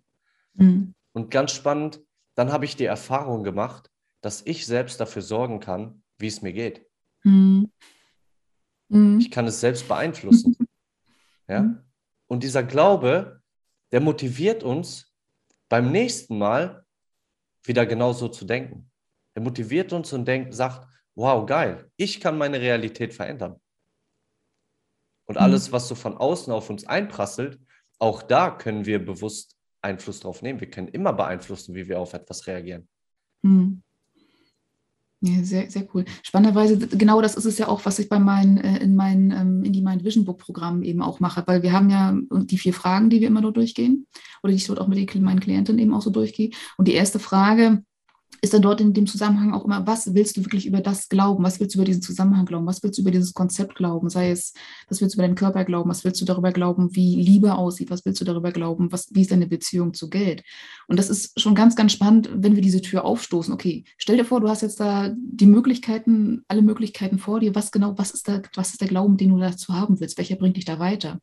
Mhm. 0.54 0.94
Und 1.14 1.32
ganz 1.32 1.52
spannend, 1.52 2.02
dann 2.36 2.52
habe 2.52 2.66
ich 2.66 2.76
die 2.76 2.86
Erfahrung 2.86 3.44
gemacht, 3.44 3.90
dass 4.24 4.42
ich 4.46 4.66
selbst 4.66 5.00
dafür 5.02 5.22
sorgen 5.22 5.60
kann, 5.60 6.02
wie 6.18 6.28
es 6.28 6.42
mir 6.42 6.54
geht. 6.54 6.88
Mhm. 7.24 7.70
Mhm. 8.88 9.20
Ich 9.20 9.30
kann 9.30 9.46
es 9.46 9.60
selbst 9.60 9.88
beeinflussen. 9.88 10.58
ja? 11.48 11.84
Und 12.28 12.42
dieser 12.42 12.64
Glaube, 12.64 13.42
der 13.92 14.00
motiviert 14.00 14.64
uns 14.64 15.14
beim 15.68 15.92
nächsten 15.92 16.38
Mal 16.38 16.86
wieder 17.64 17.86
genauso 17.86 18.30
zu 18.30 18.46
denken. 18.46 18.90
Er 19.34 19.42
motiviert 19.42 19.92
uns 19.92 20.14
und 20.14 20.26
denkt, 20.26 20.54
sagt, 20.54 20.88
wow, 21.16 21.46
geil, 21.46 21.92
ich 21.98 22.22
kann 22.22 22.38
meine 22.38 22.62
Realität 22.62 23.14
verändern. 23.14 23.60
Und 25.26 25.36
mhm. 25.36 25.42
alles, 25.42 25.72
was 25.74 25.90
so 25.90 25.96
von 25.96 26.18
außen 26.18 26.54
auf 26.54 26.70
uns 26.70 26.86
einprasselt, 26.86 27.60
auch 28.00 28.24
da 28.24 28.52
können 28.52 28.86
wir 28.86 29.04
bewusst 29.04 29.58
Einfluss 29.82 30.22
drauf 30.22 30.42
nehmen. 30.42 30.62
Wir 30.62 30.70
können 30.70 30.88
immer 30.88 31.12
beeinflussen, 31.12 31.76
wie 31.76 31.90
wir 31.90 32.00
auf 32.00 32.14
etwas 32.14 32.48
reagieren. 32.48 32.88
Mhm. 33.42 33.83
Ja, 35.26 35.42
sehr, 35.42 35.72
sehr 35.72 35.88
cool. 35.94 36.04
Spannenderweise, 36.22 36.78
genau 36.78 37.22
das 37.22 37.36
ist 37.36 37.46
es 37.46 37.58
ja 37.58 37.70
auch, 37.70 37.86
was 37.86 37.98
ich 37.98 38.10
bei 38.10 38.20
meinen, 38.20 38.58
äh, 38.58 38.80
in 38.84 38.94
meinen 38.94 39.32
ähm, 39.32 39.64
in 39.64 39.72
die 39.72 39.82
Mind 39.82 40.04
Vision 40.04 40.26
Book 40.26 40.38
Programmen 40.38 40.84
eben 40.84 41.02
auch 41.02 41.22
mache, 41.22 41.44
weil 41.46 41.64
wir 41.64 41.72
haben 41.72 41.90
ja 41.90 42.14
die 42.30 42.58
vier 42.58 42.74
Fragen, 42.74 43.10
die 43.10 43.22
wir 43.22 43.30
immer 43.30 43.40
nur 43.40 43.54
durchgehen 43.54 44.06
oder 44.42 44.52
die 44.52 44.58
ich 44.58 44.68
dort 44.68 44.82
auch 44.82 44.88
mit 44.88 45.16
meinen 45.22 45.40
Klienten 45.40 45.80
eben 45.80 45.94
auch 45.94 46.02
so 46.02 46.10
durchgehe. 46.10 46.50
Und 46.76 46.90
die 46.90 46.94
erste 46.94 47.20
Frage, 47.20 47.84
ist 48.44 48.54
dann 48.54 48.62
dort 48.62 48.82
in 48.82 48.94
dem 48.94 49.08
Zusammenhang 49.08 49.54
auch 49.54 49.64
immer, 49.64 49.88
was 49.88 50.14
willst 50.14 50.36
du 50.36 50.44
wirklich 50.44 50.66
über 50.66 50.82
das 50.82 51.08
glauben? 51.08 51.46
Was 51.46 51.62
willst 51.62 51.76
du 51.76 51.80
über 51.80 51.86
diesen 51.86 52.02
Zusammenhang 52.02 52.46
glauben? 52.46 52.66
Was 52.66 52.84
willst 52.84 52.98
du 52.98 53.02
über 53.02 53.12
dieses 53.12 53.34
Konzept 53.34 53.74
glauben? 53.76 54.10
Sei 54.10 54.32
es, 54.32 54.54
was 54.90 55.00
willst 55.00 55.16
du 55.16 55.18
über 55.18 55.26
deinen 55.26 55.38
Körper 55.38 55.64
glauben? 55.64 55.90
Was 55.90 56.04
willst 56.04 56.20
du 56.20 56.26
darüber 56.26 56.52
glauben, 56.52 56.94
wie 56.94 57.16
Liebe 57.16 57.56
aussieht? 57.56 57.90
Was 57.90 58.04
willst 58.04 58.20
du 58.20 58.26
darüber 58.26 58.52
glauben? 58.52 58.92
Was, 58.92 59.08
wie 59.14 59.22
ist 59.22 59.32
deine 59.32 59.48
Beziehung 59.48 59.94
zu 59.94 60.10
Geld? 60.10 60.44
Und 60.90 61.00
das 61.00 61.10
ist 61.10 61.40
schon 61.40 61.56
ganz, 61.56 61.78
ganz 61.78 61.94
spannend, 61.94 62.30
wenn 62.36 62.56
wir 62.56 62.62
diese 62.62 62.82
Tür 62.82 63.06
aufstoßen. 63.06 63.54
Okay, 63.54 63.86
stell 63.98 64.18
dir 64.18 64.26
vor, 64.26 64.42
du 64.42 64.50
hast 64.50 64.62
jetzt 64.62 64.82
da 64.82 65.14
die 65.16 65.46
Möglichkeiten, 65.46 66.44
alle 66.50 66.64
Möglichkeiten 66.64 67.20
vor 67.20 67.40
dir. 67.40 67.56
Was 67.56 67.72
genau, 67.72 67.98
was 67.98 68.12
ist, 68.12 68.28
da, 68.28 68.42
was 68.56 68.72
ist 68.72 68.82
der 68.82 68.90
Glauben, 68.90 69.16
den 69.16 69.30
du 69.30 69.40
dazu 69.40 69.74
haben 69.74 70.02
willst? 70.02 70.18
Welcher 70.18 70.36
bringt 70.36 70.58
dich 70.58 70.66
da 70.66 70.80
weiter? 70.80 71.20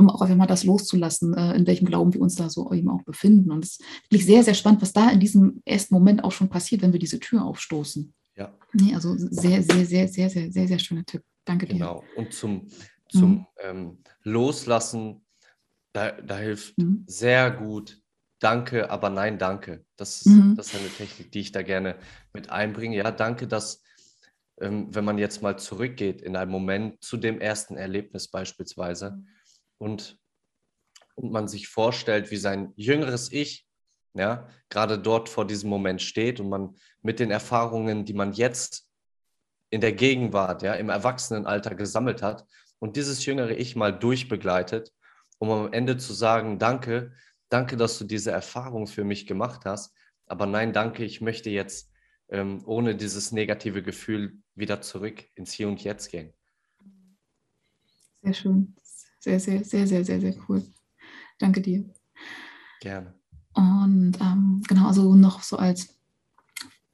Um 0.00 0.08
auch 0.08 0.22
einfach 0.22 0.36
mal 0.36 0.46
das 0.46 0.64
loszulassen, 0.64 1.34
äh, 1.34 1.54
in 1.54 1.66
welchem 1.66 1.86
Glauben 1.86 2.14
wir 2.14 2.22
uns 2.22 2.34
da 2.34 2.48
so 2.48 2.72
eben 2.72 2.88
auch 2.88 3.02
befinden. 3.02 3.50
Und 3.50 3.64
es 3.64 3.72
ist 3.72 3.82
wirklich 4.04 4.24
sehr, 4.24 4.42
sehr 4.42 4.54
spannend, 4.54 4.80
was 4.80 4.92
da 4.92 5.10
in 5.10 5.20
diesem 5.20 5.62
ersten 5.66 5.94
Moment 5.94 6.24
auch 6.24 6.32
schon 6.32 6.48
passiert, 6.48 6.80
wenn 6.82 6.92
wir 6.92 6.98
diese 6.98 7.20
Tür 7.20 7.44
aufstoßen. 7.44 8.12
Ja. 8.36 8.52
Nee, 8.72 8.94
also 8.94 9.14
sehr, 9.16 9.62
sehr, 9.62 9.84
sehr, 9.84 10.08
sehr, 10.08 10.30
sehr, 10.30 10.50
sehr, 10.50 10.68
sehr 10.68 10.78
schöner 10.78 11.04
Tipp. 11.04 11.22
Danke 11.44 11.66
dir. 11.66 11.74
Genau. 11.74 12.02
Und 12.16 12.32
zum, 12.32 12.68
zum 13.10 13.30
mhm. 13.30 13.46
ähm, 13.62 13.98
Loslassen, 14.22 15.20
da, 15.92 16.12
da 16.12 16.38
hilft 16.38 16.78
mhm. 16.78 17.04
sehr 17.06 17.50
gut 17.50 17.98
Danke, 18.42 18.88
aber 18.88 19.10
nein, 19.10 19.36
danke. 19.36 19.84
Das, 19.98 20.24
mhm. 20.24 20.54
das 20.56 20.68
ist 20.68 20.80
eine 20.80 20.88
Technik, 20.88 21.30
die 21.30 21.40
ich 21.40 21.52
da 21.52 21.60
gerne 21.60 21.96
mit 22.32 22.48
einbringe. 22.48 22.96
Ja, 22.96 23.10
danke, 23.10 23.46
dass, 23.46 23.82
ähm, 24.62 24.86
wenn 24.94 25.04
man 25.04 25.18
jetzt 25.18 25.42
mal 25.42 25.58
zurückgeht 25.58 26.22
in 26.22 26.36
einen 26.36 26.50
Moment 26.50 27.04
zu 27.04 27.18
dem 27.18 27.38
ersten 27.38 27.76
Erlebnis 27.76 28.28
beispielsweise, 28.28 29.10
mhm 29.10 29.26
und, 29.80 30.18
und 31.14 31.32
man 31.32 31.48
sich 31.48 31.68
vorstellt, 31.68 32.30
wie 32.30 32.36
sein 32.36 32.72
jüngeres 32.76 33.32
Ich 33.32 33.66
ja, 34.14 34.48
gerade 34.68 34.98
dort 34.98 35.28
vor 35.28 35.46
diesem 35.46 35.70
Moment 35.70 36.02
steht 36.02 36.40
und 36.40 36.48
man 36.48 36.76
mit 37.02 37.20
den 37.20 37.30
Erfahrungen, 37.30 38.04
die 38.04 38.14
man 38.14 38.32
jetzt 38.32 38.88
in 39.70 39.80
der 39.80 39.92
Gegenwart, 39.92 40.62
ja, 40.62 40.74
im 40.74 40.88
Erwachsenenalter 40.88 41.74
gesammelt 41.74 42.22
hat 42.22 42.44
und 42.78 42.96
dieses 42.96 43.24
jüngere 43.24 43.52
Ich 43.52 43.76
mal 43.76 43.96
durchbegleitet, 43.96 44.92
um 45.38 45.50
am 45.50 45.72
Ende 45.72 45.96
zu 45.96 46.12
sagen, 46.12 46.58
danke, 46.58 47.12
danke, 47.48 47.76
dass 47.76 47.98
du 47.98 48.04
diese 48.04 48.32
Erfahrung 48.32 48.86
für 48.86 49.04
mich 49.04 49.26
gemacht 49.26 49.64
hast, 49.64 49.94
aber 50.26 50.46
nein, 50.46 50.72
danke, 50.72 51.04
ich 51.04 51.20
möchte 51.20 51.50
jetzt 51.50 51.92
ähm, 52.28 52.62
ohne 52.66 52.96
dieses 52.96 53.32
negative 53.32 53.82
Gefühl 53.82 54.38
wieder 54.54 54.80
zurück 54.80 55.24
ins 55.34 55.52
Hier 55.52 55.68
und 55.68 55.82
Jetzt 55.82 56.10
gehen. 56.10 56.32
Sehr 58.22 58.34
schön. 58.34 58.74
Sehr, 59.20 59.38
sehr, 59.38 59.64
sehr, 59.64 59.86
sehr, 59.86 60.04
sehr, 60.04 60.20
sehr 60.20 60.34
cool. 60.48 60.64
Danke 61.38 61.60
dir. 61.60 61.84
Gerne. 62.80 63.14
Und 63.54 64.18
ähm, 64.20 64.62
genau, 64.66 64.88
also 64.88 65.14
noch 65.14 65.42
so 65.42 65.56
als 65.56 66.00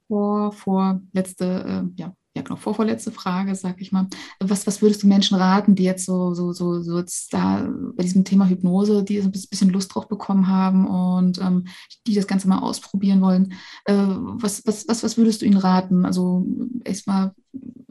vor, 0.09 0.53
vorletzte, 0.53 1.45
äh, 1.45 2.01
ja, 2.01 2.07
ja 2.07 2.17
genau, 2.47 2.57
vorvorletzte 2.57 3.11
Frage, 3.11 3.55
sag 3.55 3.81
ich 3.81 3.93
mal. 3.93 4.07
Was, 4.41 4.67
was 4.67 4.81
würdest 4.81 5.03
du 5.03 5.07
Menschen 5.07 5.37
raten, 5.37 5.75
die 5.75 5.85
jetzt 5.85 6.07
so, 6.07 6.35
so, 6.35 6.53
so, 6.53 6.81
so 6.81 6.99
jetzt 6.99 7.33
da 7.33 7.69
bei 7.95 8.03
diesem 8.03 8.25
Thema 8.25 8.49
Hypnose, 8.49 9.03
die 9.03 9.21
ein 9.21 9.31
bisschen 9.31 9.71
Lust 9.71 9.95
drauf 9.95 10.09
bekommen 10.09 10.49
haben 10.49 10.87
und 10.87 11.39
ähm, 11.39 11.67
die 12.07 12.15
das 12.15 12.27
Ganze 12.27 12.49
mal 12.49 12.61
ausprobieren 12.61 13.21
wollen? 13.21 13.53
Äh, 13.85 13.95
was, 13.97 14.65
was, 14.67 14.87
was, 14.89 15.03
was 15.03 15.17
würdest 15.17 15.43
du 15.43 15.47
ihnen 15.47 15.59
raten? 15.59 16.05
Also 16.05 16.47
erstmal 16.85 17.33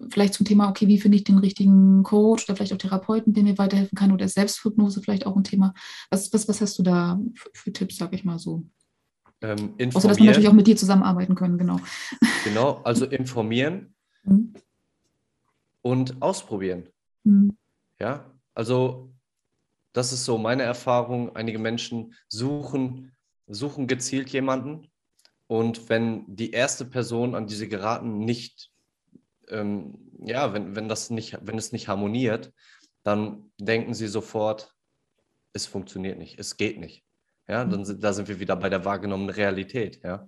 vielleicht 0.10 0.36
zum 0.36 0.46
Thema, 0.46 0.70
okay, 0.70 0.88
wie 0.88 1.00
finde 1.00 1.18
ich 1.18 1.24
den 1.24 1.38
richtigen 1.38 2.04
Coach 2.04 2.46
oder 2.46 2.56
vielleicht 2.56 2.74
auch 2.74 2.78
Therapeuten, 2.78 3.34
der 3.34 3.44
mir 3.44 3.58
weiterhelfen 3.58 3.98
kann 3.98 4.12
oder 4.12 4.28
Selbsthypnose 4.28 5.02
vielleicht 5.02 5.26
auch 5.26 5.36
ein 5.36 5.44
Thema. 5.44 5.74
Was, 6.10 6.32
was, 6.34 6.48
was 6.48 6.62
hast 6.62 6.80
du 6.80 6.84
da 6.84 7.20
für, 7.34 7.50
für 7.54 7.74
Tipps, 7.74 7.98
sag 7.98 8.13
ich 8.13 8.24
mal 8.24 8.39
so? 8.39 8.63
Ähm, 9.41 9.74
Außer, 9.94 10.08
dass 10.08 10.18
wir 10.18 10.26
natürlich 10.26 10.48
auch 10.48 10.54
mit 10.54 10.65
dir 10.65 10.78
zusammenarbeiten 10.78 11.36
können, 11.36 11.58
genau. 11.58 11.80
Genau, 12.46 12.80
also 12.84 13.06
informieren 13.06 13.94
mhm. 14.26 14.54
und 15.82 16.22
ausprobieren. 16.22 16.90
Mhm. 17.24 17.58
Ja, 18.00 18.32
also 18.54 19.14
das 19.94 20.12
ist 20.12 20.26
so 20.26 20.38
meine 20.38 20.64
Erfahrung. 20.64 21.36
Einige 21.36 21.60
Menschen 21.60 22.14
suchen, 22.28 23.16
suchen 23.48 23.88
gezielt 23.88 24.30
jemanden 24.30 24.90
und 25.48 25.90
wenn 25.90 26.26
die 26.28 26.52
erste 26.52 26.86
Person, 26.86 27.36
an 27.36 27.48
die 27.48 27.56
sie 27.56 27.70
geraten, 27.70 28.20
nicht 28.20 28.72
ähm, 29.50 30.06
ja, 30.19 30.54
wenn, 30.54 30.76
wenn, 30.76 30.88
das 30.88 31.10
nicht, 31.10 31.38
wenn 31.42 31.58
es 31.58 31.71
nicht 31.71 31.88
harmoniert, 31.88 32.54
dann 33.04 33.52
denken 33.60 33.94
sie 33.94 34.08
sofort, 34.08 34.73
es 35.54 35.65
funktioniert 35.65 36.17
nicht, 36.17 36.40
es 36.40 36.58
geht 36.58 36.80
nicht. 36.80 37.04
Ja, 37.48 37.63
dann 37.63 37.86
sind, 37.86 38.04
da 38.04 38.12
sind 38.12 38.28
wir 38.28 38.40
wieder 38.40 38.56
bei 38.56 38.69
der 38.69 38.86
wahrgenommenen 38.86 39.34
Realität. 39.34 40.02
Ja, 40.04 40.28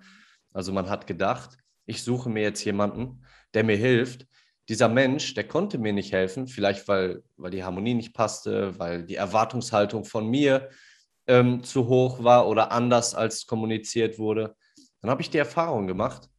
also 0.54 0.72
man 0.72 0.90
hat 0.90 1.08
gedacht, 1.08 1.58
ich 1.86 2.04
suche 2.04 2.30
mir 2.30 2.44
jetzt 2.44 2.64
jemanden, 2.64 3.24
der 3.54 3.64
mir 3.64 3.78
hilft. 3.78 4.28
Dieser 4.70 4.90
Mensch, 4.90 5.34
der 5.34 5.48
konnte 5.48 5.78
mir 5.78 5.94
nicht 5.94 6.12
helfen, 6.12 6.48
vielleicht 6.48 6.88
weil, 6.88 7.24
weil 7.38 7.52
die 7.52 7.64
Harmonie 7.64 7.94
nicht 7.94 8.14
passte, 8.14 8.78
weil 8.80 9.06
die 9.06 9.16
Erwartungshaltung 9.16 10.04
von 10.04 10.28
mir 10.30 10.70
ähm, 11.26 11.64
zu 11.64 11.88
hoch 11.88 12.24
war 12.24 12.48
oder 12.48 12.72
anders 12.72 13.16
als 13.16 13.46
kommuniziert 13.46 14.20
wurde. 14.20 14.56
Dann 15.02 15.12
habe 15.12 15.22
ich 15.22 15.30
die 15.30 15.38
Erfahrung 15.38 15.88
gemacht, 15.88 16.30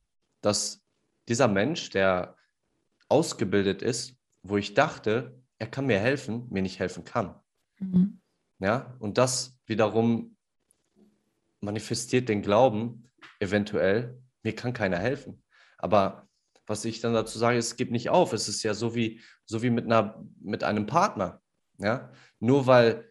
dass 0.41 0.83
dieser 1.29 1.49
Mensch, 1.49 1.91
der 1.91 2.37
ausgebildet 3.09 3.83
ist, 3.83 4.17
wo 4.43 4.57
ich 4.57 4.75
dachte, 4.75 5.41
er 5.59 5.67
kann 5.67 5.87
mir 5.87 5.99
helfen, 5.99 6.47
mir 6.51 6.63
nicht 6.63 6.79
helfen 6.79 7.05
kann. 7.05 7.35
Mhm. 7.79 8.21
Ja, 8.59 8.97
und 8.99 9.19
das 9.19 9.59
wiederum 9.67 10.37
manifestiert 11.61 12.29
den 12.29 12.43
Glauben, 12.43 13.09
eventuell, 13.41 14.21
mir 14.43 14.55
kann 14.55 14.73
keiner 14.73 14.99
helfen. 14.99 15.43
Aber 15.77 16.28
was 16.69 16.85
ich 16.85 17.01
dann 17.01 17.15
dazu 17.15 17.39
sage, 17.39 17.59
es 17.59 17.77
gibt 17.77 17.91
nicht 17.91 18.11
auf. 18.11 18.33
Es 18.33 18.49
ist 18.49 18.63
ja 18.63 18.75
so 18.75 18.95
wie, 18.95 19.21
so 19.45 19.63
wie 19.63 19.71
mit, 19.71 19.87
einer, 19.87 20.25
mit 20.41 20.65
einem 20.65 20.87
Partner. 20.87 21.41
Ja? 21.79 22.11
Nur 22.41 22.67
weil 22.67 23.11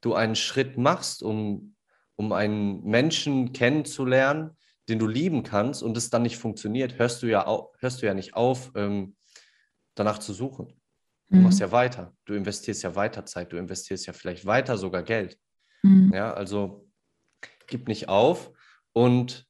du 0.00 0.14
einen 0.14 0.36
Schritt 0.36 0.76
machst, 0.76 1.22
um, 1.22 1.74
um 2.16 2.32
einen 2.32 2.84
Menschen 2.84 3.52
kennenzulernen, 3.52 4.56
den 4.88 4.98
du 4.98 5.06
lieben 5.06 5.42
kannst 5.42 5.82
und 5.82 5.96
es 5.96 6.10
dann 6.10 6.22
nicht 6.22 6.36
funktioniert, 6.36 6.98
hörst 6.98 7.22
du 7.22 7.26
ja, 7.26 7.46
au 7.46 7.72
hörst 7.78 8.02
du 8.02 8.06
ja 8.06 8.14
nicht 8.14 8.34
auf, 8.34 8.72
ähm, 8.74 9.16
danach 9.94 10.18
zu 10.18 10.32
suchen. 10.32 10.80
Du 11.30 11.36
mhm. 11.36 11.44
machst 11.44 11.60
ja 11.60 11.72
weiter. 11.72 12.14
Du 12.24 12.34
investierst 12.34 12.82
ja 12.82 12.94
weiter 12.94 13.24
Zeit. 13.24 13.52
Du 13.52 13.56
investierst 13.56 14.06
ja 14.06 14.12
vielleicht 14.12 14.44
weiter 14.44 14.76
sogar 14.76 15.02
Geld. 15.02 15.38
Mhm. 15.82 16.12
Ja, 16.12 16.34
also 16.34 16.90
gib 17.66 17.88
nicht 17.88 18.08
auf 18.08 18.52
und, 18.92 19.48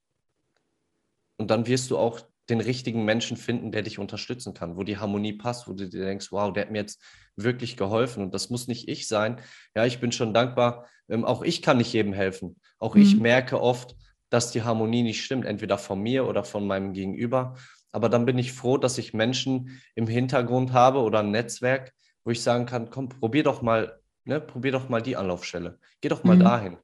und 1.39 1.51
dann 1.51 1.67
wirst 1.67 1.91
du 1.91 1.99
auch 1.99 2.21
den 2.49 2.61
richtigen 2.61 3.05
Menschen 3.05 3.37
finden, 3.37 3.71
der 3.71 3.83
dich 3.83 3.99
unterstützen 3.99 4.55
kann, 4.55 4.77
wo 4.77 4.83
die 4.83 4.99
Harmonie 4.99 5.35
passt, 5.35 5.69
wo 5.69 5.73
du 5.73 5.89
dir 5.89 6.05
denkst, 6.05 6.33
wow, 6.33 6.53
der 6.53 6.65
hat 6.65 6.73
mir 6.73 6.79
jetzt 6.79 7.01
wirklich 7.37 7.77
geholfen. 7.77 8.23
Und 8.25 8.35
das 8.35 8.51
muss 8.51 8.69
nicht 8.69 8.89
ich 8.89 9.07
sein. 9.07 9.41
Ja, 9.75 9.87
ich 9.87 10.01
bin 10.01 10.13
schon 10.13 10.35
dankbar. 10.35 10.87
Ähm, 11.09 11.25
auch 11.25 11.43
ich 11.43 11.63
kann 11.63 11.79
nicht 11.79 11.93
jedem 11.93 12.13
helfen. 12.13 12.57
Auch 12.79 12.95
mhm. 12.95 13.03
ich 13.03 13.17
merke 13.17 13.61
oft, 13.61 13.95
dass 14.29 14.51
die 14.51 14.63
Harmonie 14.63 15.03
nicht 15.03 15.25
stimmt, 15.25 15.45
entweder 15.45 15.79
von 15.79 16.01
mir 16.01 16.27
oder 16.27 16.43
von 16.43 16.67
meinem 16.67 16.93
Gegenüber. 16.93 17.55
Aber 17.93 18.09
dann 18.09 18.25
bin 18.25 18.39
ich 18.39 18.53
froh, 18.53 18.79
dass 18.79 18.99
ich 18.99 19.13
Menschen 19.13 19.81
im 19.95 20.07
Hintergrund 20.07 20.73
habe 20.73 21.01
oder 21.01 21.21
ein 21.21 21.31
Netzwerk, 21.31 21.93
wo 22.25 22.31
ich 22.31 22.43
sagen 22.43 22.67
kann, 22.67 22.91
komm, 22.91 23.09
probier 23.09 23.43
doch 23.43 23.63
mal, 23.63 24.01
ne, 24.25 24.41
probier 24.41 24.73
doch 24.73 24.89
mal 24.89 25.03
die 25.03 25.17
Anlaufstelle. 25.17 25.79
Geh 26.01 26.09
doch 26.09 26.25
mal 26.25 26.37
mhm. 26.37 26.41
dahin. 26.41 26.77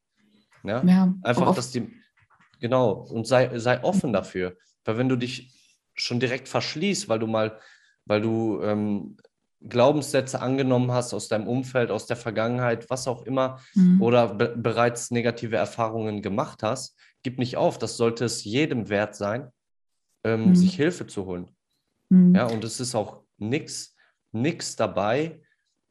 Ja? 0.63 0.85
ja 0.85 1.15
Einfach, 1.23 1.55
dass 1.55 1.71
die, 1.71 1.91
genau, 2.61 2.93
und 2.93 3.27
sei, 3.27 3.59
sei 3.59 3.83
offen 3.83 4.13
dafür. 4.13 4.57
Weil 4.89 4.97
wenn 4.97 5.11
du 5.11 5.17
dich 5.17 5.53
schon 5.93 6.19
direkt 6.19 6.49
verschließt, 6.49 7.11
weil 7.11 7.19
du 7.19 7.27
mal, 7.27 7.59
weil 8.07 8.23
du 8.23 8.63
ähm, 8.63 9.19
Glaubenssätze 9.61 10.41
angenommen 10.41 10.93
hast 10.93 11.13
aus 11.13 11.29
deinem 11.29 11.47
Umfeld, 11.47 11.91
aus 11.91 12.07
der 12.07 12.17
Vergangenheit, 12.17 12.89
was 12.89 13.07
auch 13.07 13.27
immer, 13.27 13.61
mhm. 13.75 14.01
oder 14.01 14.35
be 14.35 14.55
bereits 14.57 15.11
negative 15.11 15.57
Erfahrungen 15.57 16.23
gemacht 16.23 16.63
hast, 16.63 16.97
gib 17.23 17.39
nicht 17.39 17.59
auf. 17.59 17.77
Das 17.77 17.99
sollte 17.99 18.25
es 18.25 18.45
jedem 18.45 18.89
wert 18.89 19.15
sein, 19.15 19.49
ähm, 20.25 20.49
mhm. 20.49 20.57
sich 20.57 20.75
Hilfe 20.75 21.07
zu 21.07 21.27
holen. 21.27 21.51
Mhm. 22.09 22.35
Ja, 22.35 22.47
und 22.47 22.65
es 22.65 22.81
ist 22.81 22.95
auch 22.95 23.25
nichts 23.37 23.95
nix 24.33 24.75
dabei, 24.75 25.43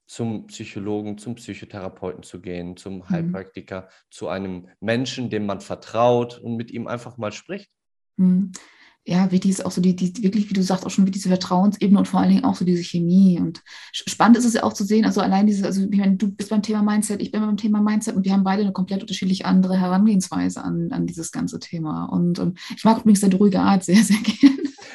zum 0.08 0.48
Psychologen, 0.48 1.20
zum 1.20 1.36
Psychotherapeuten 1.36 2.24
zu 2.24 2.42
gehen, 2.42 2.78
zum 2.78 2.96
mhm. 2.96 3.10
Heilpraktiker, 3.10 3.90
zu 4.10 4.28
einem 4.28 4.70
Menschen, 4.80 5.30
dem 5.30 5.46
man 5.46 5.62
vertraut 5.62 6.40
und 6.40 6.56
mit 6.56 6.72
ihm 6.72 6.88
einfach 6.88 7.18
mal 7.18 7.32
spricht. 7.32 7.70
Ja, 9.10 9.32
wie 9.32 9.38
ist 9.38 9.66
auch 9.66 9.72
so 9.72 9.80
die, 9.80 9.96
die, 9.96 10.22
wirklich, 10.22 10.50
wie 10.50 10.54
du 10.54 10.62
sagst, 10.62 10.86
auch 10.86 10.90
schon 10.90 11.06
diese 11.06 11.30
Vertrauensebene 11.30 11.98
und 11.98 12.10
vor 12.10 12.20
allen 12.20 12.28
Dingen 12.30 12.44
auch 12.44 12.56
so 12.56 12.66
diese 12.66 12.84
Chemie. 12.84 13.40
Und 13.40 13.64
spannend 13.94 14.36
ist 14.36 14.44
es 14.44 14.54
ja 14.54 14.64
auch 14.64 14.74
zu 14.74 14.84
sehen, 14.84 15.06
also 15.06 15.22
allein 15.22 15.48
diese, 15.48 15.66
also 15.66 15.88
ich 15.90 15.98
meine, 15.98 16.18
du 16.18 16.30
bist 16.30 16.50
beim 16.50 16.62
Thema 16.62 16.84
Mindset, 16.84 17.22
ich 17.22 17.32
bin 17.32 17.40
beim 17.40 17.56
Thema 17.56 17.80
Mindset 17.80 18.18
und 18.18 18.26
wir 18.26 18.34
haben 18.34 18.44
beide 18.44 18.64
eine 18.64 18.74
komplett 18.74 19.00
unterschiedlich 19.00 19.46
andere 19.46 19.80
Herangehensweise 19.80 20.62
an, 20.62 20.92
an 20.92 21.08
dieses 21.08 21.32
ganze 21.32 21.58
Thema. 21.60 22.04
Und, 22.08 22.38
und 22.38 22.60
ich 22.76 22.84
mag 22.84 22.98
übrigens 22.98 23.22
deine 23.22 23.38
ruhige 23.38 23.62
Art 23.62 23.86
sehr, 23.86 24.04
sehr 24.04 24.18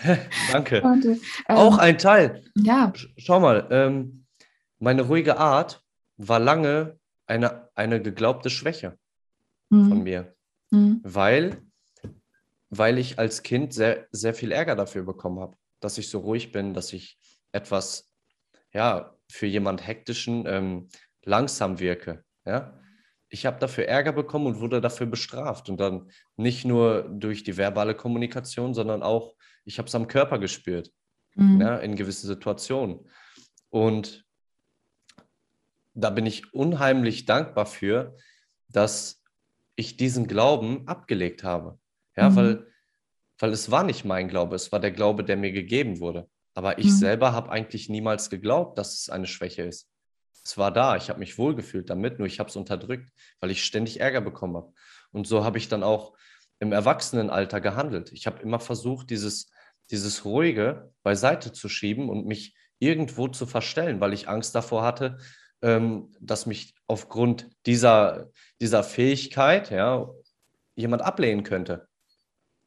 gerne. 0.04 0.20
Danke. 0.52 0.82
Und, 0.82 1.06
ähm, 1.06 1.18
auch 1.46 1.78
ein 1.78 1.96
Teil. 1.96 2.42
Ja. 2.54 2.92
Schau 3.16 3.40
mal, 3.40 3.66
ähm, 3.70 4.26
meine 4.78 5.02
ruhige 5.02 5.38
Art 5.38 5.82
war 6.18 6.38
lange 6.38 6.98
eine, 7.26 7.70
eine 7.74 8.02
geglaubte 8.02 8.50
Schwäche 8.50 8.98
mhm. 9.70 9.88
von 9.88 10.02
mir. 10.02 10.34
Mhm. 10.70 11.00
Weil 11.02 11.62
weil 12.74 12.96
ich 12.96 13.18
als 13.18 13.42
Kind 13.42 13.74
sehr, 13.74 14.06
sehr 14.12 14.32
viel 14.32 14.50
Ärger 14.50 14.74
dafür 14.74 15.02
bekommen 15.02 15.40
habe, 15.40 15.58
dass 15.80 15.98
ich 15.98 16.08
so 16.08 16.20
ruhig 16.20 16.52
bin, 16.52 16.72
dass 16.72 16.94
ich 16.94 17.18
etwas, 17.52 18.10
ja, 18.72 19.14
für 19.30 19.46
jemand 19.46 19.86
hektischen 19.86 20.46
ähm, 20.46 20.88
langsam 21.22 21.80
wirke. 21.80 22.24
Ja? 22.46 22.80
Ich 23.28 23.44
habe 23.44 23.58
dafür 23.58 23.88
Ärger 23.88 24.12
bekommen 24.12 24.46
und 24.46 24.60
wurde 24.60 24.80
dafür 24.80 25.06
bestraft. 25.06 25.68
Und 25.68 25.80
dann 25.80 26.10
nicht 26.36 26.64
nur 26.64 27.02
durch 27.10 27.44
die 27.44 27.58
verbale 27.58 27.94
Kommunikation, 27.94 28.72
sondern 28.72 29.02
auch, 29.02 29.34
ich 29.66 29.76
habe 29.76 29.88
es 29.88 29.94
am 29.94 30.08
Körper 30.08 30.38
gespürt, 30.38 30.90
mhm. 31.34 31.60
ja, 31.60 31.76
in 31.76 31.94
gewissen 31.94 32.26
Situationen. 32.26 33.06
Und 33.68 34.24
da 35.92 36.08
bin 36.08 36.24
ich 36.24 36.54
unheimlich 36.54 37.26
dankbar 37.26 37.66
für, 37.66 38.16
dass 38.68 39.22
ich 39.76 39.98
diesen 39.98 40.26
Glauben 40.26 40.88
abgelegt 40.88 41.44
habe. 41.44 41.78
Ja, 42.16 42.30
mhm. 42.30 42.36
weil, 42.36 42.66
weil 43.38 43.50
es 43.50 43.70
war 43.70 43.84
nicht 43.84 44.04
mein 44.04 44.28
Glaube, 44.28 44.56
es 44.56 44.72
war 44.72 44.80
der 44.80 44.92
Glaube, 44.92 45.24
der 45.24 45.36
mir 45.36 45.52
gegeben 45.52 46.00
wurde. 46.00 46.28
Aber 46.54 46.78
ich 46.78 46.86
mhm. 46.86 46.90
selber 46.90 47.32
habe 47.32 47.50
eigentlich 47.50 47.88
niemals 47.88 48.30
geglaubt, 48.30 48.78
dass 48.78 48.94
es 48.94 49.08
eine 49.08 49.26
Schwäche 49.26 49.62
ist. 49.62 49.88
Es 50.44 50.58
war 50.58 50.72
da, 50.72 50.96
ich 50.96 51.08
habe 51.08 51.20
mich 51.20 51.38
wohlgefühlt 51.38 51.88
damit, 51.88 52.18
nur 52.18 52.26
ich 52.26 52.40
habe 52.40 52.50
es 52.50 52.56
unterdrückt, 52.56 53.10
weil 53.40 53.50
ich 53.50 53.64
ständig 53.64 54.00
Ärger 54.00 54.20
bekommen 54.20 54.56
habe. 54.56 54.72
Und 55.12 55.26
so 55.26 55.44
habe 55.44 55.58
ich 55.58 55.68
dann 55.68 55.82
auch 55.82 56.14
im 56.58 56.72
Erwachsenenalter 56.72 57.60
gehandelt. 57.60 58.12
Ich 58.12 58.26
habe 58.26 58.42
immer 58.42 58.60
versucht, 58.60 59.10
dieses, 59.10 59.50
dieses 59.90 60.24
Ruhige 60.24 60.92
beiseite 61.02 61.52
zu 61.52 61.68
schieben 61.68 62.08
und 62.08 62.26
mich 62.26 62.56
irgendwo 62.78 63.28
zu 63.28 63.46
verstellen, 63.46 64.00
weil 64.00 64.12
ich 64.12 64.28
Angst 64.28 64.54
davor 64.54 64.82
hatte, 64.82 65.18
ähm, 65.62 66.10
dass 66.20 66.46
mich 66.46 66.74
aufgrund 66.88 67.48
dieser, 67.66 68.30
dieser 68.60 68.82
Fähigkeit 68.82 69.70
ja, 69.70 70.08
jemand 70.74 71.02
ablehnen 71.02 71.44
könnte. 71.44 71.88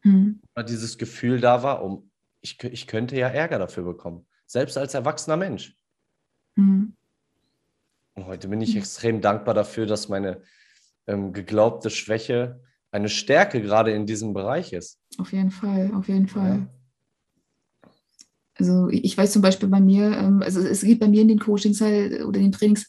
Mhm. 0.06 0.40
Dieses 0.70 0.98
Gefühl 0.98 1.42
da 1.42 1.64
war, 1.64 1.84
um, 1.84 2.12
ich, 2.42 2.64
ich 2.64 2.86
könnte 2.86 3.18
ja 3.18 3.28
Ärger 3.28 3.58
dafür 3.58 3.84
bekommen, 3.84 4.26
selbst 4.46 4.78
als 4.78 4.94
erwachsener 4.94 5.36
Mensch. 5.36 5.76
Mhm. 6.56 6.96
Und 8.14 8.26
heute 8.28 8.48
bin 8.48 8.62
ich 8.62 8.74
mhm. 8.74 8.80
extrem 8.80 9.20
dankbar 9.20 9.56
dafür, 9.56 9.88
dass 9.88 10.08
meine 10.08 10.42
ähm, 11.08 11.34
geglaubte 11.34 11.90
Schwäche 11.90 12.62
eine 12.92 13.10
Stärke 13.10 13.62
gerade 13.62 13.92
in 13.92 14.06
diesem 14.06 14.34
Bereich 14.34 14.74
ist. 14.74 15.00
Auf 15.18 15.34
jeden 15.34 15.52
Fall, 15.52 15.92
auf 15.96 16.08
jeden 16.08 16.28
Fall. 16.28 16.68
Ja. 17.84 17.92
Also 18.58 18.88
ich 18.90 19.18
weiß 19.18 19.34
zum 19.34 19.42
Beispiel 19.42 19.68
bei 19.68 19.82
mir, 19.82 20.16
ähm, 20.16 20.42
also 20.44 20.62
es 20.62 20.82
geht 20.82 21.00
bei 21.00 21.08
mir 21.08 21.24
in 21.24 21.28
den 21.28 21.40
Coachings 21.40 21.82
halt, 21.82 22.24
oder 22.24 22.38
in 22.38 22.46
den 22.46 22.52
Trainings 22.52 22.88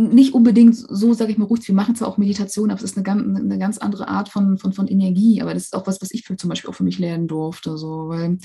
nicht 0.00 0.34
unbedingt 0.34 0.74
so, 0.76 1.14
sage 1.14 1.32
ich 1.32 1.38
mal, 1.38 1.44
ruhig. 1.44 1.66
Wir 1.66 1.74
machen 1.74 1.94
zwar 1.94 2.08
auch 2.08 2.18
Meditation, 2.18 2.70
aber 2.70 2.78
es 2.78 2.84
ist 2.84 2.96
eine 2.96 3.04
ganz, 3.04 3.38
eine 3.38 3.58
ganz 3.58 3.78
andere 3.78 4.08
Art 4.08 4.28
von, 4.28 4.58
von, 4.58 4.72
von 4.72 4.88
Energie. 4.88 5.40
Aber 5.42 5.54
das 5.54 5.64
ist 5.64 5.76
auch 5.76 5.86
was, 5.86 6.00
was 6.00 6.10
ich 6.12 6.24
für, 6.24 6.36
zum 6.36 6.48
Beispiel 6.48 6.70
auch 6.70 6.74
für 6.74 6.84
mich 6.84 6.98
lernen 6.98 7.28
durfte. 7.28 7.76
So, 7.76 8.08
weil 8.08 8.38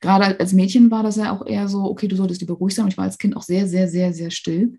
gerade 0.00 0.38
als 0.38 0.52
Mädchen 0.52 0.90
war 0.90 1.02
das 1.02 1.16
ja 1.16 1.32
auch 1.32 1.44
eher 1.46 1.68
so, 1.68 1.84
okay, 1.84 2.08
du 2.08 2.16
solltest 2.16 2.40
lieber 2.40 2.54
ruhig 2.54 2.74
sein. 2.74 2.84
Und 2.84 2.92
ich 2.92 2.98
war 2.98 3.04
als 3.04 3.18
Kind 3.18 3.36
auch 3.36 3.42
sehr, 3.42 3.66
sehr, 3.66 3.88
sehr, 3.88 4.12
sehr 4.12 4.30
still. 4.30 4.78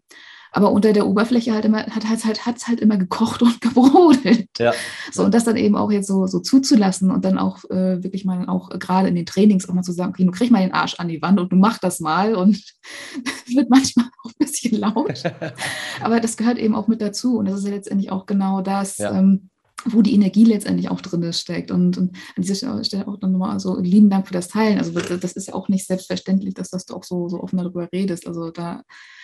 Aber 0.51 0.71
unter 0.71 0.91
der 0.91 1.07
Oberfläche 1.07 1.53
halt 1.53 1.65
immer, 1.65 1.85
hat 1.85 2.03
es 2.03 2.25
halt, 2.25 2.45
hat's 2.45 2.67
halt 2.67 2.81
immer 2.81 2.97
gekocht 2.97 3.41
und 3.41 3.61
gebrodelt. 3.61 4.49
Ja. 4.59 4.73
So, 5.11 5.23
und 5.23 5.33
das 5.33 5.45
dann 5.45 5.55
eben 5.55 5.75
auch 5.75 5.91
jetzt 5.91 6.07
so, 6.07 6.27
so 6.27 6.39
zuzulassen 6.39 7.09
und 7.11 7.23
dann 7.23 7.37
auch 7.37 7.63
äh, 7.69 8.03
wirklich 8.03 8.25
mal 8.25 8.47
auch 8.47 8.69
gerade 8.77 9.07
in 9.07 9.15
den 9.15 9.25
Trainings 9.25 9.67
auch 9.69 9.73
mal 9.73 9.83
zu 9.83 9.93
sagen, 9.93 10.11
okay, 10.11 10.25
du 10.25 10.31
kriegst 10.31 10.51
mal 10.51 10.61
den 10.61 10.73
Arsch 10.73 10.95
an 10.99 11.07
die 11.07 11.21
Wand 11.21 11.39
und 11.39 11.51
du 11.51 11.55
machst 11.55 11.83
das 11.83 11.99
mal 12.01 12.35
und 12.35 12.61
wird 13.47 13.69
manchmal 13.69 14.07
auch 14.23 14.29
ein 14.29 14.35
bisschen 14.39 14.77
laut. 14.77 15.23
Aber 16.01 16.19
das 16.19 16.35
gehört 16.35 16.57
eben 16.57 16.75
auch 16.75 16.87
mit 16.87 17.01
dazu. 17.01 17.37
Und 17.37 17.45
das 17.45 17.59
ist 17.59 17.65
ja 17.65 17.71
letztendlich 17.71 18.11
auch 18.11 18.25
genau 18.25 18.61
das. 18.61 18.97
Ja. 18.97 19.17
Ähm, 19.17 19.50
wo 19.85 20.01
die 20.01 20.13
Energie 20.13 20.45
letztendlich 20.45 20.89
auch 20.89 21.01
drin 21.01 21.31
steckt. 21.33 21.71
Und, 21.71 21.97
und, 21.97 22.15
an 22.35 22.43
dieser 22.43 22.83
Stelle 22.83 23.07
auch 23.07 23.17
dann 23.17 23.33
nochmal 23.33 23.59
so 23.59 23.79
lieben 23.79 24.09
Dank 24.09 24.27
für 24.27 24.33
das 24.33 24.47
Teilen. 24.47 24.77
Also 24.77 24.91
das 24.91 25.33
ist 25.33 25.47
ja 25.47 25.53
auch 25.53 25.69
nicht 25.69 25.87
selbstverständlich, 25.87 26.53
dass, 26.53 26.69
dass 26.69 26.85
du 26.85 26.95
auch 26.95 27.03
so, 27.03 27.29
so 27.29 27.41
offen 27.41 27.57
darüber 27.57 27.89
redest. 27.91 28.27
Also 28.27 28.51
da 28.51 28.83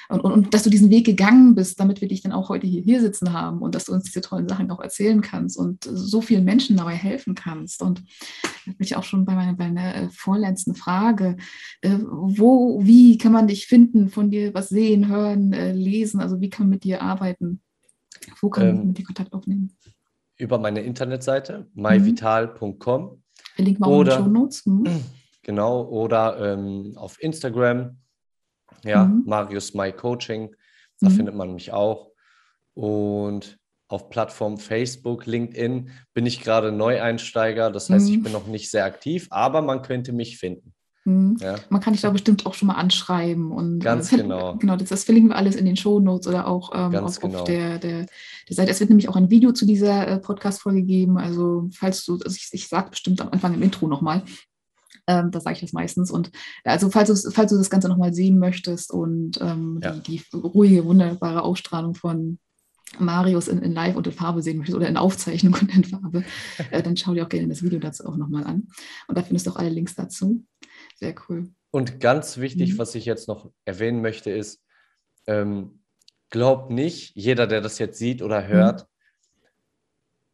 und, 0.10 0.22
und, 0.22 0.32
und, 0.32 0.54
dass 0.54 0.64
du 0.64 0.70
diesen 0.70 0.90
Weg 0.90 1.06
gegangen 1.06 1.54
bist, 1.56 1.80
damit 1.80 2.00
wir 2.00 2.08
dich 2.08 2.22
dann 2.22 2.32
auch 2.32 2.48
heute 2.48 2.66
hier, 2.66 2.82
hier 2.82 3.02
sitzen 3.02 3.34
haben 3.34 3.62
und 3.62 3.76
dass 3.76 3.86
du 3.86 3.94
uns 3.94 4.06
diese 4.06 4.22
tollen 4.22 4.48
Sachen 4.48 4.72
auch 4.72 4.80
erzählen 4.80 5.22
kannst 5.22 5.58
und 5.58 5.84
so 5.84 6.22
vielen 6.22 6.46
Menschen 6.46 6.78
dabei 6.78 6.96
helfen 6.96 7.36
kannst. 7.36 7.82
Und 7.82 8.04
da 8.66 8.72
bin 8.72 8.76
ich 8.80 8.96
auch 8.96 9.04
schon 9.04 9.26
bei 9.26 9.36
meiner, 9.36 9.54
bei 9.54 9.68
meiner 9.68 9.96
äh, 9.96 10.10
vorletzten 10.10 10.76
Frage. 10.76 11.36
Äh, 11.82 11.98
wo, 12.10 12.80
wie 12.86 13.18
kann 13.18 13.34
man 13.34 13.48
dich 13.48 13.68
finden, 13.68 14.10
von 14.10 14.32
dir 14.32 14.54
was 14.54 14.70
sehen, 14.70 15.10
hören, 15.10 15.52
äh, 15.52 15.74
lesen? 15.74 16.22
Also 16.22 16.40
wie 16.40 16.50
kann 16.50 16.68
man 16.68 16.72
mit 16.72 16.84
dir 16.86 17.02
arbeiten? 17.02 17.62
Wo 18.42 18.50
kann 18.50 18.68
ähm, 18.68 18.76
man 18.78 18.88
mit 18.88 18.98
dir 19.00 19.06
Kontakt 19.06 19.34
aufnehmen? 19.34 19.74
Über 20.38 20.60
meine 20.60 20.82
Internetseite 20.82 21.68
myvital.com. 21.74 23.24
Verlinken 23.56 23.86
wir 23.86 23.88
auch 23.88 24.02
in 24.02 24.24
den 24.24 24.34
Notes. 24.34 24.66
Mhm. 24.66 24.88
Genau, 25.44 25.86
oder 25.86 26.56
ähm, 26.56 26.92
auf 26.98 27.24
Instagram 27.24 27.96
ja, 28.84 29.06
mhm. 29.06 29.24
Marius 29.26 29.74
My 29.74 29.92
Coaching, 29.92 30.56
da 31.00 31.10
mhm. 31.10 31.14
findet 31.14 31.36
man 31.36 31.54
mich 31.54 31.72
auch. 31.72 32.12
Und 32.74 33.58
auf 33.88 34.10
Plattform 34.10 34.58
Facebook, 34.58 35.26
LinkedIn 35.26 35.90
bin 36.14 36.26
ich 36.26 36.42
gerade 36.42 36.72
Neueinsteiger. 36.72 37.72
Das 37.72 37.90
heißt, 37.90 38.08
mhm. 38.08 38.14
ich 38.14 38.24
bin 38.24 38.34
noch 38.34 38.48
nicht 38.48 38.70
sehr 38.70 38.86
aktiv, 38.86 39.28
aber 39.30 39.62
man 39.62 39.82
könnte 39.82 40.12
mich 40.12 40.38
finden. 40.38 40.74
Mhm. 41.08 41.38
Ja. 41.40 41.56
Man 41.70 41.80
kann 41.80 41.94
dich 41.94 42.02
da 42.02 42.10
bestimmt 42.10 42.46
auch 42.46 42.54
schon 42.54 42.68
mal 42.68 42.76
anschreiben. 42.76 43.50
Und, 43.52 43.80
äh, 43.80 43.84
Ganz 43.86 44.12
äh, 44.12 44.18
genau. 44.18 44.56
Genau, 44.60 44.76
das, 44.76 44.90
das, 44.90 45.06
verlinken 45.06 45.32
wir 45.32 45.38
alles 45.38 45.56
in 45.56 45.64
den 45.64 45.78
Shownotes 45.78 46.28
oder 46.28 46.48
auch 46.48 46.72
ähm, 46.76 46.96
auf, 46.96 47.20
genau. 47.22 47.40
auf, 47.40 47.44
der, 47.46 47.80
der, 47.80 48.08
der 48.50 48.56
Seite. 48.56 48.72
Es 48.72 48.82
wird 48.82 48.90
nämlich 48.90 49.08
auch 49.08 49.16
ein 49.16 49.30
Video 49.30 49.54
zu 49.54 49.66
dieser 49.66 50.06
äh, 50.06 50.20
Podcast-Folge 50.20 50.84
geben. 50.84 51.18
Also, 51.18 51.70
falls 51.72 52.04
du, 52.04 52.16
also 52.16 52.36
ich, 52.36 52.50
ich 52.52 52.68
sage 52.68 52.90
bestimmt 52.90 53.22
am 53.22 53.30
Anfang 53.30 53.54
im 53.54 53.62
Intro 53.62 53.88
nochmal, 53.88 54.24
ähm, 55.08 55.32
da 55.32 55.40
sage 55.40 55.54
ich 55.54 55.62
das 55.62 55.72
meistens. 55.72 56.12
Und 56.12 56.30
also 56.66 56.90
falls, 56.90 57.26
falls 57.34 57.52
du 57.52 57.58
das 57.58 57.70
Ganze 57.70 57.88
nochmal 57.88 58.14
sehen 58.14 58.38
möchtest 58.38 58.92
und 58.92 59.40
ähm, 59.40 59.80
ja. 59.82 59.92
die, 59.92 60.22
die, 60.22 60.38
ruhige, 60.38 60.84
wunderbare 60.84 61.44
Ausstrahlung 61.44 61.96
von 61.96 62.38
Marius 63.00 63.48
in, 63.48 63.60
in 63.60 63.74
Live 63.74 63.96
und 63.96 64.08
in 64.08 64.14
Farbe 64.14 64.42
sehen 64.42 64.58
möchtest 64.58 64.76
oder 64.76 64.88
in 64.90 64.98
Aufzeichnung 64.98 65.54
und 65.54 65.74
in 65.74 65.86
Farbe, 65.86 66.26
äh, 66.72 66.84
dann 66.84 66.98
schau 66.98 67.14
dir 67.14 67.26
auch 67.26 67.30
gerne 67.30 67.48
das 67.48 67.64
Video 67.64 67.80
dazu 67.80 68.06
auch 68.06 68.18
nochmal 68.18 68.44
an. 68.44 68.68
Und 69.08 69.18
da 69.18 69.24
findest 69.24 69.48
du 69.48 69.52
auch 69.52 69.58
alle 69.58 69.70
Links 69.70 69.96
dazu. 69.96 70.44
Sehr 70.98 71.16
cool. 71.28 71.50
Und 71.72 72.00
ganz 72.00 72.38
wichtig, 72.38 72.74
mhm. 72.74 72.78
was 72.80 72.96
ich 72.96 73.06
jetzt 73.06 73.28
noch 73.28 73.52
erwähnen 73.66 74.02
möchte, 74.02 74.32
ist, 74.32 74.64
ähm, 75.28 75.84
glaub 76.30 76.70
nicht, 76.70 77.16
jeder, 77.16 77.48
der 77.48 77.62
das 77.62 77.80
jetzt 77.80 78.00
sieht 78.00 78.22
oder 78.22 78.48
hört, 78.48 78.82
mhm. 78.82 78.88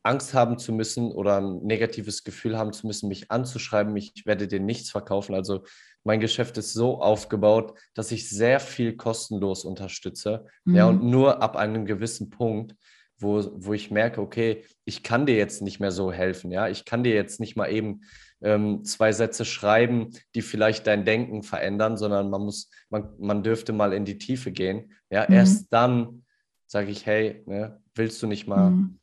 Angst 0.04 0.34
haben 0.34 0.58
zu 0.58 0.74
müssen 0.74 1.12
oder 1.12 1.40
ein 1.40 1.64
negatives 1.64 2.24
Gefühl 2.26 2.58
haben 2.58 2.74
zu 2.74 2.88
müssen, 2.88 3.08
mich 3.08 3.32
anzuschreiben, 3.32 3.96
ich 3.96 4.26
werde 4.26 4.48
dir 4.48 4.60
nichts 4.60 4.92
verkaufen. 4.92 5.34
Also 5.34 5.64
mein 6.04 6.20
Geschäft 6.20 6.58
ist 6.58 6.74
so 6.74 7.02
aufgebaut, 7.02 7.80
dass 7.94 8.12
ich 8.12 8.30
sehr 8.30 8.60
viel 8.60 8.98
kostenlos 8.98 9.64
unterstütze. 9.64 10.46
Mhm. 10.66 10.76
Ja, 10.76 10.88
und 10.88 11.04
nur 11.04 11.42
ab 11.42 11.56
einem 11.56 11.86
gewissen 11.86 12.30
Punkt, 12.30 12.76
wo, 13.18 13.50
wo 13.56 13.74
ich 13.74 13.92
merke, 13.92 14.22
okay, 14.22 14.66
ich 14.84 15.04
kann 15.04 15.26
dir 15.26 15.38
jetzt 15.38 15.62
nicht 15.62 15.80
mehr 15.80 15.92
so 15.92 16.12
helfen. 16.12 16.52
Ja, 16.52 16.68
ich 16.68 16.84
kann 16.84 17.04
dir 17.04 17.14
jetzt 17.14 17.40
nicht 17.40 17.56
mal 17.56 17.72
eben 17.72 18.02
ähm, 18.44 18.84
zwei 18.84 19.12
Sätze 19.12 19.46
schreiben, 19.46 20.12
die 20.36 20.42
vielleicht 20.42 20.86
dein 20.86 21.06
Denken 21.06 21.42
verändern, 21.44 21.98
sondern 21.98 22.30
man 22.30 22.42
muss, 22.44 22.70
man, 22.90 23.10
man 23.18 23.42
dürfte 23.42 23.74
mal 23.74 23.94
in 23.94 24.06
die 24.06 24.18
Tiefe 24.18 24.52
gehen. 24.52 24.92
Ja, 25.10 25.26
mhm. 25.28 25.36
erst 25.36 25.74
dann 25.74 26.26
sage 26.68 26.92
ich, 26.92 27.06
hey, 27.06 27.44
ne, 27.46 27.82
willst 27.96 28.22
du 28.22 28.28
nicht 28.28 28.48
mal 28.48 28.72
mhm 28.72 29.00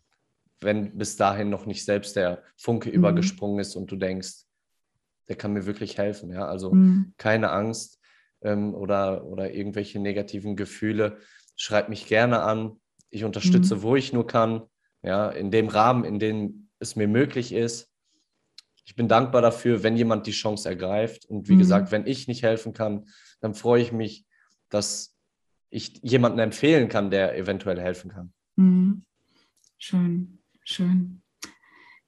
wenn 0.61 0.97
bis 0.97 1.17
dahin 1.17 1.51
noch 1.51 1.67
nicht 1.67 1.85
selbst 1.85 2.17
der 2.17 2.43
Funke 2.57 2.91
mhm. 2.91 2.97
übergesprungen 2.97 3.59
ist 3.59 3.77
und 3.77 3.91
du 3.91 3.97
denkst, 3.97 4.45
der 5.29 5.37
kann 5.37 5.53
mir 5.53 5.67
wirklich 5.67 5.99
helfen. 5.99 6.31
Ja? 6.31 6.47
Also 6.47 6.73
mhm. 6.73 7.15
keine 7.17 7.51
Angst 7.51 7.99
ähm, 8.43 8.75
oder, 8.75 9.25
oder 9.25 9.53
irgendwelche 9.53 9.99
negativen 9.99 10.57
Gefühle. 10.57 11.19
Schreib 11.57 11.89
mich 11.89 12.07
gerne 12.07 12.43
an. 12.43 12.81
Ich 13.11 13.25
unterstütze, 13.25 13.77
mhm. 13.77 13.83
wo 13.83 13.97
ich 13.97 14.13
nur 14.13 14.27
kann. 14.27 14.63
Ja, 15.03 15.31
in 15.31 15.51
dem 15.51 15.69
Rahmen, 15.69 16.05
in 16.05 16.19
dem 16.19 16.69
es 16.79 16.95
mir 16.95 17.09
möglich 17.09 17.53
ist. 17.53 17.90
Ich 18.91 18.97
bin 18.97 19.07
dankbar 19.07 19.41
dafür, 19.41 19.85
wenn 19.85 19.97
jemand 19.97 20.27
die 20.27 20.33
Chance 20.33 20.69
ergreift. 20.69 21.25
Und 21.25 21.49
wie 21.49 21.55
mhm. 21.55 21.61
gesagt, 21.61 21.93
wenn 21.93 22.09
ich 22.09 22.27
nicht 22.27 22.43
helfen 22.43 22.73
kann, 22.73 23.07
dann 23.39 23.55
freue 23.55 23.81
ich 23.81 23.93
mich, 23.93 24.27
dass 24.69 25.15
ich 25.71 26.01
jemanden 26.03 26.41
empfehlen 26.41 26.89
kann, 26.89 27.09
der 27.09 27.39
eventuell 27.39 27.81
helfen 27.81 28.11
kann. 28.11 28.33
Mhm. 28.57 29.05
Schön. 29.79 30.41
Schön. 30.65 31.23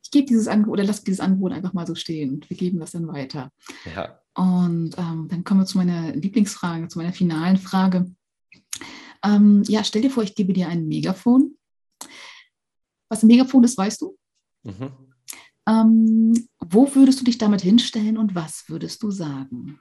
Ich 0.02 0.10
gebe 0.10 0.26
dieses 0.26 0.48
Angebot 0.48 0.72
oder 0.72 0.82
lasse 0.82 1.04
dieses 1.04 1.20
Angebot 1.20 1.52
einfach 1.52 1.72
mal 1.72 1.86
so 1.86 1.94
stehen 1.94 2.34
und 2.34 2.50
wir 2.50 2.56
geben 2.56 2.80
das 2.80 2.90
dann 2.90 3.06
weiter. 3.06 3.52
Ja. 3.94 4.20
Und 4.34 4.98
ähm, 4.98 5.28
dann 5.30 5.44
kommen 5.44 5.60
wir 5.60 5.66
zu 5.66 5.78
meiner 5.78 6.10
Lieblingsfrage, 6.16 6.88
zu 6.88 6.98
meiner 6.98 7.12
finalen 7.12 7.58
Frage. 7.58 8.12
Ähm, 9.24 9.62
ja, 9.68 9.84
stell 9.84 10.02
dir 10.02 10.10
vor, 10.10 10.24
ich 10.24 10.34
gebe 10.34 10.52
dir 10.52 10.66
ein 10.66 10.88
Megafon. 10.88 11.56
Was 13.08 13.22
ein 13.22 13.28
Megafon 13.28 13.62
ist, 13.62 13.78
weißt 13.78 14.00
du? 14.00 14.18
Mhm. 14.64 14.90
Ähm, 15.66 16.48
wo 16.58 16.94
würdest 16.94 17.20
du 17.20 17.24
dich 17.24 17.38
damit 17.38 17.60
hinstellen 17.60 18.18
und 18.18 18.34
was 18.34 18.68
würdest 18.68 19.02
du 19.02 19.10
sagen? 19.10 19.80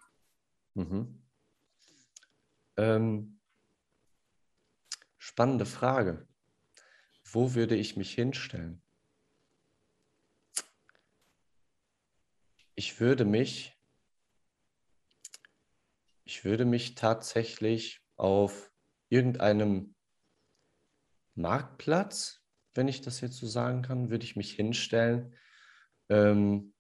Mhm. 0.75 1.23
Ähm, 2.77 3.39
spannende 5.17 5.65
Frage 5.65 6.27
wo 7.33 7.53
würde 7.55 7.75
ich 7.75 7.97
mich 7.97 8.13
hinstellen? 8.13 8.81
Ich 12.75 12.99
würde 12.99 13.25
mich, 13.25 13.77
ich 16.23 16.43
würde 16.45 16.65
mich 16.65 16.95
tatsächlich 16.95 18.01
auf 18.15 18.71
irgendeinem 19.09 19.95
Marktplatz, 21.35 22.43
wenn 22.73 22.87
ich 22.87 23.01
das 23.01 23.21
jetzt 23.21 23.37
so 23.37 23.47
sagen 23.47 23.81
kann, 23.81 24.09
würde 24.09 24.23
ich 24.23 24.35
mich 24.35 24.53
hinstellen. 24.53 25.35
Ähm, 26.11 26.73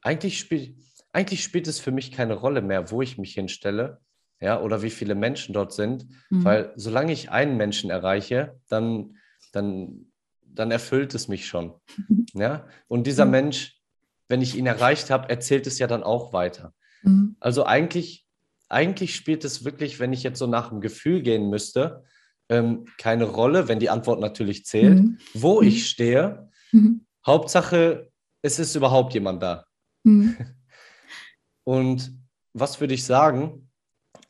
eigentlich, 0.00 0.38
spiel, 0.38 0.76
eigentlich 1.12 1.42
spielt 1.42 1.68
es 1.68 1.80
für 1.80 1.90
mich 1.90 2.12
keine 2.12 2.34
Rolle 2.34 2.62
mehr, 2.62 2.90
wo 2.90 3.02
ich 3.02 3.18
mich 3.18 3.34
hinstelle, 3.34 4.00
ja, 4.40 4.60
oder 4.60 4.82
wie 4.82 4.90
viele 4.90 5.14
Menschen 5.14 5.52
dort 5.52 5.72
sind, 5.72 6.06
mhm. 6.30 6.44
weil 6.44 6.72
solange 6.76 7.12
ich 7.12 7.30
einen 7.30 7.56
Menschen 7.56 7.90
erreiche, 7.90 8.58
dann 8.68 9.18
dann, 9.52 10.06
dann 10.42 10.70
erfüllt 10.70 11.14
es 11.14 11.28
mich 11.28 11.46
schon. 11.46 11.74
Ja? 12.34 12.66
Und 12.88 13.06
dieser 13.06 13.24
mhm. 13.24 13.30
Mensch, 13.30 13.80
wenn 14.28 14.42
ich 14.42 14.54
ihn 14.54 14.66
erreicht 14.66 15.08
habe, 15.08 15.30
erzählt 15.30 15.66
es 15.66 15.78
ja 15.78 15.86
dann 15.86 16.02
auch 16.02 16.34
weiter. 16.34 16.74
Mhm. 17.02 17.36
Also 17.40 17.64
eigentlich, 17.64 18.26
eigentlich 18.68 19.14
spielt 19.14 19.46
es 19.46 19.64
wirklich, 19.64 19.98
wenn 19.98 20.12
ich 20.12 20.22
jetzt 20.22 20.38
so 20.38 20.46
nach 20.46 20.68
dem 20.68 20.82
Gefühl 20.82 21.22
gehen 21.22 21.48
müsste, 21.48 22.04
ähm, 22.50 22.84
keine 22.98 23.24
Rolle, 23.24 23.66
wenn 23.66 23.80
die 23.80 23.88
Antwort 23.88 24.20
natürlich 24.20 24.66
zählt, 24.66 24.98
mhm. 24.98 25.18
wo 25.32 25.62
mhm. 25.62 25.68
ich 25.68 25.88
stehe. 25.88 26.50
Mhm. 26.70 27.06
Hauptsache, 27.26 28.07
es 28.42 28.58
ist 28.58 28.74
überhaupt 28.74 29.14
jemand 29.14 29.42
da. 29.42 29.64
Mhm. 30.04 30.36
Und 31.64 32.12
was 32.52 32.80
würde 32.80 32.94
ich 32.94 33.04
sagen? 33.04 33.70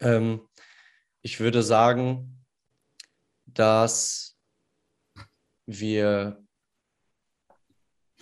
Ähm, 0.00 0.40
ich 1.22 1.40
würde 1.40 1.62
sagen, 1.62 2.44
dass 3.46 4.36
wir 5.66 6.42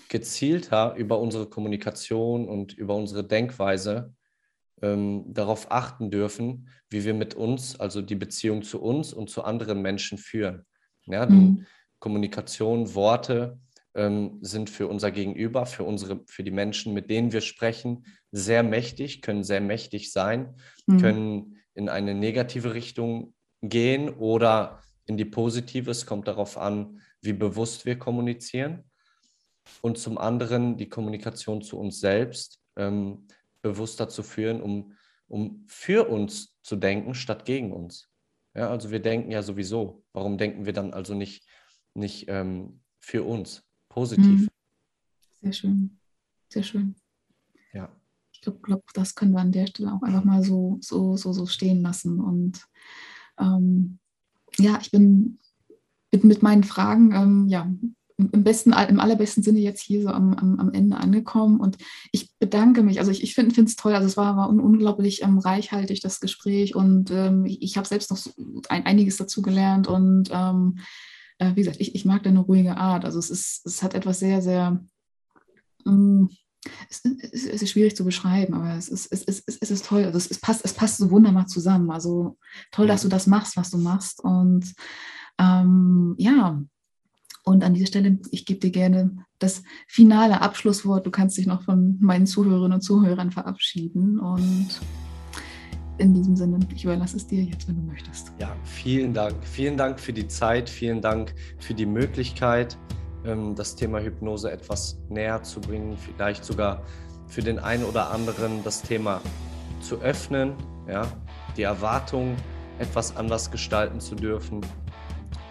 gezielter 0.09 0.95
über 0.97 1.18
unsere 1.18 1.49
Kommunikation 1.49 2.49
und 2.49 2.72
über 2.74 2.95
unsere 2.95 3.24
Denkweise 3.24 4.14
ähm, 4.82 5.24
darauf 5.32 5.70
achten 5.70 6.11
dürfen, 6.11 6.68
wie 6.91 7.05
wir 7.05 7.14
mit 7.14 7.34
uns, 7.34 7.78
also 7.78 8.03
die 8.03 8.14
Beziehung 8.14 8.62
zu 8.62 8.80
uns 8.80 9.12
und 9.12 9.30
zu 9.30 9.45
anderen 9.45 9.82
Menschen 9.82 10.18
führen. 10.18 10.64
Ja, 11.07 11.26
mhm. 11.26 11.66
Kommunikation, 11.99 12.95
Worte 12.95 13.59
ähm, 13.97 14.38
sind 14.42 14.70
für 14.70 14.86
unser 14.86 15.11
Gegenüber, 15.11 15.66
für, 15.66 15.84
unsere, 15.84 16.20
für 16.26 16.44
die 16.44 16.51
Menschen, 16.51 16.92
mit 16.92 17.11
denen 17.11 17.32
wir 17.32 17.40
sprechen, 17.40 18.05
sehr 18.30 18.62
mächtig, 18.62 19.22
können 19.22 19.42
sehr 19.42 19.62
mächtig 19.62 20.12
sein, 20.12 20.55
mhm. 20.86 21.01
können 21.01 21.57
in 21.74 21.88
eine 21.88 22.14
negative 22.14 22.74
Richtung 22.74 23.34
gehen 23.62 24.11
oder 24.11 24.82
in 25.07 25.16
die 25.16 25.24
positive. 25.24 25.90
Es 25.90 26.05
kommt 26.05 26.28
darauf 26.28 26.59
an, 26.59 27.01
wie 27.22 27.32
bewusst 27.32 27.86
wir 27.86 27.99
kommunizieren 27.99 28.84
und 29.80 29.99
zum 29.99 30.18
anderen 30.18 30.76
die 30.76 30.88
Kommunikation 30.88 31.62
zu 31.62 31.78
uns 31.78 31.99
selbst 31.99 32.61
ähm, 32.76 33.26
bewusster 33.62 34.09
zu 34.09 34.22
führen, 34.22 34.61
um, 34.61 34.92
um 35.26 35.64
für 35.66 36.09
uns 36.09 36.55
zu 36.62 36.76
denken 36.76 37.14
statt 37.14 37.47
gegen 37.47 37.72
uns. 37.72 38.11
Ja, 38.55 38.70
also 38.70 38.90
wir 38.90 39.01
denken 39.01 39.30
ja 39.30 39.42
sowieso. 39.42 40.05
Warum 40.12 40.38
denken 40.38 40.66
wir 40.66 40.72
dann 40.72 40.92
also 40.92 41.14
nicht, 41.14 41.47
nicht 41.94 42.26
ähm, 42.28 42.80
für 43.01 43.24
uns 43.24 43.66
positiv? 43.97 44.42
Mhm. 44.42 44.49
Sehr 45.40 45.53
schön, 45.53 45.99
sehr 46.51 46.62
schön. 46.62 46.94
Ja. 47.72 47.88
Ich 48.30 48.42
glaube, 48.42 48.59
glaub, 48.62 48.84
das 48.92 49.14
können 49.14 49.32
wir 49.32 49.40
an 49.40 49.53
der 49.53 49.66
Stelle 49.66 49.92
auch 49.92 50.03
einfach 50.03 50.24
mal 50.24 50.44
so, 50.44 50.78
so, 50.82 51.16
so, 51.16 51.32
so 51.32 51.47
stehen 51.47 51.80
lassen. 51.80 52.20
Und 52.20 52.61
ähm, 53.38 53.99
ja, 54.59 54.78
ich 54.80 54.90
bin 54.90 55.38
mit, 56.12 56.24
mit 56.24 56.42
meinen 56.42 56.64
Fragen, 56.64 57.12
ähm, 57.12 57.49
ja, 57.49 57.72
im 58.18 58.44
besten, 58.44 58.72
im 58.72 59.01
allerbesten 59.01 59.42
Sinne 59.42 59.61
jetzt 59.61 59.82
hier 59.82 60.03
so 60.03 60.09
am, 60.09 60.34
am, 60.34 60.59
am 60.59 60.72
Ende 60.72 60.97
angekommen. 60.97 61.61
Und 61.61 61.76
ich 62.12 62.30
bedanke 62.38 62.82
mich. 62.82 62.99
Also 62.99 63.11
ich, 63.11 63.22
ich 63.22 63.34
finde 63.34 63.55
es 63.62 63.76
toll. 63.76 63.94
Also 63.94 64.07
es 64.07 64.16
war, 64.16 64.36
war 64.36 64.49
unglaublich 64.49 65.22
ähm, 65.22 65.38
reichhaltig, 65.38 66.01
das 66.01 66.20
Gespräch. 66.20 66.74
Und 66.74 67.11
ähm, 67.11 67.44
ich, 67.47 67.62
ich 67.62 67.76
habe 67.76 67.88
selbst 67.88 68.11
noch 68.11 68.16
so 68.18 68.30
ein, 68.68 68.86
einiges 68.86 69.16
dazu 69.16 69.42
gelernt. 69.42 69.86
Und 69.86 70.30
ähm, 70.32 70.78
äh, 71.39 71.53
wie 71.55 71.61
gesagt, 71.61 71.80
ich, 71.80 71.95
ich 71.95 72.05
mag 72.05 72.22
deine 72.22 72.41
ruhige 72.41 72.76
Art. 72.76 73.05
Also 73.05 73.18
es 73.18 73.30
ist, 73.30 73.66
es 73.66 73.82
hat 73.82 73.95
etwas 73.95 74.18
sehr, 74.18 74.43
sehr. 74.43 74.82
Ähm, 75.87 76.30
es, 76.91 77.05
es, 77.05 77.47
es, 77.47 77.62
ist 77.62 77.70
schwierig 77.70 77.95
zu 77.95 78.05
beschreiben, 78.05 78.55
aber 78.55 78.74
es 78.74 78.89
ist, 78.89 79.07
es, 79.12 79.22
es, 79.22 79.45
es 79.47 79.70
ist 79.70 79.87
toll. 79.87 80.05
Also 80.05 80.18
es, 80.18 80.30
es, 80.30 80.39
passt, 80.39 80.64
es 80.64 80.72
passt 80.72 80.99
so 80.99 81.11
wunderbar 81.11 81.47
zusammen. 81.47 81.91
Also 81.91 82.39
toll, 82.72 82.87
dass 82.87 83.03
du 83.03 83.09
das 83.09 83.26
machst, 83.26 83.57
was 83.57 83.70
du 83.70 83.78
machst. 83.78 84.22
Und 84.22 84.74
ähm, 85.39 86.14
ja, 86.18 86.61
und 87.45 87.62
an 87.62 87.74
dieser 87.74 87.87
Stelle, 87.87 88.18
ich 88.32 88.45
gebe 88.45 88.59
dir 88.59 88.72
gerne 88.72 89.24
das 89.39 89.62
finale 89.87 90.41
Abschlusswort. 90.41 91.07
Du 91.07 91.12
kannst 91.12 91.37
dich 91.37 91.47
noch 91.47 91.62
von 91.62 91.97
meinen 92.01 92.26
Zuhörerinnen 92.26 92.72
und 92.72 92.80
Zuhörern 92.80 93.30
verabschieden. 93.30 94.18
Und 94.18 94.80
in 95.99 96.14
diesem 96.14 96.36
Sinne, 96.36 96.59
ich 96.74 96.84
überlasse 96.84 97.16
es 97.16 97.26
dir 97.26 97.42
jetzt, 97.42 97.68
wenn 97.68 97.76
du 97.76 97.82
möchtest. 97.82 98.32
Ja, 98.38 98.55
vielen 98.64 99.14
Dank. 99.14 99.34
Vielen 99.42 99.76
Dank 99.76 99.99
für 99.99 100.12
die 100.12 100.28
Zeit. 100.28 100.68
Vielen 100.68 101.01
Dank 101.01 101.34
für 101.59 101.74
die 101.74 101.86
Möglichkeit, 101.86 102.76
ähm, 103.24 103.55
das 103.55 103.76
Thema 103.76 104.01
Hypnose 104.01 104.51
etwas 104.51 104.99
näher 105.09 105.42
zu 105.42 105.61
bringen. 105.61 105.97
Vielleicht 105.97 106.44
sogar 106.44 106.82
für 107.26 107.42
den 107.42 107.59
einen 107.59 107.84
oder 107.84 108.11
anderen 108.11 108.62
das 108.64 108.82
Thema 108.82 109.20
zu 109.80 110.01
öffnen. 110.01 110.55
Ja, 110.88 111.07
die 111.57 111.62
Erwartung, 111.62 112.36
etwas 112.78 113.16
anders 113.16 113.51
gestalten 113.51 114.01
zu 114.01 114.14
dürfen 114.14 114.61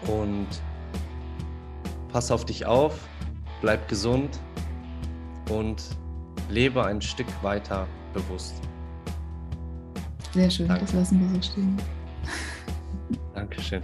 und 0.06 0.46
pass 2.10 2.30
auf 2.30 2.44
dich 2.44 2.64
auf, 2.64 2.98
bleib 3.60 3.88
gesund 3.88 4.40
und 5.50 5.82
lebe 6.48 6.84
ein 6.84 7.02
Stück 7.02 7.26
weiter 7.42 7.86
bewusst. 8.14 8.54
Sehr 10.36 10.50
schön, 10.50 10.68
Danke. 10.68 10.84
das 10.84 10.92
lassen 10.92 11.18
wir 11.18 11.40
so 11.40 11.50
stehen. 11.50 11.78
Dankeschön. 13.34 13.82